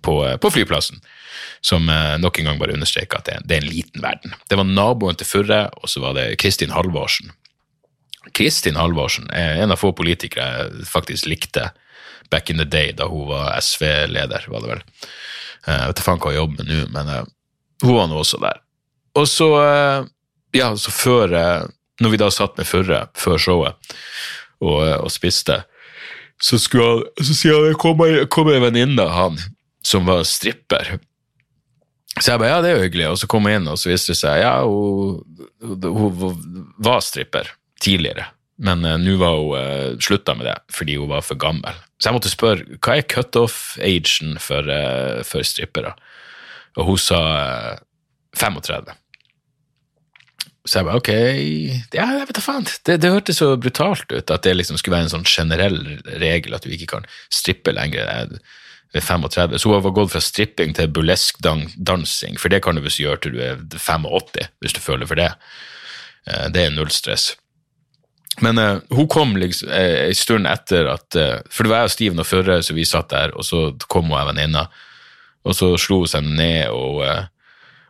på, 0.00 0.14
eh, 0.26 0.36
på 0.40 0.50
flyplassen. 0.50 1.00
Som 1.60 1.86
nok 1.86 2.38
en 2.38 2.46
gang 2.48 2.58
bare 2.58 2.72
understreker 2.72 3.18
at 3.18 3.28
det 3.44 3.56
er, 3.56 3.60
en 3.62 3.68
liten 3.68 4.00
verden. 4.00 4.32
Det 4.48 4.56
var 4.56 4.64
naboen 4.64 5.16
til 5.16 5.26
Førre, 5.28 5.68
og 5.76 5.88
så 5.92 6.00
var 6.00 6.14
det 6.16 6.38
Kristin 6.40 6.72
Halvorsen. 6.72 7.32
Kristin 8.36 8.76
Halvorsen 8.76 9.30
er 9.32 9.62
en 9.62 9.72
av 9.72 9.80
få 9.80 9.92
politikere 9.96 10.46
jeg 10.46 10.88
faktisk 10.88 11.28
likte 11.30 11.70
back 12.30 12.50
in 12.52 12.60
the 12.60 12.64
day, 12.68 12.92
da 12.92 13.08
hun 13.10 13.28
var 13.30 13.56
SV-leder, 13.58 14.44
var 14.52 14.62
det 14.62 14.70
vel. 14.70 14.82
Eh, 15.66 15.74
Jeg 15.74 15.86
vet 15.88 15.98
ikke 15.98 16.06
faen 16.06 16.20
hva 16.22 16.30
hun 16.30 16.38
jobber 16.38 16.60
med 16.60 16.70
nå, 16.70 16.80
men 16.94 17.12
eh, 17.14 17.30
hun 17.82 17.96
var 17.96 18.10
nå 18.10 18.20
også 18.20 18.40
der. 18.44 18.60
Og 19.18 19.26
så, 19.26 19.48
eh, 19.64 20.08
ja, 20.60 20.72
så 20.76 20.92
før 20.94 21.36
Når 22.00 22.10
vi 22.14 22.16
da 22.16 22.30
satt 22.32 22.56
med 22.56 22.64
Førre 22.64 23.10
før 23.12 23.36
showet 23.36 23.90
og, 24.64 24.78
og 25.04 25.10
spiste, 25.12 25.58
så, 26.40 26.56
han, 26.72 27.02
så 27.20 27.34
sier 27.36 27.58
han 27.58 27.66
det 27.68 28.28
kom 28.32 28.48
ei 28.48 28.60
venninne 28.62 29.04
av 29.04 29.10
han 29.12 29.36
som 29.84 30.06
var 30.08 30.22
stripper. 30.24 30.94
Så 32.16 32.30
jeg 32.32 32.40
bare, 32.40 32.54
ja, 32.54 32.62
det 32.64 32.70
er 32.70 32.78
jo 32.78 32.86
hyggelig. 32.86 33.06
Og 33.12 33.18
så 33.20 33.28
kom 33.28 33.44
jeg 33.48 33.60
inn, 33.60 33.68
og 33.68 33.76
så 33.76 33.92
viste 33.92 34.14
det 34.14 34.20
seg, 34.22 34.40
ja, 34.40 34.54
hun, 34.64 35.20
hun, 35.60 36.16
hun 36.24 36.72
var 36.80 37.04
stripper 37.04 37.52
tidligere. 37.82 38.28
Men 38.60 38.84
uh, 38.84 38.96
nå 39.00 39.16
var 39.20 39.36
hun 39.38 39.56
uh, 39.56 39.98
slutta 40.02 40.36
med 40.36 40.50
det 40.50 40.56
fordi 40.74 40.98
hun 41.00 41.10
var 41.12 41.24
for 41.24 41.40
gammel. 41.40 41.76
Så 42.00 42.08
jeg 42.08 42.16
måtte 42.16 42.32
spørre 42.32 42.78
hva 42.80 42.96
er 42.96 43.08
cutoff-agen 43.08 44.36
for, 44.42 44.68
uh, 44.68 45.20
for 45.26 45.46
strippere. 45.46 45.94
Og 46.78 46.92
hun 46.92 47.00
sa 47.00 47.20
uh, 47.20 47.78
35. 48.36 48.92
Så 50.68 50.78
jeg 50.78 50.86
bare 50.86 51.00
ok, 51.00 51.08
ja, 51.96 52.04
jeg 52.04 52.26
vet 52.28 52.36
da 52.36 52.42
faen. 52.44 52.66
Det, 52.86 52.98
det 53.00 53.10
hørtes 53.10 53.40
så 53.40 53.54
brutalt 53.56 54.12
ut 54.12 54.30
at 54.30 54.44
det 54.44 54.52
liksom 54.58 54.76
skulle 54.78 54.98
være 54.98 55.08
en 55.08 55.14
sånn 55.14 55.28
generell 55.28 55.78
regel 56.20 56.54
at 56.54 56.66
du 56.66 56.74
ikke 56.76 56.90
kan 56.98 57.08
strippe 57.32 57.72
lenger 57.72 58.36
ved 58.92 59.02
35. 59.02 59.58
Så 59.58 59.70
hun 59.70 59.80
har 59.80 59.96
gått 59.96 60.12
fra 60.12 60.22
stripping 60.22 60.76
til 60.76 60.92
burlesk-dansing, 60.92 62.38
for 62.38 62.52
det 62.52 62.62
kan 62.64 62.76
du 62.76 62.84
visst 62.84 63.00
gjøre 63.00 63.22
til 63.24 63.36
du 63.38 63.42
er 63.44 63.60
85, 63.72 64.50
hvis 64.60 64.76
du 64.76 64.82
føler 64.84 65.08
for 65.08 65.20
det. 65.20 65.30
Eh, 66.26 66.48
Det 66.52 66.66
er 66.66 66.74
null 66.74 66.90
stress. 66.90 67.36
Men 68.38 68.58
uh, 68.58 68.78
hun 68.90 69.08
kom 69.08 69.36
liksom 69.36 69.68
uh, 69.68 69.96
en 70.06 70.14
stund 70.14 70.46
etter 70.46 70.86
at 70.92 71.16
uh, 71.18 71.40
For 71.50 71.66
det 71.66 71.72
var 71.72 71.82
jeg 71.82 71.90
og 71.90 71.94
Steven 71.94 72.22
og 72.22 72.28
Førre, 72.28 72.60
så 72.62 72.76
vi 72.76 72.86
satt 72.88 73.10
der, 73.12 73.34
og 73.34 73.46
så 73.46 73.70
kom 73.90 74.10
hun 74.10 74.20
ei 74.20 74.28
venninne, 74.30 74.66
og 75.44 75.56
så 75.56 75.72
slo 75.80 76.02
hun 76.04 76.12
seg 76.12 76.28
ned, 76.28 76.70
og, 76.70 77.02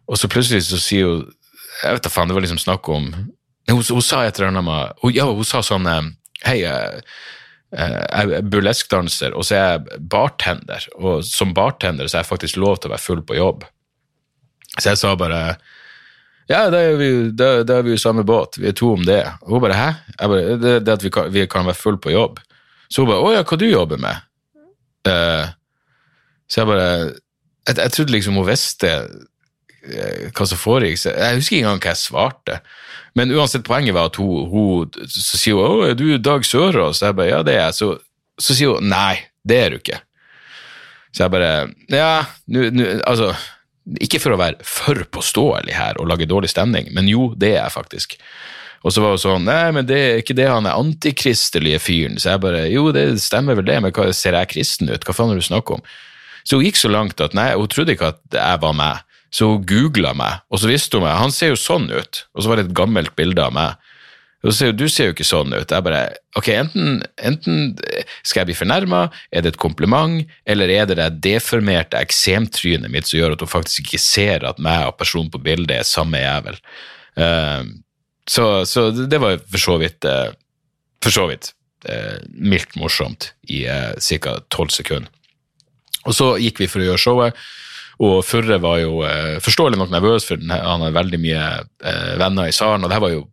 og 0.06 0.18
så 0.18 0.30
plutselig 0.30 0.64
så 0.68 0.80
sier 0.80 1.10
hun 1.10 1.28
Jeg 1.82 1.96
vet 1.96 2.06
da 2.06 2.12
faen, 2.12 2.30
det 2.30 2.36
var 2.36 2.44
liksom 2.44 2.60
snakk 2.60 2.88
om 2.92 3.10
Hun, 3.70 3.82
hun 3.82 4.04
sa 4.04 4.24
et 4.24 4.38
eller 4.38 4.50
annet 4.50 4.66
med 4.66 5.02
hun, 5.02 5.14
Ja, 5.16 5.28
hun 5.28 5.46
sa 5.46 5.62
sånn 5.66 5.88
Hei, 6.40 6.62
jeg 6.64 7.02
er 7.70 8.46
burleskdanser, 8.48 9.34
og 9.36 9.44
så 9.46 9.54
er 9.58 9.66
jeg 9.66 9.98
bartender, 10.10 10.86
og 10.96 11.20
som 11.26 11.52
bartender 11.54 12.08
så 12.08 12.16
er 12.16 12.24
jeg 12.24 12.30
faktisk 12.30 12.56
lov 12.58 12.80
til 12.80 12.88
å 12.88 12.94
være 12.94 13.04
full 13.04 13.20
på 13.28 13.36
jobb. 13.36 13.66
Så 14.78 14.88
jeg 14.88 14.98
sa 15.02 15.12
bare 15.20 15.42
ja, 16.50 16.64
da 16.72 16.80
er 16.82 16.96
vi, 16.98 17.10
da, 17.36 17.50
da 17.66 17.78
er 17.78 17.86
vi 17.86 17.94
i 17.94 18.00
samme 18.00 18.24
båt, 18.26 18.58
vi 18.58 18.70
er 18.70 18.76
to 18.76 18.92
om 18.96 19.04
det. 19.06 19.22
Og 19.46 19.54
hun 19.54 19.64
bare, 19.64 19.78
hæ? 19.78 19.88
Bare, 20.18 20.56
det, 20.58 20.74
det 20.86 20.96
at 20.96 21.04
vi 21.06 21.12
kan, 21.14 21.30
vi 21.30 21.46
kan 21.50 21.68
være 21.68 21.78
full 21.78 21.98
på 22.02 22.10
jobb. 22.10 22.40
Så 22.90 23.04
hun 23.04 23.12
bare, 23.12 23.22
å 23.22 23.32
ja, 23.36 23.44
hva 23.46 23.58
du 23.60 23.66
jobber 23.68 24.00
med? 24.02 24.26
Uh, 25.06 25.52
så 26.50 26.62
jeg 26.62 26.70
bare, 26.72 26.88
jeg, 27.68 27.76
jeg 27.78 27.94
trodde 27.94 28.14
liksom 28.16 28.40
hun 28.40 28.48
visste 28.48 28.90
eh, 28.90 30.26
hva 30.34 30.46
som 30.48 30.58
foregikk. 30.58 31.04
Jeg 31.06 31.38
husker 31.38 31.56
ikke 31.56 31.62
engang 31.62 31.82
hva 31.84 31.92
jeg 31.92 32.02
svarte. 32.02 32.58
Men 33.18 33.34
uansett, 33.34 33.66
poenget 33.66 33.94
var 33.94 34.10
at 34.10 34.18
hun, 34.18 34.50
hun 34.50 35.06
så 35.06 35.38
sier 35.38 35.58
hun, 35.58 35.84
å, 35.84 35.86
er 35.86 35.98
du 35.98 36.18
Dag 36.18 36.46
Sørås? 36.46 37.04
Jeg 37.04 37.18
bare, 37.18 37.30
ja, 37.30 37.40
det 37.46 37.54
er 37.54 37.62
jeg. 37.68 37.78
Så, 37.78 37.92
så 38.42 38.58
sier 38.58 38.74
hun, 38.74 38.90
nei, 38.90 39.20
det 39.46 39.62
er 39.62 39.70
du 39.70 39.78
ikke. 39.78 40.02
Så 41.14 41.24
jeg 41.24 41.34
bare, 41.34 41.54
ja, 41.90 42.12
nu, 42.50 42.66
altså, 43.06 43.32
ikke 44.00 44.20
for 44.22 44.34
å 44.34 44.40
være 44.40 44.66
for 44.66 45.02
påståelig 45.14 45.74
her 45.74 46.00
og 46.00 46.10
lage 46.10 46.28
dårlig 46.30 46.52
stemning, 46.52 46.90
men 46.96 47.08
jo, 47.10 47.32
det 47.38 47.54
er 47.54 47.62
jeg 47.64 47.76
faktisk. 47.76 48.18
Og 48.80 48.94
så 48.94 49.02
var 49.04 49.12
hun 49.12 49.20
sånn, 49.20 49.48
nei, 49.48 49.72
men 49.76 49.88
det 49.88 49.98
er 49.98 50.22
ikke 50.22 50.36
det 50.38 50.48
han 50.48 50.68
er 50.68 50.78
antikristelige 50.80 51.82
fyren. 51.84 52.16
Så 52.20 52.32
jeg 52.32 52.40
bare, 52.44 52.62
jo, 52.72 52.86
det 52.96 53.04
stemmer 53.20 53.58
vel 53.58 53.68
det, 53.68 53.76
men 53.84 53.92
hva, 53.92 54.08
ser 54.16 54.38
jeg 54.38 54.52
kristen 54.54 54.88
ut? 54.88 55.04
Hva 55.04 55.16
faen 55.16 55.34
er 55.34 55.36
det 55.36 55.44
du 55.44 55.48
snakker 55.50 55.76
om? 55.76 55.84
Så 56.48 56.56
hun 56.56 56.64
gikk 56.64 56.80
så 56.80 56.88
langt 56.88 57.20
at 57.20 57.36
nei, 57.36 57.50
hun 57.52 57.68
trodde 57.68 57.92
ikke 57.92 58.14
at 58.14 58.38
jeg 58.38 58.62
var 58.62 58.76
meg. 58.76 59.04
Så 59.30 59.50
hun 59.52 59.66
googla 59.68 60.14
meg, 60.16 60.40
og 60.50 60.62
så 60.62 60.70
visste 60.70 60.98
hun 60.98 61.04
meg, 61.04 61.18
han 61.20 61.34
ser 61.34 61.52
jo 61.52 61.60
sånn 61.60 61.90
ut. 61.92 62.24
Og 62.34 62.42
så 62.42 62.50
var 62.50 62.58
det 62.58 62.66
et 62.66 62.78
gammelt 62.80 63.12
bilde 63.18 63.44
av 63.44 63.54
meg. 63.54 63.89
Hun, 64.40 64.54
du 64.72 64.86
ser 64.88 65.10
jo 65.10 65.12
ikke 65.12 65.26
sånn 65.26 65.52
ut. 65.52 65.68
Jeg 65.68 65.84
bare, 65.84 66.14
ok, 66.40 66.48
enten, 66.54 67.02
enten 67.20 67.74
skal 68.22 68.40
jeg 68.40 68.50
bli 68.50 68.56
fornærma, 68.56 69.02
er 69.28 69.44
det 69.44 69.52
et 69.52 69.60
kompliment, 69.60 70.22
eller 70.48 70.72
er 70.72 70.86
det 70.88 70.96
det 70.96 71.08
deformerte 71.26 72.00
eksemtrynet 72.00 72.88
mitt 72.92 73.08
som 73.08 73.18
gjør 73.18 73.36
at 73.36 73.44
hun 73.44 73.50
faktisk 73.52 73.84
ikke 73.84 74.00
ser 74.00 74.46
at 74.48 74.62
meg 74.62 74.86
og 74.88 74.96
personen 75.00 75.28
på 75.32 75.42
bildet 75.44 75.76
er 75.76 75.88
samme 75.88 76.22
jævel. 76.22 76.56
Uh, 77.20 77.68
så, 78.30 78.46
så 78.64 78.88
det 78.96 79.20
var 79.20 79.42
for 79.44 79.60
så 79.60 79.76
vidt, 79.82 80.08
uh, 80.08 80.32
for 81.04 81.12
så 81.12 81.26
vidt 81.28 81.50
uh, 81.90 82.16
mildt 82.32 82.78
morsomt 82.80 83.34
i 83.52 83.66
ca. 83.68 84.38
tolv 84.48 84.72
sekunder. 84.72 85.10
Og 86.08 86.16
så 86.16 86.30
gikk 86.40 86.62
vi 86.62 86.70
for 86.70 86.80
å 86.80 86.86
gjøre 86.86 87.02
showet, 87.02 87.42
og 88.00 88.22
Furre 88.24 88.56
var 88.64 88.78
jo 88.80 89.02
forståelig 89.44 89.76
nok 89.76 89.90
nervøs, 89.92 90.24
for 90.24 90.40
han 90.40 90.80
har 90.80 90.94
veldig 90.96 91.18
mye 91.20 91.42
venner 92.16 92.48
i 92.48 92.54
salen, 92.56 92.86
og 92.86 92.88
det 92.88 92.96
her 92.96 93.02
var 93.04 93.12
jo 93.12 93.26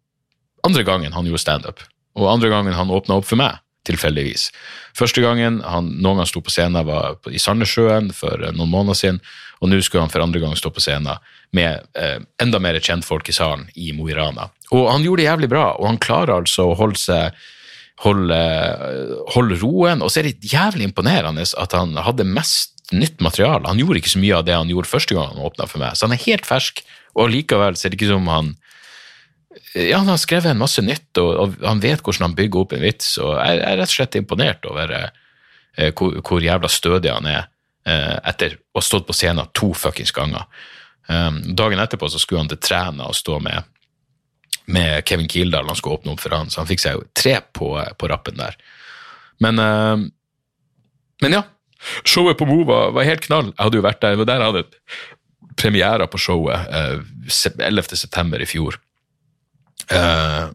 andre 0.67 0.83
gangen 0.87 1.15
han 1.15 1.27
gjorde 1.27 1.43
standup, 1.43 1.81
og 2.17 2.29
andre 2.31 2.51
gangen 2.53 2.77
han 2.77 2.93
åpna 2.93 3.19
opp 3.19 3.27
for 3.29 3.39
meg, 3.39 3.59
tilfeldigvis. 3.87 4.49
Første 4.97 5.23
gangen 5.23 5.61
han 5.63 5.93
noen 6.03 6.21
gang 6.21 6.29
sto 6.29 6.43
på 6.43 6.53
scenen, 6.53 6.85
var 6.87 7.17
i 7.31 7.41
Sandnessjøen 7.41 8.11
for 8.15 8.43
eh, 8.43 8.55
noen 8.55 8.73
måneder 8.73 8.99
siden, 8.99 9.19
og 9.57 9.71
nå 9.71 9.79
skulle 9.81 10.05
han 10.05 10.13
for 10.13 10.21
andre 10.21 10.41
gang 10.43 10.55
stå 10.59 10.69
på 10.73 10.83
scenen 10.83 11.17
med 11.55 11.85
eh, 11.97 12.17
enda 12.43 12.59
mer 12.61 12.77
kjentfolk 12.83 13.29
i 13.31 13.35
salen 13.35 13.67
i 13.79 13.93
Mo 13.95 14.09
i 14.11 14.17
Rana. 14.17 14.49
Og 14.75 14.89
han 14.91 15.05
gjorde 15.05 15.23
det 15.23 15.29
jævlig 15.29 15.51
bra, 15.53 15.69
og 15.79 15.87
han 15.89 16.01
klarer 16.03 16.35
altså 16.37 16.71
å 16.71 16.77
holde 16.77 16.99
seg 17.01 17.45
holde, 18.03 18.37
holde 19.33 19.57
roen, 19.57 20.03
og 20.05 20.11
så 20.13 20.21
er 20.21 20.29
det 20.29 20.51
jævlig 20.51 20.85
imponerende 20.85 21.45
at 21.57 21.73
han 21.73 21.97
hadde 22.05 22.27
mest 22.29 22.75
nytt 22.93 23.19
materiale. 23.23 23.65
Han 23.67 23.81
gjorde 23.81 24.01
ikke 24.01 24.13
så 24.13 24.21
mye 24.21 24.37
av 24.37 24.45
det 24.47 24.55
han 24.55 24.69
gjorde 24.69 24.91
første 24.91 25.17
gang 25.17 25.31
han 25.31 25.47
åpna 25.47 25.67
for 25.69 25.81
meg, 25.81 25.97
så 25.97 26.07
han 26.07 26.15
er 26.15 26.23
helt 26.27 26.47
fersk, 26.47 26.83
og 27.17 27.31
likevel 27.33 27.77
ser 27.77 27.89
er 27.89 27.95
det 27.95 27.99
ikke 27.99 28.11
som 28.13 28.29
han 28.29 28.53
ja, 29.73 29.97
han 29.97 30.07
har 30.07 30.17
skrevet 30.17 30.51
en 30.51 30.61
masse 30.61 30.81
nytt, 30.81 31.09
og, 31.21 31.31
og 31.35 31.55
han 31.65 31.81
vet 31.83 32.01
hvordan 32.03 32.29
han 32.29 32.37
bygger 32.37 32.63
opp 32.63 32.75
en 32.75 32.83
vits, 32.85 33.15
og 33.21 33.35
jeg 33.35 33.61
er 33.61 33.79
rett 33.79 33.91
og 33.91 33.95
slett 33.95 34.17
imponert 34.19 34.67
over 34.69 34.93
eh, 34.95 35.91
hvor, 35.91 36.19
hvor 36.23 36.43
jævla 36.43 36.71
stødig 36.71 37.11
han 37.11 37.27
er 37.29 37.41
eh, 37.87 38.15
etter 38.31 38.57
å 38.57 38.79
ha 38.79 38.85
stått 38.85 39.07
på 39.07 39.15
scenen 39.15 39.51
to 39.57 39.73
fuckings 39.77 40.15
ganger. 40.15 40.47
Um, 41.07 41.39
dagen 41.55 41.79
etterpå 41.79 42.09
så 42.11 42.19
skulle 42.19 42.41
han 42.43 42.49
til 42.51 42.59
Træna 42.59 43.05
og 43.07 43.15
stå 43.15 43.37
med, 43.39 43.67
med 44.75 45.05
Kevin 45.07 45.29
Kildahl, 45.31 45.67
han 45.69 45.77
skulle 45.79 46.01
åpne 46.01 46.15
opp 46.15 46.23
for 46.23 46.35
han, 46.35 46.51
så 46.51 46.59
han 46.61 46.67
fikk 46.67 46.83
seg 46.83 46.97
jo 46.97 47.05
tre 47.15 47.37
på, 47.55 47.69
på 47.99 48.09
rappen 48.11 48.39
der. 48.39 48.57
Men, 49.43 49.61
eh, 49.61 50.07
men 51.23 51.37
ja, 51.37 51.45
showet 52.03 52.39
på 52.39 52.47
Mo 52.49 52.63
var, 52.67 52.91
var 52.95 53.07
helt 53.07 53.23
knall. 53.27 53.53
Jeg 53.53 53.63
hadde 53.63 53.79
jo 53.79 53.85
vært 53.85 54.03
der, 54.03 54.19
og 54.19 54.27
der 54.29 54.41
jeg 54.41 54.51
hadde 54.51 54.65
premiere 55.57 56.07
på 56.11 56.19
showet 56.21 56.67
eh, 56.73 56.99
11. 57.67 57.95
september 57.97 58.41
i 58.41 58.49
fjor. 58.49 58.79
Eh, 59.91 60.49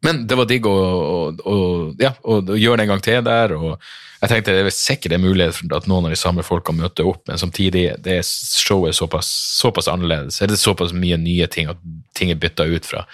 men 0.00 0.26
det 0.30 0.36
var 0.38 0.46
digg 0.46 0.66
å, 0.68 0.74
å, 0.74 1.16
å, 1.42 1.56
ja, 1.98 2.12
å, 2.22 2.38
gjøre 2.54 2.78
det 2.78 2.86
en 2.86 2.92
gang 2.92 3.02
til 3.02 3.24
der. 3.26 3.54
og 3.56 3.82
jeg 4.18 4.30
tenkte 4.32 4.54
det 4.54 4.62
er 4.66 4.74
sikkert 4.74 5.14
en 5.14 5.22
mulighet 5.22 5.54
for 5.54 5.74
at 5.76 5.86
noen 5.90 6.08
av 6.08 6.14
de 6.14 6.18
samme 6.18 6.42
folka 6.46 6.74
møter 6.74 7.06
opp, 7.06 7.22
men 7.30 7.38
samtidig 7.38 7.84
det 8.02 8.16
er 8.18 8.24
showet 8.26 8.96
såpass, 8.98 9.28
såpass 9.58 9.90
annerledes. 9.90 10.40
Er 10.42 10.50
det 10.50 10.58
såpass 10.58 10.94
mye 10.94 11.18
nye 11.22 11.46
ting 11.50 11.70
at 11.70 11.78
ting 12.18 12.32
er 12.34 12.40
bytta 12.40 12.66
ut 12.66 12.86
fra, 12.86 13.04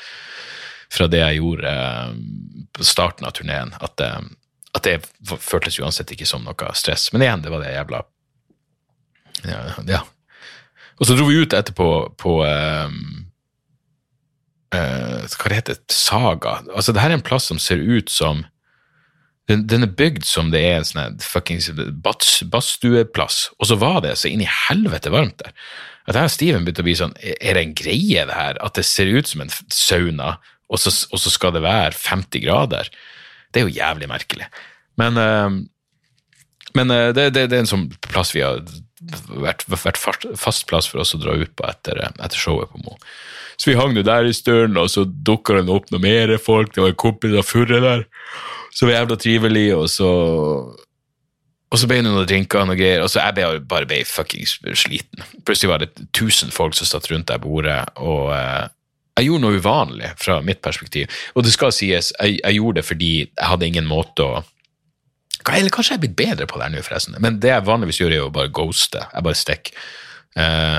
fra 0.93 1.09
det 1.13 1.21
jeg 1.21 1.43
gjorde 1.43 1.75
eh, 1.75 2.17
på 2.73 2.89
starten 2.89 3.29
av 3.29 3.37
turneen, 3.37 3.75
at, 3.85 4.01
eh, 4.01 4.25
at 4.77 4.89
det 4.89 4.97
føltes 5.45 5.81
uansett 5.81 6.13
ikke 6.17 6.29
som 6.29 6.45
noe 6.45 6.73
stress. 6.77 7.11
Men 7.13 7.27
igjen, 7.27 7.45
det 7.45 7.53
var 7.53 7.65
det 7.65 7.77
jævla 7.77 8.03
Ja. 9.45 9.61
ja. 9.89 10.03
Og 11.01 11.09
så 11.09 11.17
dro 11.19 11.27
vi 11.29 11.43
ut 11.43 11.53
etterpå 11.53 11.89
på 12.17 12.39
um, 12.47 13.24
uh, 14.75 15.23
Hva 15.39 15.51
det 15.51 15.61
heter 15.61 15.79
Saga. 15.93 16.59
Altså, 16.75 16.93
det 16.93 17.03
her 17.03 17.15
er 17.15 17.19
en 17.21 17.25
plass 17.25 17.49
som 17.51 17.61
ser 17.63 17.81
ut 17.81 18.13
som 18.13 18.45
den, 19.51 19.67
den, 19.69 19.85
er 19.85 19.93
bygd 19.93 20.25
som 20.25 20.49
det 20.55 20.63
er 20.65 20.79
en 20.79 20.87
sånn 20.89 21.19
fuckings 21.21 21.69
badstueplass, 21.75 23.41
og 23.59 23.69
så 23.69 23.77
var 23.77 23.99
det 24.05 24.15
så 24.17 24.31
inn 24.31 24.41
i 24.41 24.49
helvete 24.49 25.13
varmt 25.13 25.37
der. 25.43 25.53
At 26.09 26.17
jeg 26.17 26.29
og 26.29 26.33
Steven 26.33 26.65
begynte 26.65 26.85
å 26.85 26.87
bli 26.87 26.95
sånn 26.99 27.15
Er 27.23 27.57
det 27.57 27.61
en 27.63 27.77
greie, 27.77 28.25
det 28.29 28.37
her? 28.37 28.59
At 28.61 28.77
det 28.77 28.85
ser 28.89 29.09
ut 29.09 29.29
som 29.29 29.45
en 29.45 29.53
sauna, 29.73 30.35
og 30.73 30.81
så, 30.81 30.93
og 31.13 31.21
så 31.21 31.33
skal 31.33 31.55
det 31.57 31.65
være 31.65 31.93
50 31.97 32.45
grader? 32.45 32.89
Det 33.53 33.61
er 33.61 33.69
jo 33.69 33.77
jævlig 33.77 34.09
merkelig. 34.11 34.49
Men, 35.01 35.21
uh, 35.21 35.61
men 36.77 36.93
uh, 36.93 37.13
det, 37.13 37.31
det, 37.37 37.47
det, 37.53 37.59
er 37.59 37.65
en 37.65 37.73
sånn 37.73 37.89
plass 38.09 38.35
vi 38.37 38.45
har 38.45 38.65
vært, 39.29 39.67
vært 39.69 40.01
fast 40.01 40.67
plass 40.71 40.89
for 40.89 41.05
oss 41.05 41.15
å 41.17 41.21
dra 41.21 41.37
ut 41.37 41.53
på 41.57 41.69
etter, 41.69 42.01
etter 42.15 42.41
showet 42.41 42.73
på 42.73 42.81
Mo. 42.85 42.97
Så 43.57 43.71
vi 43.71 43.79
hang 43.79 43.97
jo 43.97 44.05
der 44.07 44.29
i 44.29 44.35
stund, 44.35 44.79
og 44.81 44.91
så 44.91 45.05
dukka 45.05 45.61
det 45.61 45.71
opp 45.73 45.91
noen 45.93 46.05
mer 46.05 46.35
folk. 46.43 46.75
Det 46.75 46.83
var 46.83 46.95
en 46.95 47.03
kompis 47.05 47.37
av 47.39 47.47
Furre 47.47 47.81
der. 47.85 48.07
Så 48.75 48.89
var 48.89 48.99
jævla 48.99 49.21
trivelig, 49.21 49.69
og 49.77 49.87
så 49.93 50.11
og 51.75 51.81
så 51.81 51.89
ble 51.91 51.97
det 51.99 52.07
noen 52.07 52.29
drinker 52.31 52.61
og 52.61 52.69
noe 52.69 52.79
greier, 52.79 53.03
og 53.03 53.11
så 53.11 53.19
jeg 53.19 53.35
ble 53.35 53.47
bare 53.67 53.89
ble 53.91 54.05
fuckings 54.07 54.61
sliten. 54.79 55.25
Plutselig 55.43 55.73
var 55.73 55.83
det 55.83 55.89
tusen 56.15 56.55
folk 56.55 56.77
som 56.79 56.87
satt 56.87 57.09
rundt 57.11 57.27
der 57.33 57.41
bordet, 57.43 57.81
og 57.99 58.31
eh, 58.31 58.69
jeg 59.19 59.27
gjorde 59.27 59.43
noe 59.43 59.59
uvanlig 59.59 60.13
fra 60.23 60.39
mitt 60.47 60.63
perspektiv. 60.63 61.11
Og 61.35 61.43
det 61.47 61.55
skal 61.55 61.75
sies, 61.75 62.13
jeg, 62.15 62.39
jeg 62.39 62.59
gjorde 62.61 62.79
det 62.79 62.87
fordi 62.87 63.11
jeg 63.25 63.49
hadde 63.51 63.67
ingen 63.67 63.91
måte 63.91 64.27
å 64.27 64.43
Eller 65.51 65.69
kanskje 65.75 65.93
jeg 65.93 65.99
er 65.99 66.05
blitt 66.07 66.17
bedre 66.17 66.47
på 66.49 66.57
det 66.57 66.65
her 66.65 66.73
nå, 66.73 66.83
forresten. 66.87 67.19
Men 67.21 67.43
det 67.43 67.51
jeg 67.51 67.67
vanligvis 67.67 67.99
gjør, 68.01 68.15
er 68.17 68.23
å 68.25 68.33
bare 68.33 68.55
ghoste. 68.55 69.03
Jeg 69.13 69.27
bare 69.27 69.37
stikker. 69.39 69.83
Eh, 70.41 70.79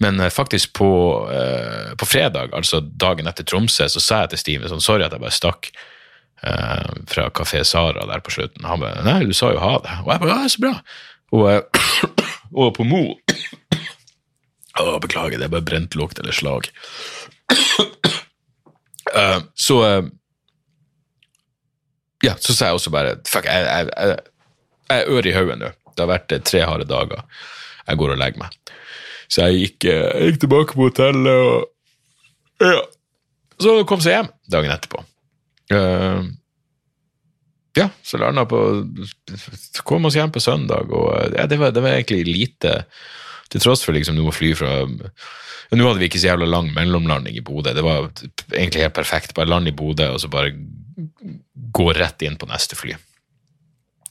men 0.00 0.20
eh, 0.20 0.28
faktisk 0.28 0.72
på, 0.72 0.90
eh, 1.32 1.94
på, 1.96 2.06
fredag, 2.06 2.54
altså 2.56 2.80
dagen 2.80 3.28
etter 3.28 3.44
Tromsø, 3.44 3.84
så 3.88 4.00
sa 4.00 4.22
jeg 4.22 4.32
til 4.32 4.40
Steven 4.40 4.70
sånn, 4.72 4.80
sorry 4.80 5.04
at 5.04 5.12
jeg 5.12 5.20
bare 5.20 5.36
stakk 5.36 5.68
eh, 6.40 6.92
fra 7.10 7.26
Kafé 7.36 7.60
Sara 7.68 8.06
der 8.08 8.22
på 8.24 8.32
slutten. 8.32 8.64
Han 8.64 8.80
bare 8.80 9.04
Nei, 9.04 9.18
du 9.28 9.36
sa 9.36 9.50
jo 9.52 9.60
ha 9.60 9.74
det. 9.84 9.98
Og 10.06 10.08
jeg 10.14 10.22
bare 10.22 10.38
Ja, 10.38 10.48
så 10.48 10.64
bra. 10.64 10.72
Og, 11.36 11.82
og 12.64 12.72
på 12.78 12.86
Mo 12.88 13.02
Å, 14.80 14.96
beklager, 15.04 15.36
det 15.36 15.50
er 15.50 15.52
bare 15.52 15.68
brent 15.68 15.98
lukt 16.00 16.22
eller 16.22 16.32
slag. 16.32 16.70
Uh, 19.12 19.44
så 19.66 19.78
uh, 19.84 20.08
Ja, 22.24 22.38
så 22.40 22.56
sa 22.56 22.70
jeg 22.70 22.78
også 22.78 22.92
bare 22.94 23.18
Fuck, 23.28 23.44
jeg, 23.50 23.66
jeg, 23.66 23.92
jeg, 23.92 24.16
jeg 24.88 25.04
er 25.04 25.12
ør 25.12 25.28
i 25.28 25.36
hodet 25.36 25.60
nå. 25.60 25.74
Det 25.92 26.06
har 26.06 26.12
vært 26.14 26.38
tre 26.48 26.64
harde 26.64 26.88
dager. 26.88 27.26
Jeg 27.84 28.00
går 28.00 28.14
og 28.14 28.22
legger 28.22 28.46
meg. 28.46 28.59
Så 29.30 29.46
jeg 29.46 29.62
gikk, 29.62 29.86
jeg 29.90 30.32
gikk 30.32 30.42
tilbake 30.46 30.76
på 30.76 30.88
hotellet 30.88 31.46
og 31.46 31.68
Ja. 32.60 32.82
Så 33.60 33.74
kom 33.88 34.00
seg 34.00 34.16
hjem 34.16 34.28
dagen 34.52 34.72
etterpå. 34.72 35.02
Uh, 35.70 36.26
ja, 37.78 37.86
så 38.02 38.18
landa 38.18 38.42
på 38.50 38.58
Kom 39.86 40.08
oss 40.08 40.16
hjem 40.18 40.32
på 40.34 40.42
søndag, 40.42 40.90
og 40.90 41.36
ja, 41.36 41.44
det, 41.46 41.60
var, 41.60 41.70
det 41.70 41.84
var 41.84 41.94
egentlig 41.94 42.24
lite 42.26 42.72
Til 43.52 43.62
tross 43.62 43.84
for 43.86 43.94
liksom 43.94 44.18
noe 44.18 44.34
fly 44.34 44.50
fra 44.58 44.80
Nå 45.70 45.86
hadde 45.86 46.00
vi 46.00 46.08
ikke 46.10 46.18
så 46.18 46.32
jævla 46.32 46.48
lang 46.50 46.72
mellomlanding 46.74 47.36
i 47.38 47.44
Bodø. 47.46 47.70
Det 47.70 47.84
var 47.86 48.08
egentlig 48.50 48.80
helt 48.82 48.96
perfekt. 48.96 49.36
Bare 49.36 49.46
land 49.46 49.70
i 49.70 49.74
Bodø, 49.76 50.08
og 50.10 50.18
så 50.18 50.26
bare 50.26 50.50
gå 51.70 51.86
rett 51.94 52.24
inn 52.26 52.34
på 52.40 52.48
neste 52.50 52.74
fly. 52.74 52.96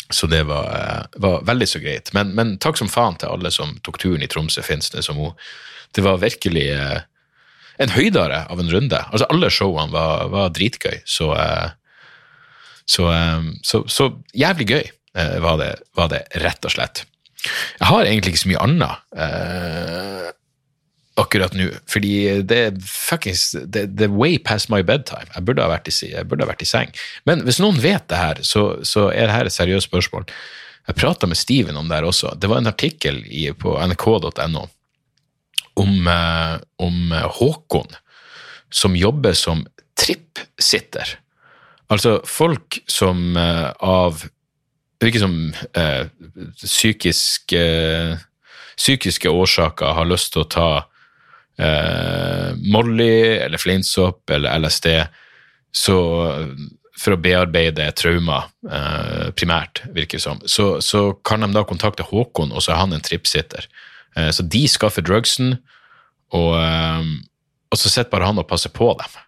Så 0.10 0.28
det 0.28 0.44
var, 0.50 1.06
var 1.22 1.44
veldig 1.46 1.68
så 1.70 1.80
greit. 1.84 2.10
Men, 2.18 2.34
men, 2.38 2.56
takk 2.62 2.80
som 2.80 2.90
faen 2.90 3.18
til 3.22 3.30
alle 3.30 3.52
som 3.54 3.76
tok 3.86 4.00
turen 4.02 4.26
i 4.26 4.30
Tromsø, 4.32 4.64
Finnsnes 4.66 5.10
og 5.12 5.18
Mo. 5.20 5.28
Det 5.94 6.02
var 6.06 6.22
virkelig 6.22 6.66
eh, 6.74 7.02
en 7.80 7.94
høydare 7.94 8.44
av 8.50 8.62
en 8.62 8.72
runde. 8.74 9.04
Altså 9.12 9.28
Alle 9.30 9.52
showene 9.54 9.94
var, 9.94 10.26
var 10.34 10.50
dritgøy, 10.56 11.04
så, 11.06 11.30
eh, 11.38 11.70
så, 12.90 13.06
eh, 13.14 13.52
så, 13.62 13.84
så, 13.86 14.10
jævlig 14.34 14.70
gøy 14.74 14.84
eh, 14.84 15.38
var 15.46 15.62
det, 15.62 15.72
var 15.98 16.10
det, 16.14 16.26
rett 16.42 16.66
og 16.66 16.74
slett. 16.74 17.06
Jeg 17.80 17.88
har 17.88 18.04
egentlig 18.04 18.34
ikke 18.34 18.44
så 18.44 18.52
mye 18.52 18.66
annet 18.66 19.06
eh, 19.16 20.26
akkurat 21.20 21.56
nå, 21.58 21.68
fordi 21.90 22.14
det 22.48 22.60
er 22.68 22.80
fuckings 22.86 23.52
det, 23.68 23.88
er 24.02 24.14
way 24.14 24.38
past 24.42 24.72
my 24.72 24.82
bedtime. 24.86 25.28
Jeg 25.36 25.46
burde, 25.48 25.66
ha 25.66 25.72
vært 25.72 25.92
i, 25.92 26.14
ha 26.16 26.24
vært 26.26 26.66
i 26.66 26.70
seng. 26.70 26.94
Men 27.30 27.44
hvis 27.48 27.62
noen 27.64 27.80
vet 27.84 28.08
det 28.12 28.20
her, 28.20 28.42
så, 28.46 28.64
så 28.88 29.10
er 29.12 29.28
det 29.28 29.36
her 29.36 29.50
et 29.50 29.56
seriøst 29.56 29.90
spørsmål. 29.90 30.28
Jeg 30.90 30.98
prata 30.98 31.30
med 31.30 31.38
Steven 31.38 31.78
om 31.78 31.90
det 31.90 32.00
her 32.00 32.10
også. 32.10 32.34
Det 32.40 32.50
var 32.50 32.64
en 32.64 32.72
artikkel 32.72 33.22
i, 33.28 33.50
på 33.54 33.76
nrk.no 33.78 34.66
om, 35.80 36.08
eh, 36.12 36.56
om 36.82 37.14
Håkon, 37.40 37.94
som 38.74 38.98
jobber 38.98 39.38
som 39.38 39.64
trippsitter. 40.00 41.18
Altså 41.90 42.20
folk 42.28 42.82
som 42.90 43.38
eh, 43.38 43.70
av 43.86 44.26
Virker 45.00 45.22
som 45.22 45.36
eh, 45.80 46.08
psykisk, 46.60 47.54
eh, 47.56 48.18
psykiske 48.76 49.32
årsaker 49.32 49.94
har 49.96 50.10
lyst 50.10 50.34
til 50.34 50.44
å 50.44 50.50
ta 50.52 50.72
eh, 51.60 52.52
Molly 52.74 53.38
eller 53.44 53.62
fleinsopp 53.62 54.32
eller 54.34 54.64
LSD 54.64 54.88
så, 55.76 55.98
for 57.00 57.16
å 57.16 57.22
bearbeide 57.22 57.88
traumer, 57.98 58.50
eh, 58.70 59.30
primært, 59.38 59.84
virker 59.96 60.18
det 60.18 60.26
som, 60.26 60.42
så, 60.46 60.80
så, 60.82 61.14
kan 61.26 61.46
de 61.46 61.52
da 61.54 61.64
kontakte 61.68 62.08
Håkon, 62.08 62.54
og 62.54 62.66
så 62.66 62.74
er 62.74 62.82
han 62.82 62.96
en 62.96 63.06
trippsitter. 63.06 63.70
Eh, 64.18 64.32
så 64.36 64.46
de 64.46 64.66
skaffer 64.72 65.06
drugsen, 65.06 65.58
og, 66.36 66.54
eh, 66.60 67.12
og 67.70 67.80
så 67.80 67.92
sitter 67.92 68.12
bare 68.12 68.32
han 68.32 68.42
og 68.42 68.50
passer 68.50 68.74
på 68.74 68.92
dem. 69.00 69.20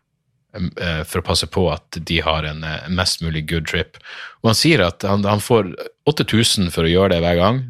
Eh, 0.52 1.04
for 1.08 1.22
å 1.22 1.24
passe 1.24 1.48
på 1.48 1.62
at 1.72 1.96
de 1.96 2.18
har 2.20 2.44
en 2.44 2.66
mest 2.92 3.22
mulig 3.24 3.46
good 3.48 3.70
trip. 3.72 3.96
Og 4.44 4.52
han 4.52 4.58
sier 4.60 4.84
at 4.84 5.06
han, 5.08 5.24
han 5.24 5.40
får 5.40 5.70
8000 6.12 6.74
for 6.76 6.84
å 6.84 6.92
gjøre 6.92 7.14
det 7.14 7.22
hver 7.24 7.38
gang, 7.40 7.62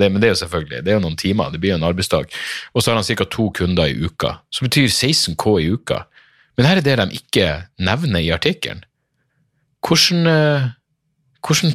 det, 0.00 0.08
men 0.10 0.18
det 0.18 0.28
er 0.28 0.32
jo 0.32 0.40
selvfølgelig 0.42 0.80
det 0.82 0.90
er 0.90 0.98
jo 0.98 1.04
noen 1.04 1.18
timer, 1.20 1.52
det 1.52 1.60
blir 1.62 1.74
jo 1.74 1.78
en 1.78 1.86
arbeidsdag. 1.86 2.32
Og 2.74 2.82
så 2.82 2.90
har 2.90 2.98
han 2.98 3.06
ca. 3.06 3.26
to 3.30 3.46
kunder 3.54 3.86
i 3.86 3.94
uka, 4.02 4.38
som 4.50 4.66
betyr 4.66 4.88
16 4.88 5.38
K 5.38 5.54
i 5.62 5.68
uka. 5.70 6.00
Men 6.58 6.68
her 6.68 6.80
er 6.80 6.86
det 6.86 6.96
de 7.00 7.20
ikke 7.20 7.48
nevner 7.86 8.24
i 8.24 8.32
artikkelen. 8.34 8.82
Hvordan, 9.84 10.72
hvordan 11.44 11.74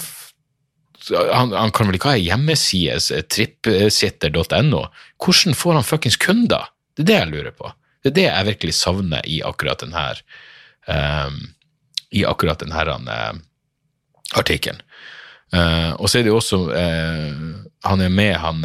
han, 1.31 1.55
han, 1.55 1.71
kan 1.71 1.87
vel 1.87 1.99
ikke 1.99 2.11
ha 2.11 2.19
ei 2.19 2.27
hjemmeside, 2.27 3.23
tripsitter.no? 3.31 4.85
Hvordan 5.23 5.57
får 5.57 5.79
han 5.79 5.87
fuckings 5.87 6.19
kunder? 6.19 6.71
Det 6.97 7.05
er 7.05 7.11
det 7.11 7.19
jeg 7.19 7.31
lurer 7.31 7.55
på. 7.55 7.71
Det 8.03 8.11
er 8.11 8.15
det 8.15 8.27
jeg 8.27 8.47
virkelig 8.53 8.75
savner 8.77 9.25
i 9.27 9.41
akkurat 9.45 9.81
denne 9.83 10.05
um, 10.87 11.39
i 12.15 12.25
akkurat 12.25 12.63
uh, 12.63 13.33
artikkelen. 14.35 14.81
Uh, 15.53 15.93
og 15.97 16.09
så 16.09 16.19
er 16.19 16.23
det 16.23 16.29
jo 16.29 16.37
også 16.37 16.57
uh, 16.69 17.65
Han 17.83 18.01
er 18.01 18.09
med, 18.09 18.35
han 18.35 18.61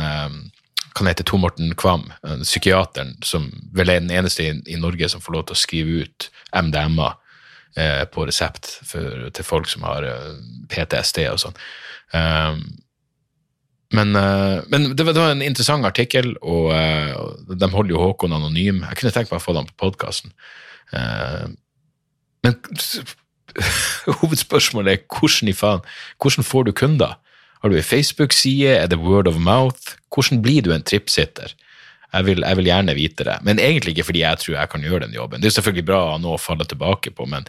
kan 0.95 1.07
hete 1.07 1.25
Tor 1.25 1.39
Morten 1.39 1.75
Kvam, 1.75 2.13
psykiateren 2.43 3.17
som 3.23 3.49
vel 3.75 3.91
er 3.91 4.01
den 4.01 4.11
eneste 4.11 4.43
i, 4.43 4.51
i 4.67 4.77
Norge 4.77 5.09
som 5.09 5.21
får 5.21 5.33
lov 5.33 5.45
til 5.47 5.57
å 5.57 5.59
skrive 5.59 6.05
ut 6.05 6.29
MDMA 6.55 7.09
på 8.15 8.27
resept 8.27 8.69
for, 8.87 9.25
til 9.35 9.47
folk 9.47 9.67
som 9.67 9.83
har 9.83 10.07
PTSD 10.71 11.25
og 11.33 11.41
sånn. 11.43 11.57
Um, 12.15 12.61
men, 13.95 14.17
uh, 14.19 14.61
men 14.73 14.91
det, 14.93 15.05
var, 15.07 15.15
det, 15.15 15.23
var, 15.23 15.33
en 15.35 15.45
interessant 15.45 15.87
artikkel, 15.87 16.35
og 16.43 16.71
uh, 16.75 17.55
de 17.55 17.71
holder 17.73 17.95
jo 17.95 18.03
Håkon 18.03 18.37
anonym. 18.37 18.83
Jeg 18.83 19.01
kunne 19.01 19.15
tenkt 19.15 19.33
meg 19.33 19.41
å 19.41 19.45
få 19.45 19.57
dem 19.57 19.69
på 19.71 19.79
podkasten. 19.87 20.35
Eh, 20.93 21.45
men 22.45 22.57
hovedspørsmålet 24.21 24.93
er 24.93 25.05
hvordan 25.09 25.51
i 25.51 25.55
faen 25.57 25.85
Hvordan 26.21 26.47
får 26.47 26.67
du 26.67 26.73
kunder? 26.77 27.15
Har 27.63 27.73
du 27.73 27.79
ei 27.79 27.87
Facebook-side? 27.87 28.75
Er 28.77 28.91
det 28.93 29.01
word 29.01 29.29
of 29.31 29.39
mouth? 29.41 29.97
Hvordan 30.13 30.43
blir 30.45 30.63
du 30.63 30.73
en 30.75 30.85
trippsitter? 30.85 31.55
Jeg 32.15 32.27
vil, 32.29 32.45
jeg 32.47 32.57
vil, 32.59 32.69
gjerne 32.69 32.95
vite 32.95 33.27
det. 33.27 33.39
Men 33.43 33.59
egentlig 33.59 33.95
ikke 33.95 34.11
fordi 34.11 34.23
jeg 34.23 34.39
tror 34.43 34.57
jeg 34.59 34.71
kan 34.71 34.85
gjøre 34.85 35.07
den 35.07 35.17
jobben. 35.17 35.41
Det 35.43 35.49
er 35.49 35.57
selvfølgelig 35.57 35.87
bra 35.89 36.03
å 36.03 36.11
ha 36.13 36.19
noe 36.23 36.37
å 36.37 36.43
falle 36.43 36.67
tilbake 36.69 37.11
på, 37.17 37.27
men 37.27 37.49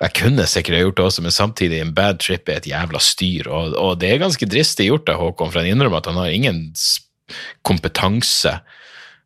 jeg 0.00 0.14
kunne 0.16 0.46
sikkert 0.48 0.78
ha 0.78 0.80
gjort 0.86 0.96
det 0.96 1.04
også, 1.04 1.22
men 1.26 1.34
samtidig 1.34 1.80
en 1.82 1.92
bad 1.96 2.20
trip 2.24 2.48
er 2.48 2.60
et 2.62 2.68
jævla 2.70 3.00
styr. 3.04 3.48
Og, 3.52 3.74
og 3.76 3.98
det 4.00 4.08
er 4.08 4.22
ganske 4.22 4.48
dristig 4.48 4.86
gjort 4.88 5.10
av 5.12 5.20
Håkon, 5.20 5.50
for 5.52 5.60
han 5.60 5.68
innrømmer 5.68 6.00
at 6.00 6.08
han 6.08 6.20
har 6.20 6.32
ingen 6.32 6.70
kompetanse 7.66 8.56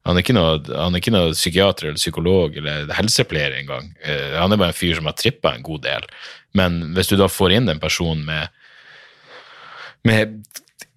Han 0.05 0.19
er 0.21 0.35
noe, 0.37 0.59
han 0.69 0.93
er 0.93 1.01
ikke 1.01 1.15
noe 1.15 1.31
psykiater 1.33 1.87
eller 1.89 1.97
psykolog 1.97 2.59
eller 2.61 2.91
helsepleier 2.93 3.55
engang. 3.57 3.87
Uh, 4.05 4.35
han 4.37 4.53
er 4.53 4.59
bare 4.61 4.75
en 4.75 4.77
fyr 4.77 4.99
som 4.99 5.07
har 5.09 5.15
trippa 5.17 5.55
en 5.55 5.65
god 5.65 5.81
del. 5.87 6.05
Men 6.53 6.77
hvis 6.93 7.09
du 7.09 7.15
da 7.17 7.31
får 7.33 7.55
inn 7.57 7.71
en 7.73 7.81
person 7.81 8.21
med, 8.27 8.53
med 10.05 10.43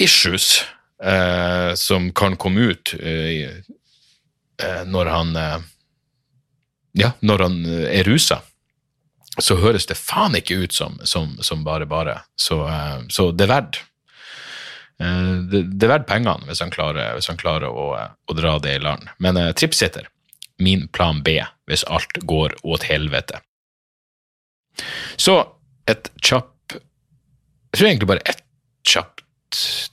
issues 0.04 0.66
uh, 1.00 1.72
som 1.80 2.10
kan 2.12 2.36
komme 2.36 2.74
ut 2.74 2.98
uh, 3.00 3.48
når 4.90 5.14
han 5.14 5.36
Ja, 6.98 7.12
når 7.22 7.44
han 7.46 7.58
er 7.94 8.08
rusa, 8.10 8.42
så 9.44 9.60
høres 9.62 9.86
det 9.90 10.00
faen 10.00 10.36
ikke 10.40 10.56
ut 10.64 10.74
som, 10.74 10.98
som, 11.04 11.36
som 11.46 11.64
bare 11.66 11.86
bare. 11.90 12.20
Så, 12.40 12.62
så 13.14 13.30
det 13.32 13.46
er 13.46 13.54
verdt 13.54 13.82
Eh, 15.00 15.34
det, 15.52 15.62
det, 15.78 15.86
er 15.86 15.94
verdt 15.94 16.10
pengene 16.10 16.48
hvis 16.50 16.64
han 16.64 16.74
klarer, 16.74 17.14
hvis 17.18 17.30
han 17.30 17.38
klarer 17.40 17.70
å, 17.70 17.90
å, 17.98 18.38
dra 18.38 18.58
det 18.64 18.78
i 18.78 18.84
land. 18.84 19.10
Men 19.24 19.38
uh, 19.40 19.52
trippsitter, 19.58 20.10
min 20.64 20.88
plan 20.94 21.22
B 21.26 21.38
hvis 21.70 21.86
alt 21.86 22.18
går 22.26 22.58
åt 22.66 22.88
helvete. 22.90 23.42
Så 25.18 25.40
et 25.90 26.12
kjapp 26.22 26.54
Jeg 26.74 27.80
tror 27.80 27.88
egentlig 27.90 28.10
bare 28.10 28.26
ett 28.30 28.44
kjapt 28.88 29.24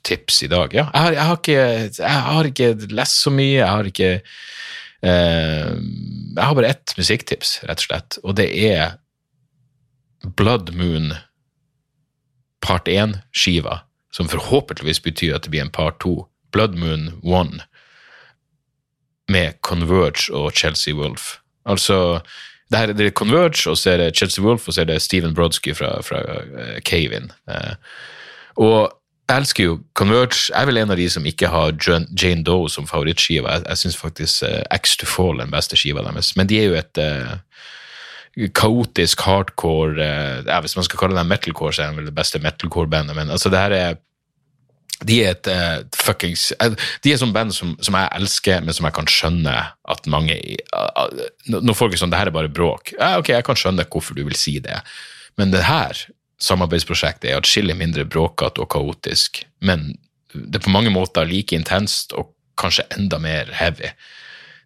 tips 0.04 0.42
i 0.44 0.48
dag. 0.50 0.72
Ja, 0.74 0.88
jeg 0.94 1.02
har, 1.02 1.14
jeg 1.14 1.24
har, 1.28 1.38
ikke, 1.38 1.64
jeg 2.00 2.24
har 2.28 2.48
ikke, 2.48 2.68
lest 2.96 3.20
så 3.22 3.32
mye, 3.32 3.58
jeg 3.58 3.70
har 3.70 3.88
ikke 3.90 4.10
uh, 5.04 5.72
Jeg 5.76 6.44
har 6.48 6.58
bare 6.58 6.72
ett 6.72 6.96
musikktips, 6.98 7.58
rett 7.68 7.84
og 7.84 7.88
slett, 7.90 8.20
og 8.24 8.38
det 8.40 8.48
er 8.72 8.96
Blood 10.24 10.74
Moon 10.74 11.12
part 12.64 12.88
1-skiva 12.88 13.82
som 14.14 14.30
forhåpentligvis 14.30 15.02
betyr 15.02 15.34
at 15.36 15.44
det 15.44 15.50
blir 15.50 15.64
en 15.64 15.74
part 15.74 16.00
2, 16.02 16.26
Blood 16.54 16.76
Moon 16.78 17.08
1, 17.26 17.60
med 19.28 19.60
Converge 19.60 20.30
og 20.32 20.52
Chelsea 20.52 20.94
Wolf. 20.94 21.38
Altså, 21.66 22.20
det 22.70 22.78
her 22.78 22.92
det 22.92 23.06
er 23.06 23.10
Converge, 23.10 23.70
og 23.70 23.78
så 23.78 23.90
er 23.90 23.96
det 23.96 24.16
Chelsea 24.16 24.44
Wolf, 24.44 24.68
og 24.68 24.74
så 24.74 24.80
er 24.80 24.84
det 24.84 25.02
Steven 25.02 25.34
Brodsky 25.34 25.74
fra, 25.74 26.00
fra 26.02 26.20
uh, 26.20 26.78
Cave-In. 26.80 27.32
Uh, 27.50 27.74
og 28.56 28.92
jeg 29.28 29.36
elsker 29.40 29.64
jo 29.64 29.78
Converge. 29.94 30.52
Jeg 30.52 30.62
er 30.62 30.66
vel 30.66 30.78
en 30.78 30.90
av 30.90 31.00
de 31.00 31.08
som 31.10 31.26
ikke 31.26 31.48
har 31.48 31.72
Jane 32.22 32.44
Doe 32.44 32.68
som 32.70 32.86
favorittskive. 32.86 33.50
Jeg, 33.50 33.64
jeg 33.68 33.78
syns 33.78 33.96
faktisk 33.96 34.42
uh, 34.44 34.62
X 34.76 34.96
to 35.00 35.08
Fall 35.08 35.40
er 35.40 35.48
den 35.48 35.54
beste 35.54 35.76
skiva 35.80 36.04
deres. 36.04 36.36
Men 36.36 36.46
de 36.46 36.60
er 36.60 36.68
jo 36.68 36.76
et 36.78 37.00
uh, 37.00 37.38
kaotisk 38.54 39.22
hardcore 39.26 39.94
uh, 40.00 40.40
ja, 40.46 40.58
Hvis 40.64 40.76
man 40.76 40.86
skal 40.86 41.00
kalle 41.00 41.18
det 41.18 41.28
metalcore, 41.28 41.74
så 41.74 41.84
er 41.84 41.92
de 41.92 42.00
vel 42.00 42.10
det 42.10 42.16
beste 42.16 42.40
metalcore-bandet, 42.42 43.16
men 43.16 43.30
altså, 43.30 43.52
det 43.52 43.62
her 43.62 43.76
er 43.78 44.02
de 45.04 45.16
er 45.24 45.34
et 45.34 45.48
uh, 45.50 45.82
fuckings 45.98 46.48
uh, 46.62 46.74
De 47.04 47.12
er 47.12 47.18
sånn 47.20 47.34
band 47.34 47.54
som, 47.54 47.74
som, 47.82 47.96
jeg 47.98 48.12
elsker, 48.18 48.62
men 48.64 48.76
som 48.76 48.86
jeg 48.88 48.96
kan 48.96 49.10
skjønne 49.10 49.54
at 49.94 50.10
mange 50.10 50.36
uh, 50.70 51.08
Når 51.50 51.76
folk 51.76 51.94
er 51.94 52.00
sånn 52.00 52.14
'Det 52.14 52.20
her 52.20 52.30
er 52.30 52.36
bare 52.36 52.52
bråk', 52.52 52.94
ja, 52.98 53.16
ok, 53.18 53.34
jeg 53.34 53.46
kan 53.46 53.58
skjønne 53.58 53.88
hvorfor 53.90 54.16
du 54.16 54.24
vil 54.24 54.38
si 54.38 54.58
det, 54.62 54.80
men 55.38 55.50
det 55.54 55.66
her 55.66 55.98
samarbeidsprosjektet 56.42 57.30
er 57.30 57.38
atskillig 57.38 57.76
mindre 57.78 58.04
bråkete 58.04 58.62
og 58.62 58.70
kaotisk, 58.74 59.44
men 59.64 59.94
det 60.34 60.58
er 60.58 60.66
på 60.66 60.74
mange 60.74 60.90
måter 60.90 61.26
like 61.28 61.54
intenst 61.56 62.12
og 62.18 62.32
kanskje 62.58 62.86
enda 62.96 63.18
mer 63.22 63.50
heavy 63.54 63.90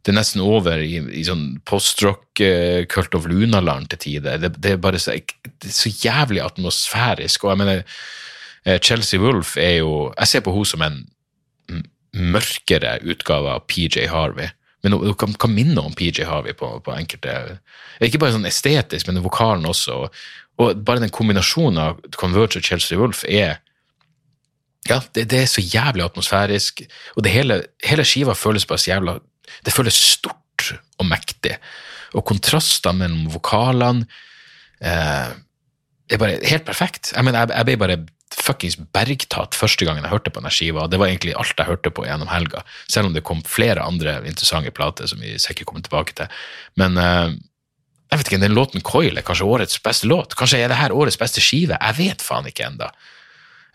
det 0.09 0.15
er 0.15 0.17
nesten 0.23 0.41
over 0.41 0.81
i, 0.81 1.03
i 1.21 1.23
sånn 1.27 1.59
postrock 1.69 2.41
uh, 2.41 2.87
Cult 2.89 3.13
of 3.19 3.27
Lunaland 3.29 3.91
til 3.93 4.01
tider. 4.07 4.39
Det, 4.41 4.55
det, 4.57 4.71
er 4.73 4.81
bare 4.81 4.97
så, 4.97 5.13
det 5.13 5.69
er 5.69 5.75
så 5.77 5.93
jævlig 5.93 6.41
atmosfærisk. 6.41 7.45
Og 7.45 7.53
jeg 7.53 7.61
mener, 7.61 7.83
uh, 8.65 8.79
Chelsea 8.81 9.21
Wolf 9.21 9.59
er 9.61 9.83
jo 9.83 10.09
Jeg 10.15 10.33
ser 10.33 10.47
på 10.47 10.55
henne 10.57 10.71
som 10.73 10.87
en 10.87 11.03
mørkere 12.17 12.97
utgave 13.05 13.53
av 13.53 13.69
PJ 13.69 14.09
Harvey. 14.09 14.49
Men 14.83 14.97
hun 14.97 15.15
kan, 15.19 15.37
kan 15.37 15.53
minne 15.53 15.85
om 15.85 15.93
PJ 15.93 16.25
Harvey 16.25 16.57
på, 16.57 16.71
på, 16.81 16.97
enkelte 16.97 17.59
Ikke 18.01 18.21
bare 18.23 18.37
sånn 18.37 18.49
estetisk, 18.49 19.11
men 19.11 19.21
vokalen 19.21 19.69
også. 19.69 20.01
Og, 20.59 20.77
bare 20.81 21.05
den 21.05 21.13
kombinasjonen 21.15 21.85
av 21.85 22.01
Converge 22.17 22.63
og 22.63 22.65
Chelsea 22.65 22.99
Wolf 22.99 23.27
er 23.29 23.59
ja, 24.89 25.03
det, 25.13 25.27
det, 25.29 25.43
er 25.43 25.51
så 25.51 25.61
jævlig 25.61 26.07
atmosfærisk, 26.07 26.81
og 27.19 27.27
hele, 27.29 27.59
hele 27.85 28.07
skiva 28.09 28.33
føles 28.39 28.65
bare 28.65 28.81
så 28.81 28.95
jævla 28.95 29.19
det 29.65 29.75
føles 29.75 29.99
stort 30.17 30.73
og 30.99 31.09
mektig. 31.09 31.57
Og 32.17 32.25
kontraster 32.27 32.95
mellom 32.97 33.29
vokalene 33.33 34.07
eh, 34.81 35.35
er 36.09 36.21
bare 36.21 36.39
helt 36.49 36.67
perfekt. 36.69 37.13
Jeg 37.15 37.27
mener, 37.27 37.45
jeg, 37.45 37.57
jeg 37.59 37.69
ble 37.69 37.81
bare 37.83 37.99
fuckings 38.39 38.77
bergtatt 38.95 39.57
første 39.57 39.87
gangen 39.89 40.05
jeg 40.05 40.13
hørte 40.13 40.33
på 40.33 40.41
denne 40.41 40.53
skiva. 40.55 40.87
Det 40.91 41.01
var 41.01 41.11
egentlig 41.11 41.37
alt 41.39 41.59
jeg 41.59 41.69
hørte 41.69 41.93
på 41.95 42.07
gjennom 42.07 42.31
helga, 42.31 42.63
selv 42.91 43.11
om 43.11 43.17
det 43.17 43.25
kom 43.27 43.43
flere 43.47 43.85
andre 43.85 44.19
interessante 44.29 44.73
plater 44.75 45.09
som 45.11 45.21
vi 45.25 45.37
sikkert 45.41 45.71
kommer 45.71 45.85
tilbake 45.87 46.17
til. 46.19 46.41
Men 46.81 46.99
eh, 47.03 47.37
jeg 48.09 48.21
vet 48.21 48.31
ikke, 48.31 48.41
den 48.41 48.57
låten 48.57 48.85
Coil 48.85 49.21
er 49.21 49.27
kanskje 49.27 49.49
årets 49.49 49.81
beste 49.85 50.09
låt? 50.09 50.37
Kanskje 50.39 50.63
er 50.63 50.73
det 50.73 50.81
her 50.81 50.97
årets 50.97 51.19
beste 51.21 51.45
skive? 51.45 51.77
Jeg 51.77 51.99
vet 51.99 52.25
faen 52.25 52.49
ikke 52.49 52.71
ennå. 52.71 52.89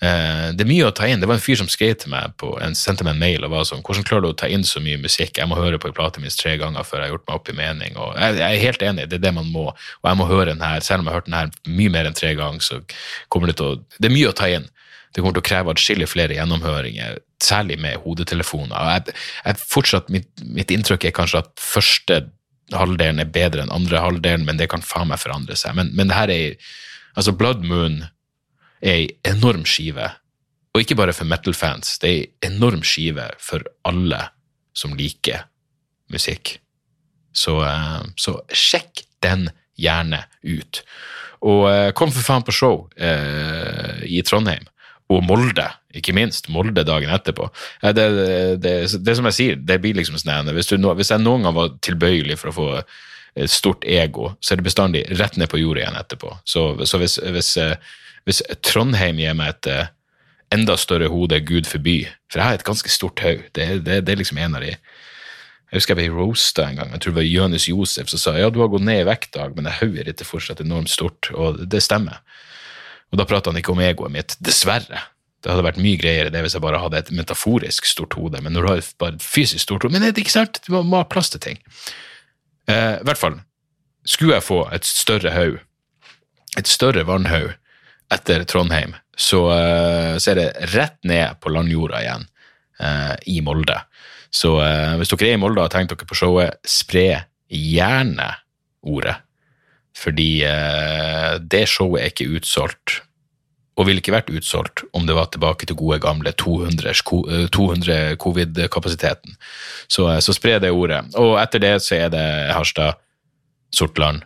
Eh, 0.04 0.47
det 0.51 0.66
er 0.66 0.68
mye 0.68 0.88
å 0.89 0.93
ta 0.95 1.08
inn. 1.08 1.22
Det 1.22 1.30
var 1.30 1.38
en 1.38 1.43
fyr 1.43 1.60
som 1.62 1.70
skrev 1.72 1.93
til 2.01 2.12
meg 2.12 2.34
på, 2.41 2.49
en, 2.64 2.76
sendte 2.76 3.06
meg 3.08 3.16
en 3.16 3.22
mail 3.22 3.45
og 3.47 3.54
var 3.54 3.68
sånn 3.70 3.84
Hvordan 3.86 4.06
klarer 4.08 4.26
du 4.26 4.30
å 4.34 4.39
ta 4.41 4.49
inn 4.51 4.66
så 4.68 4.82
mye 4.84 4.99
musikk? 4.99 5.38
Jeg 5.39 5.47
må 5.47 5.56
høre 5.56 5.80
på 5.80 5.88
en 5.88 5.95
plate 5.95 6.24
minst 6.24 6.41
tre 6.41 6.58
ganger 6.60 6.84
før 6.88 6.99
jeg 6.99 7.08
har 7.08 7.14
gjort 7.14 7.28
meg 7.30 7.39
opp 7.39 7.51
i 7.51 7.58
mening. 7.58 7.95
Og 7.95 8.18
jeg, 8.20 8.38
jeg, 8.41 8.49
er 8.49 8.66
helt 8.66 8.86
enig, 8.89 9.08
det 9.12 9.20
er 9.20 9.26
det 9.30 9.34
man 9.38 9.51
må. 9.54 9.70
Og 9.72 10.10
jeg 10.10 10.20
må 10.20 10.28
høre 10.28 10.51
den 10.51 10.66
her, 10.66 10.84
selv 10.84 11.04
om 11.04 11.08
jeg 11.08 11.16
har 11.16 11.22
hørt 11.22 11.30
den 11.30 11.39
her 11.39 11.54
mye 11.80 11.95
mer 11.95 12.10
enn 12.10 12.20
tre 12.20 12.34
ganger, 12.39 12.66
så 12.66 12.82
kommer 13.32 13.51
det 13.51 13.60
til 13.62 13.72
å 13.72 13.82
Det 13.95 14.10
er 14.10 14.16
mye 14.18 14.32
å 14.34 14.38
ta 14.38 14.51
inn. 14.51 14.68
Det 15.14 15.22
kommer 15.22 15.38
til 15.38 15.45
å 15.45 15.49
kreve 15.51 15.76
atskillig 15.76 16.10
flere 16.10 16.36
gjennomhøringer, 16.36 17.20
særlig 17.43 17.78
med 17.80 18.01
hodetelefoner. 18.04 18.88
Jeg, 18.97 19.20
jeg, 19.45 19.66
fortsatt, 19.70 20.10
mitt, 20.12 20.32
mitt 20.43 20.74
inntrykk 20.74 21.06
er 21.06 21.16
kanskje 21.16 21.43
at 21.45 21.54
første 21.62 22.26
halvdelen 22.74 23.22
er 23.22 23.30
bedre 23.30 23.62
enn 23.64 23.72
andre 23.72 24.01
halvdelen, 24.01 24.47
men 24.47 24.58
det 24.60 24.72
kan 24.74 24.84
faen 24.84 25.12
meg 25.12 25.22
forandre 25.22 25.56
seg. 25.60 25.78
Men, 25.78 25.93
men 25.95 26.12
det 26.12 26.18
her 26.18 26.34
er 26.34 26.74
Altså, 27.14 27.30
Blood 27.38 27.62
Moon 27.62 27.99
er 28.84 29.00
ei 29.00 29.08
enorm 29.32 29.64
skive. 29.70 30.10
Og 30.74 30.84
ikke 30.84 30.98
bare 30.98 31.16
for 31.16 31.30
metal-fans, 31.30 31.98
det 32.02 32.10
er 32.10 32.20
ei 32.20 32.52
enorm 32.52 32.84
skive 32.86 33.30
for 33.42 33.66
alle 33.88 34.20
som 34.78 34.96
liker 34.98 35.46
musikk. 36.14 36.58
Så, 37.34 37.60
eh, 37.66 38.02
så 38.18 38.38
sjekk 38.54 39.06
den 39.24 39.50
gjerne 39.80 40.24
ut. 40.44 40.84
Og 41.44 41.66
eh, 41.70 41.92
kom 41.98 42.12
for 42.14 42.26
faen 42.26 42.46
på 42.46 42.56
show 42.56 42.86
eh, 42.98 44.04
i 44.06 44.22
Trondheim. 44.26 44.68
Og 45.12 45.24
Molde, 45.26 45.66
ikke 45.94 46.16
minst. 46.16 46.48
Molde 46.50 46.86
dagen 46.88 47.12
etterpå. 47.14 47.50
Det, 47.82 47.94
det, 47.98 48.28
det, 48.64 48.76
det 49.04 49.18
som 49.18 49.28
jeg 49.30 49.38
sier, 49.38 49.58
det 49.60 49.82
blir 49.84 49.98
liksom 49.98 50.18
sånn 50.18 50.54
hvis, 50.56 50.72
hvis 50.72 51.12
jeg 51.12 51.22
noen 51.22 51.46
gang 51.46 51.58
var 51.58 51.74
tilbøyelig 51.86 52.40
for 52.40 52.50
å 52.50 52.56
få 52.56 52.70
et 53.34 53.52
stort 53.52 53.86
ego, 53.90 54.32
så 54.42 54.54
er 54.54 54.62
det 54.62 54.68
bestandig 54.70 55.04
rett 55.18 55.38
ned 55.42 55.50
på 55.50 55.60
jordet 55.60 55.84
igjen 55.84 56.00
etterpå. 56.00 56.32
Så, 56.46 56.66
så 56.90 57.02
hvis, 57.02 57.18
hvis 57.34 57.52
hvis 58.28 58.41
Trondheim 58.65 59.19
gir 59.19 59.36
meg 59.38 59.55
et 59.55 59.69
uh, 59.71 59.91
enda 60.53 60.78
større 60.80 61.09
hode, 61.11 61.39
gud 61.47 61.67
forby 61.69 62.03
For 62.32 62.39
jeg 62.39 62.45
har 62.47 62.59
et 62.59 62.67
ganske 62.67 62.91
stort 62.91 63.24
hode. 63.24 63.49
Det, 63.51 63.67
det, 63.86 64.03
det, 64.05 64.13
er 64.13 64.21
liksom 64.21 64.39
en 64.39 64.57
av 64.59 64.63
de 64.63 64.74
Jeg 64.74 65.76
husker 65.80 65.97
jeg 65.97 66.11
ble 66.11 66.19
roasta 66.21 66.67
en 66.67 66.80
gang. 66.80 66.91
Jeg 66.93 67.03
tror 67.03 67.15
det 67.15 67.19
var 67.21 67.30
Jonis 67.30 67.69
Josef 67.69 68.11
som 68.11 68.21
sa 68.21 68.36
ja, 68.38 68.51
du 68.53 68.61
har 68.61 68.69
gått 68.71 68.86
ned 68.86 69.01
i 69.01 69.07
vekt, 69.09 69.34
Dag, 69.34 69.55
men 69.57 69.71
hodet 69.82 70.05
ditt 70.09 70.21
er 70.21 70.30
fortsatt 70.30 70.61
enormt 70.61 70.91
stort. 70.93 71.32
Og 71.34 71.63
det 71.67 71.82
stemmer. 71.82 72.21
Og 73.11 73.17
da 73.19 73.26
prater 73.30 73.51
han 73.51 73.59
ikke 73.59 73.74
om 73.74 73.82
egoet 73.82 74.13
mitt. 74.13 74.38
Dessverre. 74.41 75.01
Det 75.43 75.51
hadde 75.51 75.65
vært 75.65 75.82
mye 75.82 75.99
greiere 75.99 76.32
det 76.32 76.39
hvis 76.45 76.55
jeg 76.55 76.63
bare 76.63 76.80
hadde 76.80 77.01
et 77.01 77.11
metaforisk 77.11 77.89
stort 77.89 78.15
hode. 78.15 78.39
Men 78.41 78.55
når 78.55 78.63
du 78.63 78.69
har 78.69 78.86
bare 79.01 79.17
et 79.17 79.26
fysisk 79.26 79.65
stort 79.65 79.84
hode 79.84 79.97
Men 79.97 80.05
det 80.05 80.13
er 80.13 80.24
ikke 80.24 80.38
sant, 80.38 80.61
du 80.63 80.78
må 80.78 81.01
ha 81.01 81.09
plass 81.09 81.34
til 81.34 81.41
ting. 81.43 81.59
Eh, 82.69 83.01
I 83.01 83.05
hvert 83.09 83.19
fall. 83.19 83.41
Skulle 84.07 84.38
jeg 84.38 84.45
få 84.45 84.61
et 84.76 84.88
større 84.88 85.32
haug, 85.32 85.59
et 86.59 86.67
større 86.67 87.05
vannhaug, 87.07 87.53
etter 88.14 88.45
Trondheim, 88.49 88.95
så, 89.18 89.45
eh, 89.53 90.14
så, 90.18 90.32
er 90.34 90.39
det 90.39 90.70
rett 90.74 90.99
ned 91.07 91.39
på 91.41 91.51
landjorda 91.53 92.01
igjen 92.01 92.26
eh, 92.80 93.16
i 93.36 93.39
Molde. 93.45 93.78
Så 94.34 94.55
eh, 94.64 94.95
hvis 94.99 95.14
dere 95.14 95.34
er 95.34 95.38
i 95.38 95.41
Molde 95.41 95.61
og 95.61 95.68
har 95.68 95.76
tenkt 95.76 95.93
dere 95.93 96.09
på 96.09 96.18
showet, 96.18 96.57
spre 96.66 97.07
gjerne 97.53 98.32
ordet. 98.89 99.20
Fordi 99.97 100.43
eh, 100.47 101.34
det 101.39 101.66
showet 101.70 102.01
er 102.01 102.14
ikke 102.14 102.32
utsolgt, 102.39 103.01
og 103.78 103.88
ville 103.88 104.01
ikke 104.03 104.14
vært 104.14 104.34
utsolgt 104.34 104.84
om 104.93 105.05
det 105.07 105.16
var 105.18 105.32
tilbake 105.34 105.66
til 105.70 105.78
gode 105.78 105.99
gamle 106.03 106.34
200, 106.38 106.93
200 107.53 107.93
eh, 107.93 108.18
covid-kapasiteten. 108.22 109.38
Så, 109.88 110.09
eh, 110.09 110.22
så 110.26 110.36
spre 110.36 110.59
det 110.61 110.74
ordet. 110.74 111.05
Og 111.20 111.38
etter 111.41 111.61
det 111.61 111.76
så 111.86 112.01
er 112.01 112.14
det 112.14 112.28
Harstad, 112.53 113.01
Sortland, 113.74 114.26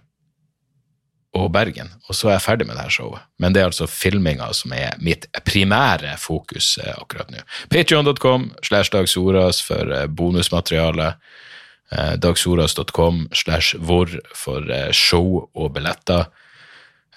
og 1.36 1.52
Bergen, 1.54 1.90
og 2.08 2.16
så 2.16 2.30
er 2.30 2.38
jeg 2.38 2.46
ferdig 2.46 2.68
med 2.68 2.78
det 2.80 2.86
her 2.88 2.94
showet. 2.96 3.22
Men 3.38 3.54
det 3.54 3.62
er 3.62 3.68
altså 3.70 3.86
filminga 3.92 4.48
som 4.56 4.72
er 4.74 4.96
mitt 5.04 5.28
primære 5.46 6.16
fokus 6.22 6.78
eh, 6.82 6.94
akkurat 6.98 7.30
nå. 7.34 7.44
Patreon.com 7.70 8.52
slash 8.64 8.90
Dag 8.96 9.10
Soras 9.12 9.60
for 9.62 9.92
eh, 9.94 10.08
bonusmateriale. 10.08 11.12
Eh, 11.92 12.16
dagsoras.com 12.24 13.28
slash 13.36 13.76
hvor 13.80 14.10
for 14.36 14.66
show 14.96 15.50
og 15.54 15.74
billetter. 15.76 16.26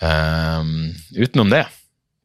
Um, 0.01 0.95
utenom 1.13 1.51
det 1.53 1.67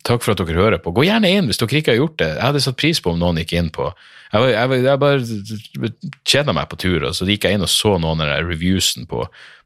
Takk 0.05 0.21
for 0.21 0.31
at 0.35 0.39
dere 0.39 0.53
hører 0.53 0.77
på. 0.79 0.91
Gå 0.93 1.01
gjerne 1.07 1.27
inn 1.33 1.47
hvis 1.49 1.57
dere 1.57 1.79
ikke 1.79 1.91
har 1.95 1.97
gjort 1.97 2.19
det. 2.21 2.27
Jeg 2.37 2.43
hadde 2.45 2.59
satt 2.61 2.77
pris 2.77 2.99
på 3.01 3.09
om 3.11 3.17
noen 3.19 3.39
gikk 3.41 3.55
inn 3.57 3.71
på 3.73 3.87
Jeg, 3.89 4.37
var- 4.43 4.51
jeg, 4.53 4.83
jeg 4.85 4.99
bare 5.01 6.11
kjeda 6.29 6.53
meg 6.53 6.67
på 6.69 6.77
tur, 6.83 7.07
og 7.09 7.15
så 7.17 7.25
gikk 7.25 7.47
jeg 7.47 7.57
inn 7.57 7.65
og 7.65 7.71
så 7.73 7.95
noen 8.03 8.21
av 8.21 8.35
reviewsen 8.45 9.07
på, 9.09 9.23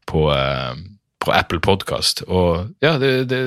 på, 0.07 0.24
eh, 0.32 0.80
på 1.20 1.34
Apple 1.36 1.59
Podcast. 1.63 2.24
Og 2.28 2.70
ja, 2.84 2.95
det, 3.01 3.11
det, 3.32 3.41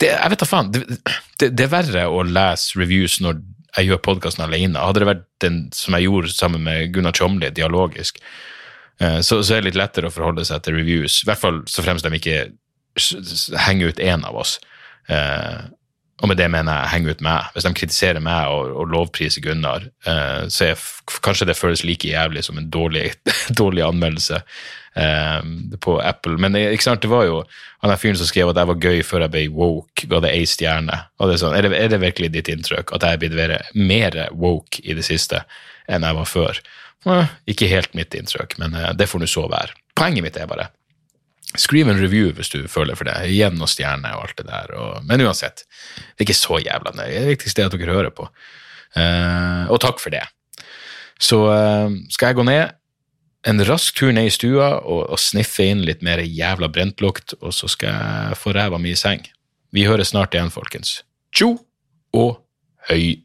det, 0.00 0.08
Jeg 0.08 0.30
vet 0.32 0.42
da 0.42 0.48
faen. 0.48 0.72
Det, 0.74 1.50
det, 1.50 1.66
er 1.66 1.72
verre 1.72 2.06
å 2.08 2.22
lese 2.26 2.78
reviews 2.78 3.18
når 3.24 3.40
jeg 3.74 3.90
gjør 3.90 4.02
podkasten 4.06 4.44
alene. 4.46 4.80
Hadde 4.80 5.02
det 5.02 5.10
vært 5.10 5.24
den 5.42 5.62
som 5.74 5.96
jeg 5.98 6.06
gjorde 6.06 6.34
sammen 6.34 6.62
med 6.66 6.92
Gunnar 6.94 7.16
Tjomli, 7.16 7.50
dialogisk, 7.54 8.20
eh, 9.02 9.18
så, 9.26 9.40
så 9.42 9.56
er 9.56 9.62
det 9.62 9.72
litt 9.72 9.80
lettere 9.80 10.10
å 10.10 10.14
forholde 10.14 10.46
seg 10.46 10.62
til 10.62 10.78
reviews. 10.78 11.22
I 11.22 11.30
hvert 11.30 11.42
fall 11.42 11.64
så 11.70 11.86
fremst 11.86 12.06
de 12.06 12.20
ikke 12.20 12.44
henger 13.66 13.90
ut 13.90 14.02
én 14.02 14.22
av 14.26 14.38
oss. 14.44 14.58
Eh, 16.14 16.22
og 16.22 16.30
med 16.30 16.38
det 16.38 16.48
mener 16.50 16.72
jeg 16.72 16.92
henge 16.92 17.10
ut 17.10 17.24
meg. 17.24 17.50
Hvis 17.52 17.66
de 17.66 17.74
kritiserer 17.74 18.22
meg 18.22 18.48
og, 18.52 18.70
og 18.80 18.92
lovpriser 18.92 19.42
Gunnar, 19.44 19.88
eh, 20.06 20.46
så 20.48 20.70
f 20.72 21.02
kanskje 21.24 21.48
det 21.50 21.58
føles 21.58 21.84
like 21.84 22.08
jævlig 22.08 22.44
som 22.44 22.58
en 22.58 22.70
dårlig, 22.70 23.12
dårlig 23.60 23.84
anmeldelse 23.84 24.40
eh, 24.96 25.40
på 25.80 25.98
Apple. 26.00 26.38
Men 26.38 26.56
ikke 26.56 26.86
sant, 26.86 27.02
det 27.02 27.10
var 27.12 27.26
jo 27.26 27.42
han 27.82 27.92
der 27.92 28.00
fyren 28.00 28.16
som 28.16 28.30
skrev 28.30 28.48
at 28.48 28.56
jeg 28.56 28.70
var 28.70 28.80
gøy 28.80 29.02
før 29.04 29.26
jeg 29.26 29.34
ble 29.34 29.44
woke, 29.52 30.06
ga 30.08 30.22
det 30.24 30.32
ei 30.32 30.46
stjerne. 30.48 31.02
Og 31.18 31.28
det 31.28 31.36
er, 31.36 31.42
sånn, 31.42 31.58
er, 31.58 31.68
det, 31.68 31.82
er 31.82 31.92
det 31.92 32.00
virkelig 32.00 32.32
ditt 32.32 32.48
inntrykk 32.52 32.94
at 32.96 33.04
jeg 33.04 33.18
er 33.18 33.20
blitt 33.20 33.76
mer 33.76 34.22
woke 34.32 34.80
i 34.80 34.96
det 34.96 35.04
siste 35.04 35.42
enn 35.90 36.06
jeg 36.06 36.16
var 36.16 36.30
før? 36.30 36.62
Eh, 37.04 37.34
ikke 37.52 37.68
helt 37.68 37.92
mitt 37.98 38.14
inntrykk, 38.16 38.56
men 38.62 38.76
eh, 38.78 38.92
det 38.96 39.10
får 39.10 39.20
nå 39.20 39.28
så 39.28 39.44
være. 39.50 39.76
Poenget 39.98 40.24
mitt 40.24 40.38
er 40.40 40.48
bare 40.50 40.70
Skriv 41.60 41.88
en 41.88 42.00
review 42.00 42.32
hvis 42.34 42.50
du 42.50 42.64
føler 42.70 42.98
for 42.98 43.06
det. 43.08 43.16
Gi 43.30 43.42
noen 43.54 43.70
stjerner 43.70 44.16
og 44.18 44.28
alt 44.28 44.38
det 44.40 44.46
der. 44.48 44.72
Og, 44.74 45.02
men 45.06 45.22
uansett, 45.22 45.64
det 45.64 46.22
er 46.22 46.26
ikke 46.26 46.38
så 46.38 46.58
jævla 46.62 46.94
nøye. 46.96 47.12
Det 47.14 47.34
viktigste 47.36 47.62
er 47.62 47.70
at 47.70 47.76
dere 47.78 47.98
hører 47.98 48.14
på. 48.14 48.28
Uh, 48.94 49.70
og 49.74 49.78
takk 49.82 50.02
for 50.02 50.14
det. 50.14 50.22
Så 51.22 51.38
uh, 51.46 51.94
skal 52.14 52.32
jeg 52.32 52.40
gå 52.40 52.46
ned 52.46 52.74
en 53.44 53.64
rask 53.68 53.96
tur 53.98 54.12
ned 54.16 54.30
i 54.30 54.32
stua 54.32 54.70
og, 54.80 55.02
og 55.12 55.20
sniffe 55.20 55.66
inn 55.68 55.84
litt 55.84 56.04
mer 56.06 56.22
jævla 56.24 56.70
brentlukt, 56.72 57.36
og 57.42 57.52
så 57.52 57.68
skal 57.70 57.92
jeg 57.92 58.40
få 58.40 58.54
ræva 58.56 58.80
mi 58.80 58.94
i 58.94 58.98
seng. 58.98 59.26
Vi 59.74 59.84
høres 59.88 60.14
snart 60.14 60.34
igjen, 60.34 60.54
folkens. 60.54 61.02
Tjo 61.34 61.56
og 62.14 62.40
høy. 62.88 63.20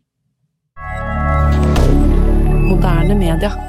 Moderne 2.68 3.16
media. 3.16 3.69